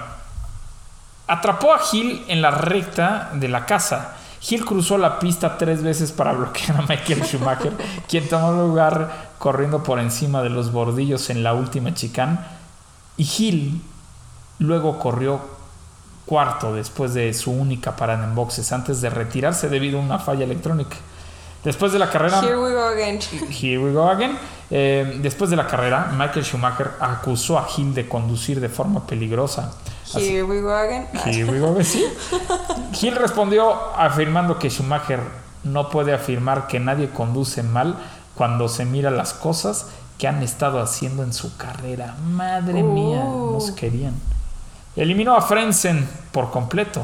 atrapó 1.26 1.74
a 1.74 1.80
Hill 1.92 2.24
en 2.28 2.40
la 2.42 2.50
recta 2.50 3.30
de 3.34 3.48
la 3.48 3.66
casa. 3.66 4.16
Hill 4.48 4.64
cruzó 4.64 4.96
la 4.96 5.18
pista 5.18 5.58
tres 5.58 5.82
veces 5.82 6.12
para 6.12 6.32
bloquear 6.32 6.78
a 6.78 6.82
Michael 6.82 7.24
Schumacher, 7.24 7.72
quien 8.08 8.28
tomó 8.28 8.52
lugar 8.52 9.30
corriendo 9.38 9.82
por 9.82 9.98
encima 9.98 10.42
de 10.42 10.50
los 10.50 10.72
bordillos 10.72 11.28
en 11.30 11.42
la 11.42 11.52
última 11.52 11.94
chicane. 11.94 12.38
Y 13.16 13.28
Hill 13.38 13.82
luego 14.58 14.98
corrió 14.98 15.40
cuarto 16.24 16.74
después 16.74 17.12
de 17.12 17.34
su 17.34 17.50
única 17.50 17.96
parada 17.96 18.24
en 18.24 18.34
boxes 18.34 18.72
antes 18.72 19.00
de 19.00 19.10
retirarse 19.10 19.68
debido 19.68 19.98
a 19.98 20.02
una 20.02 20.18
falla 20.18 20.44
electrónica. 20.44 20.96
Después 21.62 21.92
de 21.92 21.98
la 21.98 22.08
carrera... 22.08 22.40
Here 22.40 22.56
we 22.56 22.72
go 22.72 22.84
again. 22.84 23.18
Here 23.50 23.78
we 23.78 23.92
go 23.92 24.08
again. 24.08 24.38
Eh, 24.70 25.18
después 25.20 25.50
de 25.50 25.56
la 25.56 25.66
carrera, 25.66 26.10
Michael 26.16 26.44
Schumacher 26.44 26.92
acusó 27.00 27.58
a 27.58 27.66
Hill 27.76 27.92
de 27.92 28.08
conducir 28.08 28.60
de 28.60 28.70
forma 28.70 29.06
peligrosa. 29.06 29.74
Here 30.14 30.42
we 30.44 30.60
go 30.60 30.74
again. 30.74 31.06
Here 31.24 31.44
we 31.50 31.58
go 31.60 31.70
again, 31.72 31.84
sí. 31.84 32.04
Hill 33.00 33.16
respondió 33.16 33.72
afirmando 33.96 34.58
que 34.58 34.68
Schumacher 34.70 35.20
no 35.64 35.88
puede 35.90 36.12
afirmar 36.14 36.66
que 36.66 36.80
nadie 36.80 37.10
conduce 37.10 37.62
mal 37.62 37.96
cuando 38.34 38.68
se 38.68 38.84
mira 38.84 39.10
las 39.10 39.34
cosas 39.34 39.86
que 40.18 40.26
han 40.28 40.42
estado 40.42 40.80
haciendo 40.80 41.22
en 41.22 41.32
su 41.32 41.56
carrera. 41.56 42.14
Madre 42.24 42.82
mía, 42.82 43.22
Uh. 43.24 43.52
nos 43.52 43.70
querían. 43.72 44.14
Eliminó 44.96 45.36
a 45.36 45.42
Frenzen 45.42 46.08
por 46.32 46.50
completo. 46.50 47.02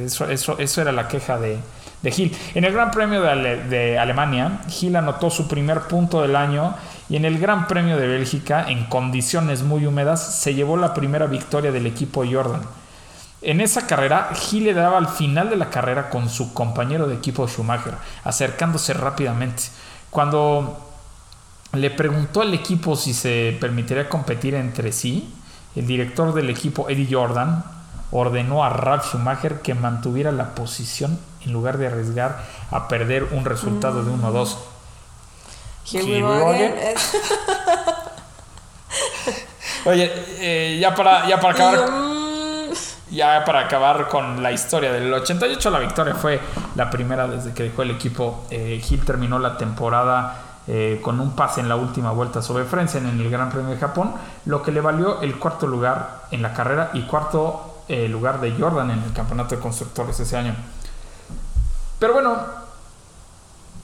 Eso, 0.00 0.26
eso, 0.28 0.58
eso 0.58 0.80
era 0.82 0.92
la 0.92 1.08
queja 1.08 1.38
de, 1.38 1.58
de 2.02 2.14
Hill. 2.16 2.36
En 2.54 2.64
el 2.64 2.72
Gran 2.72 2.90
Premio 2.90 3.22
de, 3.22 3.30
Ale- 3.30 3.64
de 3.64 3.98
Alemania, 3.98 4.60
Hill 4.80 4.96
anotó 4.96 5.30
su 5.30 5.48
primer 5.48 5.82
punto 5.82 6.20
del 6.22 6.36
año 6.36 6.74
y 7.12 7.16
en 7.16 7.26
el 7.26 7.38
Gran 7.38 7.66
Premio 7.68 7.98
de 7.98 8.06
Bélgica, 8.06 8.64
en 8.70 8.86
condiciones 8.86 9.62
muy 9.62 9.84
húmedas, 9.84 10.40
se 10.40 10.54
llevó 10.54 10.78
la 10.78 10.94
primera 10.94 11.26
victoria 11.26 11.70
del 11.70 11.86
equipo 11.86 12.24
Jordan. 12.24 12.62
En 13.42 13.60
esa 13.60 13.86
carrera, 13.86 14.30
Hill 14.50 14.64
le 14.64 14.72
daba 14.72 14.96
al 14.96 15.08
final 15.08 15.50
de 15.50 15.56
la 15.56 15.68
carrera 15.68 16.08
con 16.08 16.30
su 16.30 16.54
compañero 16.54 17.06
de 17.06 17.16
equipo 17.16 17.46
Schumacher, 17.46 17.96
acercándose 18.24 18.94
rápidamente. 18.94 19.64
Cuando 20.08 20.88
le 21.74 21.90
preguntó 21.90 22.40
al 22.40 22.54
equipo 22.54 22.96
si 22.96 23.12
se 23.12 23.58
permitiría 23.60 24.08
competir 24.08 24.54
entre 24.54 24.90
sí, 24.90 25.34
el 25.76 25.86
director 25.86 26.32
del 26.32 26.48
equipo, 26.48 26.88
Eddie 26.88 27.14
Jordan, 27.14 27.62
ordenó 28.10 28.64
a 28.64 28.70
Ralf 28.70 29.10
Schumacher 29.10 29.60
que 29.60 29.74
mantuviera 29.74 30.32
la 30.32 30.54
posición 30.54 31.18
en 31.44 31.52
lugar 31.52 31.76
de 31.76 31.88
arriesgar 31.88 32.42
a 32.70 32.88
perder 32.88 33.24
un 33.32 33.44
resultado 33.44 34.02
de 34.02 34.10
1-2. 34.10 34.56
Here 35.84 36.04
Here 36.04 36.14
we 36.16 36.20
go 36.22 36.28
we 36.32 36.38
go 36.40 36.50
again. 36.50 36.72
again. 36.72 36.96
Es- 36.96 37.16
Oye, 39.84 40.12
eh, 40.38 40.78
ya, 40.80 40.94
para, 40.94 41.26
ya 41.26 41.40
para 41.40 41.54
acabar... 41.54 41.90
Ya 43.10 43.44
para 43.44 43.60
acabar 43.60 44.08
con 44.08 44.42
la 44.42 44.52
historia 44.52 44.90
del 44.90 45.12
88, 45.12 45.68
la 45.70 45.78
victoria 45.80 46.14
fue 46.14 46.40
la 46.76 46.88
primera 46.88 47.26
desde 47.28 47.52
que 47.52 47.64
dejó 47.64 47.82
el 47.82 47.90
equipo. 47.90 48.46
Eh, 48.50 48.82
Hill 48.88 49.04
terminó 49.04 49.38
la 49.38 49.58
temporada 49.58 50.60
eh, 50.66 50.98
con 51.02 51.20
un 51.20 51.36
pase 51.36 51.60
en 51.60 51.68
la 51.68 51.76
última 51.76 52.10
vuelta 52.12 52.40
sobre 52.40 52.64
Frenzen 52.64 53.06
en 53.06 53.20
el 53.20 53.28
Gran 53.30 53.50
Premio 53.50 53.70
de 53.74 53.76
Japón, 53.76 54.14
lo 54.46 54.62
que 54.62 54.72
le 54.72 54.80
valió 54.80 55.20
el 55.20 55.38
cuarto 55.38 55.66
lugar 55.66 56.22
en 56.30 56.40
la 56.40 56.54
carrera 56.54 56.88
y 56.94 57.02
cuarto 57.02 57.82
eh, 57.86 58.08
lugar 58.08 58.40
de 58.40 58.52
Jordan 58.58 58.90
en 58.92 59.02
el 59.02 59.12
campeonato 59.12 59.56
de 59.56 59.60
constructores 59.60 60.18
ese 60.18 60.38
año. 60.38 60.54
Pero 61.98 62.14
bueno, 62.14 62.34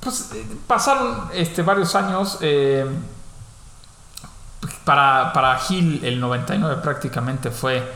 pues 0.00 0.30
pasaron 0.66 1.28
este, 1.32 1.62
varios 1.62 1.94
años. 1.94 2.38
eh, 2.40 2.86
para, 4.84 5.32
para 5.32 5.60
Hill 5.68 6.00
el 6.04 6.20
99 6.20 6.80
prácticamente 6.82 7.50
fue 7.50 7.86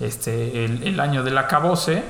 este, 0.00 0.64
el, 0.64 1.00
año 1.00 1.22
del 1.22 1.38
acabose. 1.38 2.04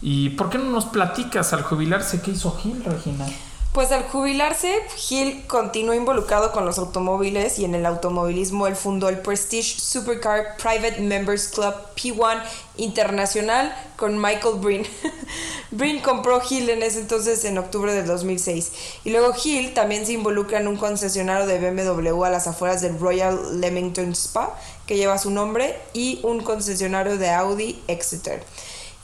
¿Y 0.00 0.30
por 0.30 0.50
qué 0.50 0.58
no 0.58 0.70
nos 0.70 0.86
platicas 0.86 1.52
al 1.52 1.62
jubilarse 1.62 2.20
qué 2.20 2.32
hizo 2.32 2.58
Hill, 2.62 2.84
Regina? 2.84 3.26
Pues 3.74 3.90
al 3.90 4.04
jubilarse, 4.04 4.72
Hill 5.10 5.48
continuó 5.48 5.94
involucrado 5.94 6.52
con 6.52 6.64
los 6.64 6.78
automóviles 6.78 7.58
y 7.58 7.64
en 7.64 7.74
el 7.74 7.86
automovilismo 7.86 8.68
él 8.68 8.76
fundó 8.76 9.08
el 9.08 9.18
Prestige 9.18 9.80
Supercar 9.80 10.56
Private 10.58 11.00
Members 11.00 11.48
Club 11.48 11.74
P1 11.96 12.40
Internacional 12.76 13.74
con 13.96 14.16
Michael 14.16 14.60
Breen. 14.60 14.86
Breen 15.72 16.00
compró 16.02 16.40
Hill 16.48 16.70
en 16.70 16.84
ese 16.84 17.00
entonces 17.00 17.44
en 17.44 17.58
octubre 17.58 17.92
del 17.92 18.06
2006 18.06 18.70
y 19.02 19.10
luego 19.10 19.34
Hill 19.42 19.74
también 19.74 20.06
se 20.06 20.12
involucra 20.12 20.60
en 20.60 20.68
un 20.68 20.76
concesionario 20.76 21.44
de 21.48 21.58
BMW 21.58 22.22
a 22.22 22.30
las 22.30 22.46
afueras 22.46 22.80
del 22.80 23.00
Royal 23.00 23.60
Leamington 23.60 24.12
Spa 24.12 24.56
que 24.86 24.96
lleva 24.96 25.18
su 25.18 25.32
nombre 25.32 25.76
y 25.92 26.20
un 26.22 26.44
concesionario 26.44 27.18
de 27.18 27.30
Audi 27.30 27.82
Exeter. 27.88 28.44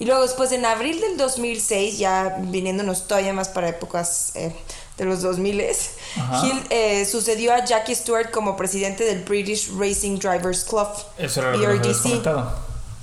Y 0.00 0.06
luego 0.06 0.22
después 0.22 0.50
en 0.52 0.64
abril 0.64 0.98
del 0.98 1.18
2006, 1.18 1.98
ya 1.98 2.38
viniéndonos 2.40 3.06
todavía 3.06 3.34
más 3.34 3.48
para 3.50 3.68
épocas 3.68 4.32
eh, 4.34 4.50
de 4.96 5.04
los 5.04 5.20
2000, 5.20 5.62
Ajá. 6.16 6.46
Hill 6.46 6.62
eh, 6.70 7.04
sucedió 7.04 7.52
a 7.52 7.64
Jackie 7.66 7.94
Stewart 7.94 8.30
como 8.30 8.56
presidente 8.56 9.04
del 9.04 9.22
British 9.22 9.70
Racing 9.76 10.18
Drivers 10.18 10.64
Club. 10.64 10.88
Eso 11.18 11.40
era 11.42 11.54
lo 11.54 11.82
que. 11.82 11.94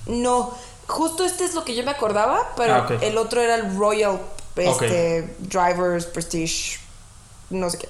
No, 0.07 0.57
justo 0.87 1.23
este 1.23 1.45
es 1.45 1.53
lo 1.53 1.63
que 1.63 1.75
yo 1.75 1.83
me 1.83 1.91
acordaba, 1.91 2.53
pero 2.57 2.73
Ah, 2.73 2.87
el 3.01 3.17
otro 3.19 3.41
era 3.41 3.55
el 3.55 3.77
Royal 3.77 4.19
este, 4.55 5.35
Drivers 5.37 6.07
Prestige, 6.07 6.79
no 7.51 7.69
sé 7.69 7.77
qué. 7.77 7.89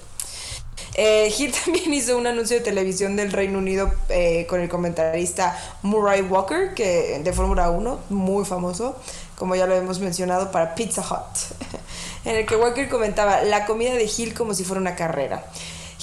Eh, 0.97 1.31
Hill 1.37 1.53
también 1.63 1.93
hizo 1.93 2.17
un 2.17 2.25
anuncio 2.25 2.57
de 2.57 2.63
televisión 2.63 3.15
del 3.15 3.31
Reino 3.31 3.59
Unido 3.59 3.91
eh, 4.09 4.47
con 4.49 4.59
el 4.59 4.67
comentarista 4.67 5.57
Murray 5.83 6.21
Walker, 6.23 6.73
que 6.73 7.21
de 7.23 7.33
Fórmula 7.33 7.69
1, 7.69 7.99
muy 8.09 8.43
famoso, 8.45 8.97
como 9.35 9.55
ya 9.55 9.67
lo 9.67 9.75
hemos 9.75 9.99
mencionado, 9.99 10.51
para 10.51 10.73
Pizza 10.73 11.01
Hut, 11.01 11.37
en 12.25 12.37
el 12.37 12.45
que 12.47 12.55
Walker 12.55 12.89
comentaba 12.89 13.43
la 13.43 13.65
comida 13.65 13.93
de 13.93 14.05
Hill 14.05 14.33
como 14.33 14.55
si 14.55 14.63
fuera 14.63 14.81
una 14.81 14.95
carrera. 14.95 15.45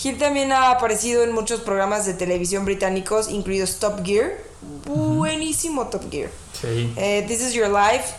Hill 0.02 0.18
también 0.18 0.52
ha 0.52 0.70
aparecido 0.70 1.24
en 1.24 1.32
muchos 1.32 1.60
programas 1.60 2.06
de 2.06 2.14
televisión 2.14 2.64
británicos, 2.64 3.28
incluidos 3.28 3.80
Top 3.80 4.04
Gear, 4.04 4.32
buenísimo 4.86 5.88
Top 5.88 6.08
Gear. 6.10 6.30
Sí. 6.60 6.92
Eh, 6.96 7.24
This 7.26 7.42
Is 7.42 7.52
Your 7.52 7.68
Life, 7.68 8.14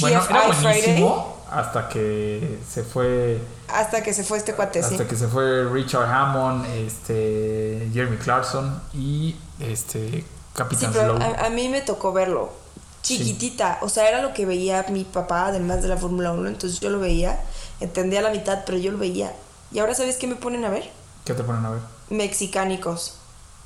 Bueno, 0.00 0.20
GFI 0.20 0.30
era 0.30 0.52
Friday, 0.52 0.80
buenísimo 0.82 1.38
hasta 1.50 1.88
que 1.88 2.58
se 2.68 2.82
fue 2.82 3.40
hasta 3.68 4.02
que 4.02 4.12
se 4.14 4.24
fue 4.24 4.38
este 4.38 4.54
cuate, 4.54 4.82
sí. 4.82 4.94
hasta 4.94 5.06
que 5.06 5.16
se 5.16 5.28
fue 5.28 5.64
Richard 5.70 6.04
Hammond, 6.10 6.66
este 6.66 7.88
Jeremy 7.92 8.16
Clarkson 8.16 8.80
y 8.94 9.36
este 9.60 10.10
Sí, 10.10 10.24
Capitán 10.54 10.90
pero 10.92 11.16
Slow. 11.16 11.22
a, 11.36 11.46
a 11.46 11.50
mí 11.50 11.68
me 11.68 11.80
tocó 11.82 12.12
verlo. 12.12 12.52
Chiquitita. 13.02 13.78
O 13.82 13.88
sea, 13.88 14.08
era 14.08 14.20
lo 14.20 14.34
que 14.34 14.44
veía 14.44 14.84
mi 14.90 15.04
papá, 15.04 15.46
además 15.46 15.82
de 15.82 15.88
la 15.88 15.96
Fórmula 15.96 16.32
1. 16.32 16.48
Entonces 16.48 16.80
yo 16.80 16.90
lo 16.90 16.98
veía. 16.98 17.40
Entendía 17.80 18.20
la 18.22 18.30
mitad, 18.30 18.64
pero 18.66 18.76
yo 18.76 18.90
lo 18.90 18.98
veía. 18.98 19.32
Y 19.70 19.78
ahora, 19.78 19.94
¿sabes 19.94 20.16
qué 20.16 20.26
me 20.26 20.34
ponen 20.34 20.64
a 20.64 20.68
ver? 20.68 20.90
¿Qué 21.24 21.32
te 21.32 21.44
ponen 21.44 21.64
a 21.64 21.70
ver? 21.70 21.80
Mexicánicos. 22.10 23.14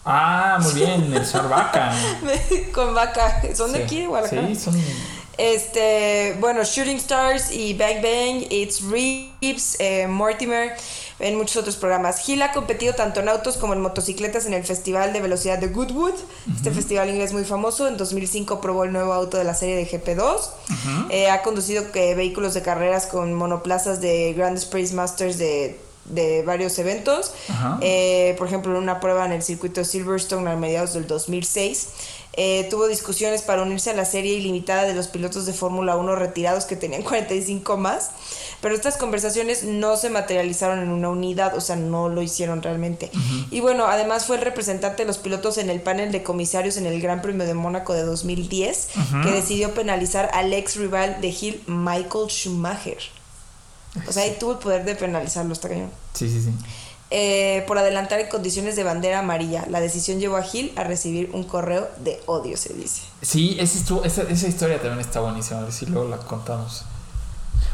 Ah, 0.04 0.58
muy 0.60 0.72
bien, 0.74 1.12
el 1.14 1.24
Sarvaca. 1.24 1.92
Con 2.74 2.94
vaca. 2.94 3.40
Son 3.54 3.72
de 3.72 3.78
Sí. 3.78 3.84
aquí, 3.84 4.00
de 4.02 4.06
Guadalajara. 4.08 4.46
Sí, 4.48 4.56
son 4.56 4.74
Este, 5.38 6.36
bueno, 6.40 6.62
Shooting 6.62 6.98
Stars 6.98 7.52
y 7.52 7.74
Bang 7.74 8.02
Bang, 8.02 8.46
It's 8.50 8.82
Reeves, 8.82 9.76
eh, 9.78 10.06
Mortimer, 10.06 10.72
en 11.18 11.36
muchos 11.36 11.56
otros 11.56 11.76
programas. 11.76 12.28
Hill 12.28 12.42
ha 12.42 12.52
competido 12.52 12.94
tanto 12.94 13.20
en 13.20 13.28
autos 13.28 13.56
como 13.56 13.72
en 13.72 13.80
motocicletas 13.80 14.46
en 14.46 14.54
el 14.54 14.64
Festival 14.64 15.12
de 15.12 15.20
Velocidad 15.20 15.58
de 15.58 15.68
Goodwood, 15.68 16.14
este 16.54 16.70
festival 16.70 17.08
inglés 17.08 17.32
muy 17.32 17.44
famoso. 17.44 17.88
En 17.88 17.96
2005 17.96 18.60
probó 18.60 18.84
el 18.84 18.92
nuevo 18.92 19.12
auto 19.12 19.38
de 19.38 19.44
la 19.44 19.54
serie 19.54 19.76
de 19.76 19.88
GP2. 19.88 20.50
Eh, 21.10 21.30
ha 21.30 21.42
conducido 21.42 21.84
eh, 21.94 22.14
vehículos 22.14 22.54
de 22.54 22.62
carreras 22.62 23.06
con 23.06 23.32
monoplazas 23.32 24.00
de 24.00 24.34
Grand 24.34 24.58
Space 24.58 24.94
Masters 24.94 25.38
de 25.38 25.78
de 26.04 26.42
varios 26.42 26.78
eventos. 26.78 27.32
Eh, 27.80 28.34
por 28.38 28.46
ejemplo, 28.46 28.72
en 28.72 28.82
una 28.82 29.00
prueba 29.00 29.24
en 29.26 29.32
el 29.32 29.42
circuito 29.42 29.84
Silverstone 29.84 30.50
a 30.50 30.56
mediados 30.56 30.94
del 30.94 31.06
2006. 31.06 31.88
Eh, 32.34 32.66
tuvo 32.70 32.88
discusiones 32.88 33.42
para 33.42 33.60
unirse 33.60 33.90
a 33.90 33.94
la 33.94 34.06
serie 34.06 34.32
ilimitada 34.34 34.84
de 34.84 34.94
los 34.94 35.08
pilotos 35.08 35.44
de 35.44 35.52
Fórmula 35.52 35.96
1 35.96 36.16
retirados 36.16 36.64
que 36.64 36.76
tenían 36.76 37.02
45 37.04 37.76
más, 37.76 38.10
pero 38.62 38.74
estas 38.74 38.96
conversaciones 38.96 39.64
no 39.64 39.96
se 39.96 40.08
materializaron 40.08 40.78
en 40.80 40.88
una 40.90 41.10
unidad, 41.10 41.54
o 41.54 41.60
sea, 41.60 41.76
no 41.76 42.08
lo 42.08 42.22
hicieron 42.22 42.62
realmente. 42.62 43.10
Y 43.50 43.60
bueno, 43.60 43.86
además 43.86 44.24
fue 44.24 44.36
el 44.36 44.42
representante 44.42 45.02
de 45.02 45.06
los 45.06 45.18
pilotos 45.18 45.58
en 45.58 45.68
el 45.68 45.82
panel 45.82 46.10
de 46.10 46.22
comisarios 46.22 46.76
en 46.78 46.86
el 46.86 47.02
Gran 47.02 47.20
Premio 47.20 47.46
de 47.46 47.54
Mónaco 47.54 47.92
de 47.92 48.02
2010, 48.02 48.88
que 49.24 49.30
decidió 49.30 49.74
penalizar 49.74 50.30
al 50.32 50.52
ex 50.54 50.76
rival 50.76 51.20
de 51.20 51.28
Hill, 51.28 51.62
Michael 51.66 52.28
Schumacher. 52.28 52.98
O 54.08 54.12
sea, 54.12 54.22
ahí 54.22 54.36
tuvo 54.40 54.52
el 54.52 54.58
poder 54.58 54.84
de 54.84 54.94
penalizarlo, 54.94 55.52
está 55.52 55.68
cañón. 55.68 55.90
Sí, 56.14 56.30
sí, 56.30 56.40
sí. 56.40 56.50
Eh, 57.14 57.62
por 57.66 57.76
adelantar 57.76 58.20
en 58.20 58.28
condiciones 58.28 58.74
de 58.74 58.84
bandera 58.84 59.18
amarilla. 59.18 59.66
La 59.68 59.80
decisión 59.80 60.18
llevó 60.18 60.38
a 60.38 60.42
Gil 60.42 60.72
a 60.76 60.84
recibir 60.84 61.28
un 61.34 61.44
correo 61.44 61.86
de 61.98 62.18
odio, 62.24 62.56
se 62.56 62.72
dice. 62.72 63.02
Sí, 63.20 63.58
esa, 63.60 63.78
historia 64.48 64.80
también 64.80 65.00
está 65.00 65.20
buenísima, 65.20 65.60
a 65.60 65.64
ver 65.64 65.72
si 65.72 65.84
luego 65.84 66.08
la 66.08 66.16
contamos. 66.16 66.86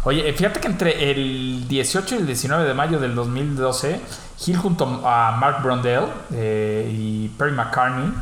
Oye, 0.02 0.28
eh, 0.28 0.32
fíjate 0.32 0.58
que 0.58 0.66
entre 0.66 1.12
el 1.12 1.68
18 1.68 2.16
y 2.16 2.18
el 2.18 2.26
19 2.26 2.66
de 2.66 2.74
mayo 2.74 2.98
del 2.98 3.14
2012, 3.14 4.00
Gil 4.38 4.56
junto 4.56 4.84
a 5.06 5.36
Mark 5.38 5.62
Brondell 5.62 6.06
eh, 6.32 6.92
y 6.92 7.28
Perry 7.28 7.52
McCartney 7.52 8.12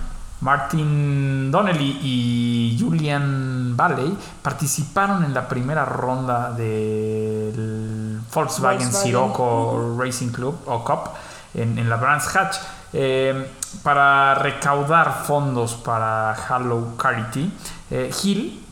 Martin 0.40 1.50
Donnelly 1.50 1.98
y 2.02 2.76
Julian 2.78 3.74
Valley 3.74 4.16
participaron 4.42 5.24
en 5.24 5.32
la 5.32 5.48
primera 5.48 5.84
ronda 5.84 6.52
del 6.52 8.05
Volkswagen, 8.36 8.92
Sirocco 8.92 9.96
Racing 9.98 10.28
Club 10.28 10.58
o 10.66 10.84
Cup 10.84 11.10
en, 11.54 11.88
la 11.88 11.96
Brands 11.96 12.36
Hatch 12.36 12.56
eh, 12.92 13.50
para 13.82 14.34
recaudar 14.34 15.24
fondos 15.26 15.74
para 15.74 16.32
Hallow 16.34 16.96
Charity. 17.00 17.50
Eh, 17.90 18.10
Hill 18.22 18.62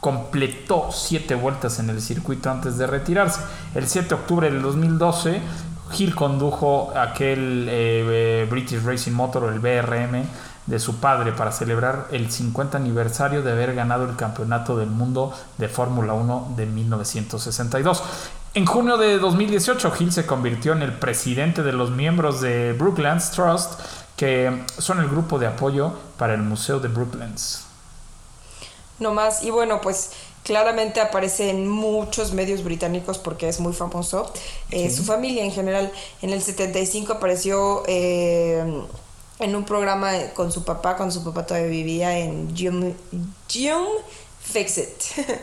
completó 0.00 0.90
siete 0.92 1.34
vueltas 1.34 1.80
en 1.80 1.90
el 1.90 2.00
circuito 2.00 2.50
antes 2.50 2.78
de 2.78 2.86
retirarse. 2.86 3.40
El 3.74 3.88
7 3.88 4.08
de 4.08 4.14
octubre 4.14 4.50
del 4.50 4.62
2012, 4.62 5.42
Hill 5.98 6.14
condujo 6.14 6.92
aquel 6.96 7.66
eh, 7.68 8.46
British 8.48 8.82
Racing 8.82 9.12
Motor, 9.12 9.52
el 9.52 9.58
BRM, 9.58 10.24
de 10.68 10.78
su 10.78 10.96
padre 10.96 11.32
para 11.32 11.50
celebrar 11.50 12.08
el 12.12 12.30
50 12.30 12.76
aniversario 12.76 13.42
de 13.42 13.52
haber 13.52 13.74
ganado 13.74 14.04
el 14.04 14.16
Campeonato 14.16 14.76
del 14.76 14.90
Mundo 14.90 15.32
de 15.56 15.66
Fórmula 15.66 16.12
1 16.12 16.52
de 16.56 16.66
1962. 16.66 18.02
En 18.54 18.66
junio 18.66 18.96
de 18.96 19.18
2018, 19.18 19.92
Hill 19.98 20.12
se 20.12 20.26
convirtió 20.26 20.72
en 20.72 20.82
el 20.82 20.92
presidente 20.92 21.62
de 21.62 21.72
los 21.72 21.90
miembros 21.90 22.40
de 22.40 22.72
Brooklands 22.72 23.30
Trust, 23.30 23.80
que 24.16 24.64
son 24.78 25.00
el 25.00 25.08
grupo 25.08 25.38
de 25.38 25.46
apoyo 25.46 25.92
para 26.16 26.34
el 26.34 26.42
Museo 26.42 26.80
de 26.80 26.88
Brooklands. 26.88 27.64
No 28.98 29.12
más, 29.12 29.44
y 29.44 29.50
bueno, 29.50 29.80
pues 29.80 30.10
claramente 30.42 31.00
aparece 31.00 31.50
en 31.50 31.68
muchos 31.68 32.32
medios 32.32 32.64
británicos 32.64 33.18
porque 33.18 33.48
es 33.48 33.60
muy 33.60 33.74
famoso. 33.74 34.32
Eh, 34.70 34.90
su 34.90 35.04
familia 35.04 35.44
en 35.44 35.52
general, 35.52 35.92
en 36.22 36.30
el 36.30 36.42
75 36.42 37.12
apareció... 37.12 37.82
Eh, 37.86 38.82
en 39.40 39.54
un 39.54 39.64
programa 39.64 40.12
con 40.34 40.50
su 40.50 40.64
papá, 40.64 40.96
cuando 40.96 41.14
su 41.14 41.22
papá 41.22 41.46
todavía 41.46 41.68
vivía 41.68 42.18
en 42.18 42.56
Jim, 42.56 42.92
Fix 44.48 44.78
It. 44.78 44.88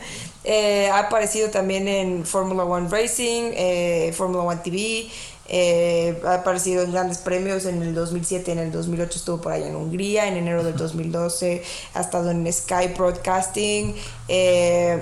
Eh, 0.48 0.88
ha 0.90 1.00
aparecido 1.00 1.50
también 1.50 1.88
en 1.88 2.24
Formula 2.24 2.62
One 2.62 2.88
Racing, 2.88 3.50
eh, 3.56 4.14
Formula 4.16 4.44
One 4.44 4.60
TV, 4.62 5.10
eh, 5.48 6.22
ha 6.24 6.34
aparecido 6.34 6.84
en 6.84 6.92
grandes 6.92 7.18
premios 7.18 7.64
en 7.64 7.82
el 7.82 7.96
2007, 7.96 8.52
en 8.52 8.60
el 8.60 8.70
2008 8.70 9.18
estuvo 9.18 9.40
por 9.40 9.50
allá 9.50 9.66
en 9.66 9.74
Hungría, 9.74 10.28
en 10.28 10.36
enero 10.36 10.62
del 10.62 10.76
2012 10.76 11.64
ha 11.94 12.00
estado 12.00 12.30
en 12.30 12.52
Sky 12.52 12.94
Broadcasting, 12.96 13.96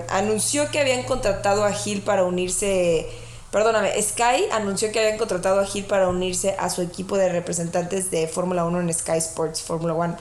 anunció 0.09 0.71
que 0.71 0.79
habían 0.81 1.03
contratado 1.03 1.63
a 1.63 1.73
Gil 1.73 2.01
para 2.01 2.25
unirse 2.25 3.07
Perdóname, 3.55 4.03
Sky 4.03 4.47
anunció 4.51 4.91
que 4.91 4.99
habían 4.99 5.17
contratado 5.17 5.61
a 5.61 5.67
Hill 5.73 5.85
para 5.85 6.09
unirse 6.09 6.57
a 6.59 6.69
su 6.71 6.83
equipo 6.83 7.17
de 7.17 7.29
representantes 7.29 8.11
de 8.11 8.27
Fórmula 8.27 8.65
1 8.65 8.81
en 8.81 8.93
Sky 8.93 9.19
Sports 9.19 9.63
Fórmula 9.63 9.95
1. 9.95 10.17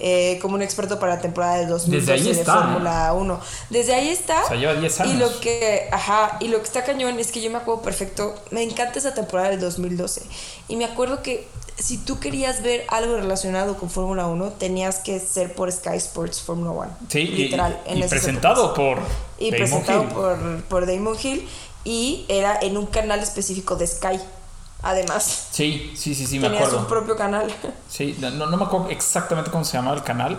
Eh, 0.00 0.38
como 0.40 0.54
un 0.54 0.62
experto 0.62 1.00
para 1.00 1.16
la 1.16 1.20
temporada 1.20 1.58
de 1.58 1.66
2012 1.66 2.34
de 2.34 2.44
Fórmula 2.44 3.12
1. 3.14 3.40
Desde 3.70 3.94
ahí 3.94 4.10
está. 4.10 4.44
O 4.44 4.48
sea, 4.48 4.56
lleva 4.56 4.74
10 4.74 5.00
años. 5.00 5.14
Y 5.14 5.18
lo 5.18 5.40
que, 5.40 5.88
ajá, 5.90 6.36
y 6.40 6.48
lo 6.48 6.58
que 6.58 6.64
está 6.64 6.84
cañón 6.84 7.18
es 7.18 7.32
que 7.32 7.40
yo 7.40 7.50
me 7.50 7.58
acuerdo 7.58 7.82
perfecto, 7.82 8.34
me 8.50 8.62
encanta 8.62 8.98
esa 8.98 9.14
temporada 9.14 9.50
del 9.50 9.60
2012. 9.60 10.22
Y 10.68 10.76
me 10.76 10.84
acuerdo 10.84 11.22
que 11.22 11.48
si 11.78 11.98
tú 11.98 12.18
querías 12.20 12.62
ver 12.62 12.84
algo 12.88 13.16
relacionado 13.16 13.76
con 13.76 13.90
Fórmula 13.90 14.26
1, 14.26 14.52
tenías 14.52 14.98
que 14.98 15.18
ser 15.20 15.54
por 15.54 15.70
Sky 15.70 15.96
Sports 15.96 16.42
Fórmula 16.42 16.70
1. 16.70 16.96
Sí, 17.08 17.26
literal. 17.26 17.80
Y, 17.92 18.02
presentado 18.04 18.74
por 18.74 18.98
y 19.38 19.50
presentado 19.50 20.08
Por, 20.08 20.62
por 20.64 20.86
Damon 20.86 21.16
Hill 21.20 21.48
y 21.84 22.24
era 22.28 22.58
en 22.60 22.76
un 22.76 22.86
canal 22.86 23.20
específico 23.20 23.76
de 23.76 23.86
Sky. 23.86 24.20
Además. 24.82 25.48
Sí, 25.50 25.92
sí, 25.96 26.14
sí, 26.14 26.26
sí, 26.26 26.38
me 26.38 26.46
acuerdo. 26.46 26.66
Tenía 26.66 26.80
su 26.82 26.86
propio 26.88 27.16
canal. 27.16 27.52
Sí, 27.88 28.16
no, 28.20 28.30
no 28.30 28.56
me 28.56 28.64
acuerdo 28.64 28.88
exactamente 28.90 29.50
cómo 29.50 29.64
se 29.64 29.76
llamaba 29.76 29.96
el 29.96 30.02
canal, 30.02 30.38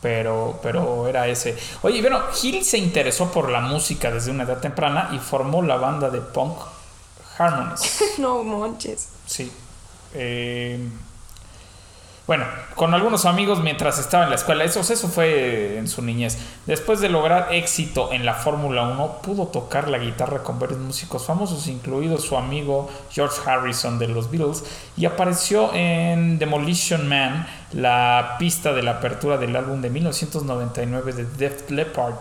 pero, 0.00 0.58
pero 0.62 1.08
era 1.08 1.26
ese. 1.28 1.56
Oye, 1.82 2.00
bueno, 2.00 2.20
Hill 2.42 2.64
se 2.64 2.78
interesó 2.78 3.30
por 3.30 3.50
la 3.50 3.60
música 3.60 4.10
desde 4.10 4.30
una 4.30 4.44
edad 4.44 4.60
temprana 4.60 5.10
y 5.12 5.18
formó 5.18 5.62
la 5.62 5.76
banda 5.76 6.10
de 6.10 6.20
punk 6.20 6.58
Harmonies. 7.38 7.98
no 8.18 8.42
manches. 8.42 9.08
Sí. 9.26 9.50
Eh, 10.12 10.78
bueno, 12.30 12.44
con 12.76 12.94
algunos 12.94 13.24
amigos 13.24 13.60
mientras 13.60 13.98
estaba 13.98 14.22
en 14.22 14.30
la 14.30 14.36
escuela. 14.36 14.62
Eso, 14.62 14.78
eso 14.82 15.08
fue 15.08 15.78
en 15.78 15.88
su 15.88 16.00
niñez. 16.00 16.38
Después 16.64 17.00
de 17.00 17.08
lograr 17.08 17.48
éxito 17.50 18.12
en 18.12 18.24
la 18.24 18.34
Fórmula 18.34 18.84
1, 18.84 19.18
pudo 19.20 19.48
tocar 19.48 19.88
la 19.88 19.98
guitarra 19.98 20.44
con 20.44 20.60
varios 20.60 20.78
músicos 20.78 21.26
famosos, 21.26 21.66
incluido 21.66 22.18
su 22.18 22.36
amigo 22.36 22.88
George 23.10 23.36
Harrison 23.44 23.98
de 23.98 24.06
los 24.06 24.30
Beatles, 24.30 24.62
y 24.96 25.06
apareció 25.06 25.74
en 25.74 26.38
Demolition 26.38 27.08
Man, 27.08 27.48
la 27.72 28.36
pista 28.38 28.72
de 28.74 28.84
la 28.84 28.92
apertura 28.92 29.36
del 29.36 29.56
álbum 29.56 29.80
de 29.80 29.90
1999 29.90 31.12
de 31.12 31.24
Def 31.24 31.68
Leppard, 31.68 32.14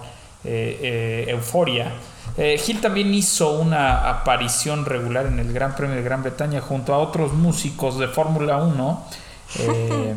eh, 0.44 0.80
eh, 0.82 1.26
Euphoria. 1.30 1.92
Eh, 2.36 2.60
Hill 2.68 2.82
también 2.82 3.14
hizo 3.14 3.60
una 3.60 4.10
aparición 4.10 4.86
regular 4.86 5.28
en 5.28 5.38
el 5.38 5.54
Gran 5.54 5.76
Premio 5.76 5.98
de 5.98 6.02
Gran 6.02 6.24
Bretaña 6.24 6.62
junto 6.62 6.96
a 6.96 6.98
otros 6.98 7.34
músicos 7.34 8.00
de 8.00 8.08
Fórmula 8.08 8.58
1 8.58 9.29
eh, 9.58 10.16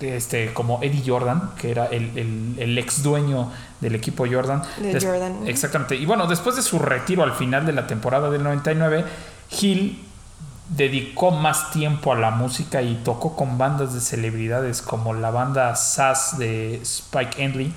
este, 0.00 0.52
como 0.52 0.82
Eddie 0.82 1.02
Jordan, 1.06 1.52
que 1.58 1.70
era 1.70 1.86
el, 1.86 2.78
ex 2.78 3.02
dueño 3.02 3.50
del 3.80 3.94
equipo 3.94 4.26
Jordan. 4.30 4.62
Exactamente. 5.46 5.96
Y 5.96 6.06
bueno, 6.06 6.26
después 6.26 6.56
de 6.56 6.62
su 6.62 6.78
retiro 6.78 7.22
al 7.22 7.32
final 7.32 7.66
de 7.66 7.72
la 7.72 7.86
temporada 7.86 8.30
del 8.30 8.42
99, 8.42 9.04
Hill 9.60 10.04
dedicó 10.68 11.30
más 11.30 11.70
tiempo 11.70 12.12
a 12.12 12.16
la 12.16 12.30
música 12.30 12.82
y 12.82 12.94
tocó 13.04 13.36
con 13.36 13.58
bandas 13.58 13.92
de 13.92 14.00
celebridades 14.00 14.82
como 14.82 15.12
la 15.14 15.30
banda 15.30 15.74
Sass 15.76 16.38
de 16.38 16.76
Spike 16.82 17.42
Henley. 17.42 17.72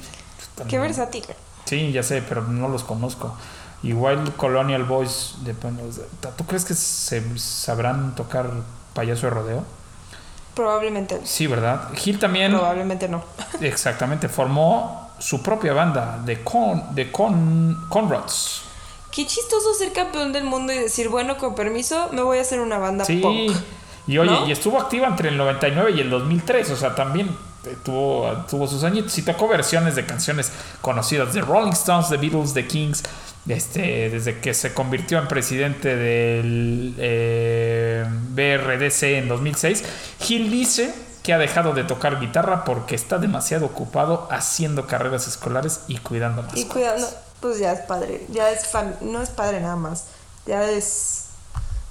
Qué 0.68 0.80
versátil. 0.80 1.24
Sí, 1.66 1.92
ya 1.92 2.02
sé, 2.02 2.22
pero 2.22 2.44
no 2.44 2.70
los 2.70 2.84
conozco. 2.84 3.36
Igual 3.84 4.34
Colonial 4.36 4.86
Boys, 4.86 5.36
de, 5.44 5.54
¿tú 5.54 6.46
crees 6.46 6.66
que 6.66 6.74
se 6.74 7.38
sabrán 7.38 8.16
tocar 8.16 8.50
payaso 8.94 9.28
de 9.28 9.30
rodeo? 9.30 9.77
Probablemente. 10.58 11.22
Sí, 11.24 11.46
¿verdad? 11.46 11.94
Gil 11.94 12.18
también. 12.18 12.52
Probablemente 12.52 13.08
no. 13.08 13.24
exactamente, 13.62 14.28
formó 14.28 15.12
su 15.20 15.44
propia 15.44 15.72
banda 15.74 16.20
de, 16.26 16.44
con, 16.44 16.96
de 16.96 17.12
con, 17.12 17.88
Conrads. 17.90 18.64
Qué 19.12 19.28
chistoso 19.28 19.76
ser 19.76 19.94
campeón 19.94 20.34
del 20.34 20.46
mundo 20.46 20.74
y 20.74 20.80
decir, 20.80 21.10
bueno, 21.10 21.38
con 21.38 21.54
permiso, 21.54 22.10
me 22.12 22.24
voy 22.24 22.40
a 22.40 22.42
hacer 22.42 22.60
una 22.60 22.80
banda 22.80 23.06
sí. 23.06 23.22
Y 24.08 24.18
oye, 24.18 24.36
y 24.48 24.52
estuvo 24.52 24.80
activa 24.80 25.08
entre 25.08 25.30
el 25.30 25.38
99 25.38 25.92
y 25.96 26.00
el 26.00 26.10
2003, 26.10 26.72
o 26.72 26.76
sea, 26.76 26.96
también 26.96 27.30
tuvo, 27.84 28.32
tuvo 28.50 28.66
sus 28.66 28.84
añitos 28.84 29.16
y 29.20 29.22
tocó 29.22 29.48
versiones 29.48 29.96
de 29.96 30.08
canciones 30.08 30.52
conocidas 30.82 31.36
de 31.36 31.42
Rolling 31.42 31.74
Stones, 31.74 32.10
The 32.10 32.18
Beatles, 32.18 32.54
The 32.54 32.66
Kings, 32.66 33.04
este, 33.48 34.10
desde 34.10 34.40
que 34.40 34.54
se 34.54 34.74
convirtió 34.74 35.20
en 35.20 35.28
presidente 35.28 35.96
del 35.96 36.96
eh, 36.98 38.06
BRDC 38.08 39.04
en 39.04 39.28
2006, 39.28 39.84
Gil 40.20 40.52
dice 40.52 40.94
que 41.24 41.34
ha 41.34 41.38
dejado 41.38 41.74
de 41.74 41.84
tocar 41.84 42.20
guitarra 42.20 42.64
porque 42.64 42.96
está 42.96 43.18
demasiado 43.18 43.66
ocupado 43.66 44.28
haciendo 44.32 44.88
carreras 44.88 45.28
escolares 45.28 45.82
y 45.88 45.98
cuidando 45.98 46.44
más. 46.44 46.56
Y 46.56 46.66
cuidando, 46.66 47.08
pues 47.42 47.60
ya 47.60 47.74
es 47.74 47.82
padre, 47.82 48.26
ya 48.30 48.50
es 48.50 48.70
no 49.02 49.22
es 49.22 49.30
padre 49.30 49.60
nada 49.60 49.76
más, 49.76 50.06
ya 50.46 50.70
es 50.70 51.26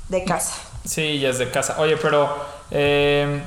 de 0.09 0.25
casa. 0.25 0.55
Sí, 0.85 1.19
ya 1.19 1.31
es 1.31 1.39
de 1.39 1.51
casa. 1.51 1.77
Oye, 1.79 1.97
pero 1.97 2.35
eh, 2.71 3.43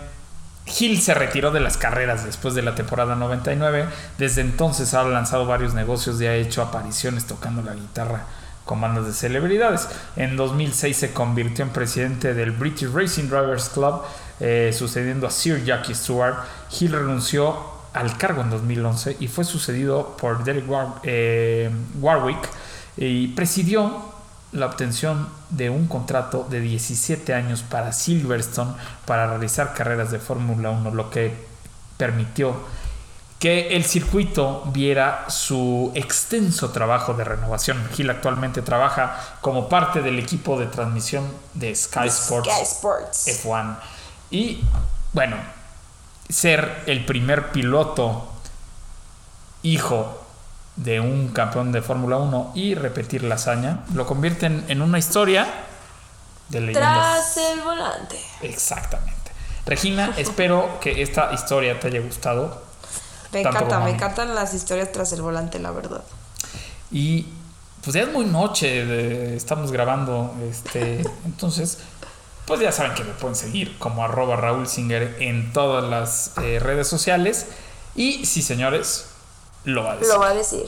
Hill 0.78 1.01
se 1.01 1.13
retiró 1.13 1.51
de 1.51 1.59
las 1.59 1.78
carreras 1.78 2.26
después 2.26 2.53
de 2.53 2.61
la 2.61 2.76
temporada 2.76 3.15
99. 3.15 3.88
Desde 4.17 4.41
entonces 4.41 4.93
ha 4.93 5.03
lanzado 5.03 5.45
varios 5.45 5.74
negocios 5.74 6.22
y 6.22 6.28
ha 6.28 6.36
hecho 6.36 6.61
apariciones 6.61 7.26
tocando 7.26 7.61
la 7.61 7.74
guitarra 7.74 8.26
con 8.65 8.82
bandas 8.82 9.05
de 9.07 9.13
celebridades. 9.13 9.88
En 10.15 10.38
2006 10.38 10.95
se 10.95 11.11
convirtió 11.11 11.65
en 11.65 11.72
presidente 11.72 12.34
del 12.34 12.51
British 12.51 12.91
Racing 12.91 13.28
Drivers 13.28 13.70
Club, 13.70 14.03
eh, 14.39 14.72
sucediendo 14.78 15.26
a 15.26 15.32
Sir 15.32 15.63
Jackie 15.63 15.95
Stewart. 15.95 16.36
Hill 16.80 16.91
renunció 16.91 17.57
al 17.93 18.15
cargo 18.17 18.43
en 18.43 18.51
2011 18.51 19.17
y 19.20 19.28
fue 19.28 19.43
sucedido 19.43 20.15
por 20.17 20.43
Derek 20.43 20.65
eh, 21.03 21.72
Warwick 21.99 22.47
y 22.95 23.30
presidió 23.30 24.09
la 24.51 24.65
obtención 24.65 25.29
de 25.49 25.69
un 25.69 25.87
contrato 25.87 26.47
de 26.49 26.59
17 26.59 27.33
años 27.33 27.61
para 27.61 27.91
Silverstone 27.91 28.73
para 29.05 29.27
realizar 29.27 29.73
carreras 29.73 30.11
de 30.11 30.19
Fórmula 30.19 30.71
1, 30.71 30.91
lo 30.91 31.09
que 31.09 31.47
permitió 31.97 32.55
que 33.39 33.75
el 33.75 33.85
circuito 33.85 34.63
viera 34.73 35.29
su 35.29 35.91
extenso 35.95 36.71
trabajo 36.71 37.13
de 37.13 37.23
renovación. 37.23 37.89
Gil 37.93 38.09
actualmente 38.09 38.61
trabaja 38.61 39.17
como 39.39 39.69
parte 39.69 40.01
del 40.01 40.19
equipo 40.19 40.59
de 40.59 40.65
transmisión 40.65 41.31
de 41.53 41.73
Sky 41.73 42.07
Sports, 42.07 42.49
Sky 42.49 42.61
Sports. 42.63 43.27
F1. 43.45 43.77
Y 44.31 44.63
bueno, 45.13 45.37
ser 46.27 46.83
el 46.85 47.05
primer 47.05 47.51
piloto 47.51 48.27
hijo 49.63 50.18
de 50.84 51.01
un 51.01 51.27
campeón 51.30 51.71
de 51.71 51.82
Fórmula 51.82 52.17
1 52.17 52.53
y 52.55 52.73
repetir 52.73 53.23
la 53.23 53.36
hazaña 53.36 53.82
lo 53.93 54.07
convierten 54.07 54.63
en 54.69 54.82
una 54.82 54.97
historia 54.97 55.45
de 56.47 56.61
leyendas. 56.61 57.34
Tras 57.34 57.38
el 57.38 57.61
volante. 57.61 58.19
Exactamente. 58.41 59.32
Regina, 59.65 60.13
espero 60.17 60.80
que 60.80 61.01
esta 61.01 61.34
historia 61.34 61.80
te 61.80 61.88
haya 61.88 61.99
gustado. 61.99 62.63
Me 63.34 63.41
encanta, 63.41 63.80
me 63.82 63.91
encantan 63.91 64.34
las 64.34 64.53
historias 64.53 64.91
tras 64.91 65.11
el 65.11 65.21
volante, 65.21 65.59
la 65.59 65.71
verdad. 65.71 66.01
Y 66.91 67.27
pues 67.84 67.93
ya 67.93 68.03
es 68.03 68.11
muy 68.11 68.25
noche, 68.25 69.36
estamos 69.36 69.71
grabando, 69.71 70.34
este, 70.49 71.03
entonces, 71.25 71.80
pues 72.45 72.61
ya 72.61 72.71
saben 72.71 72.93
que 72.93 73.03
me 73.03 73.11
pueden 73.11 73.36
seguir 73.36 73.77
como 73.77 74.03
arroba 74.03 74.38
Raúl 74.38 74.65
Singer 74.65 75.17
en 75.19 75.51
todas 75.51 75.84
las 75.84 76.32
eh, 76.41 76.59
redes 76.59 76.88
sociales. 76.88 77.47
Y 77.95 78.25
sí, 78.25 78.41
señores, 78.41 79.09
lo 79.70 79.84
va 79.84 79.93
a 79.93 79.95
decir. 79.95 80.13
Lo 80.13 80.20
va 80.20 80.30
a 80.30 80.34
decir. 80.34 80.67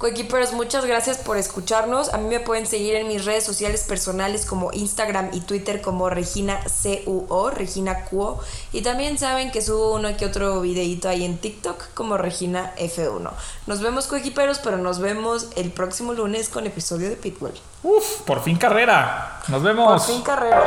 Coequiperos, 0.00 0.54
muchas 0.54 0.86
gracias 0.86 1.18
por 1.18 1.36
escucharnos. 1.36 2.14
A 2.14 2.16
mí 2.16 2.26
me 2.26 2.40
pueden 2.40 2.66
seguir 2.66 2.94
en 2.94 3.06
mis 3.06 3.26
redes 3.26 3.44
sociales 3.44 3.84
personales 3.84 4.46
como 4.46 4.72
Instagram 4.72 5.28
y 5.34 5.40
Twitter 5.40 5.82
como 5.82 6.08
Regina 6.08 6.58
CUO, 7.04 7.50
Regina 7.50 8.06
Cuo. 8.06 8.40
Y 8.72 8.80
también 8.80 9.18
saben 9.18 9.50
que 9.50 9.60
subo 9.60 9.94
uno 9.94 10.16
que 10.16 10.24
otro 10.24 10.62
videito 10.62 11.06
ahí 11.06 11.22
en 11.22 11.36
TikTok 11.36 11.92
como 11.92 12.16
Regina 12.16 12.72
F1. 12.78 13.30
Nos 13.66 13.82
vemos 13.82 14.06
coequiperos, 14.06 14.58
pero 14.60 14.78
nos 14.78 15.00
vemos 15.00 15.48
el 15.56 15.70
próximo 15.70 16.14
lunes 16.14 16.48
con 16.48 16.66
episodio 16.66 17.10
de 17.10 17.16
Pitbull. 17.16 17.52
Uf, 17.82 18.22
por 18.22 18.42
fin 18.42 18.56
carrera. 18.56 19.42
Nos 19.48 19.62
vemos. 19.62 20.02
Por 20.02 20.14
fin 20.14 20.22
carrera. 20.22 20.64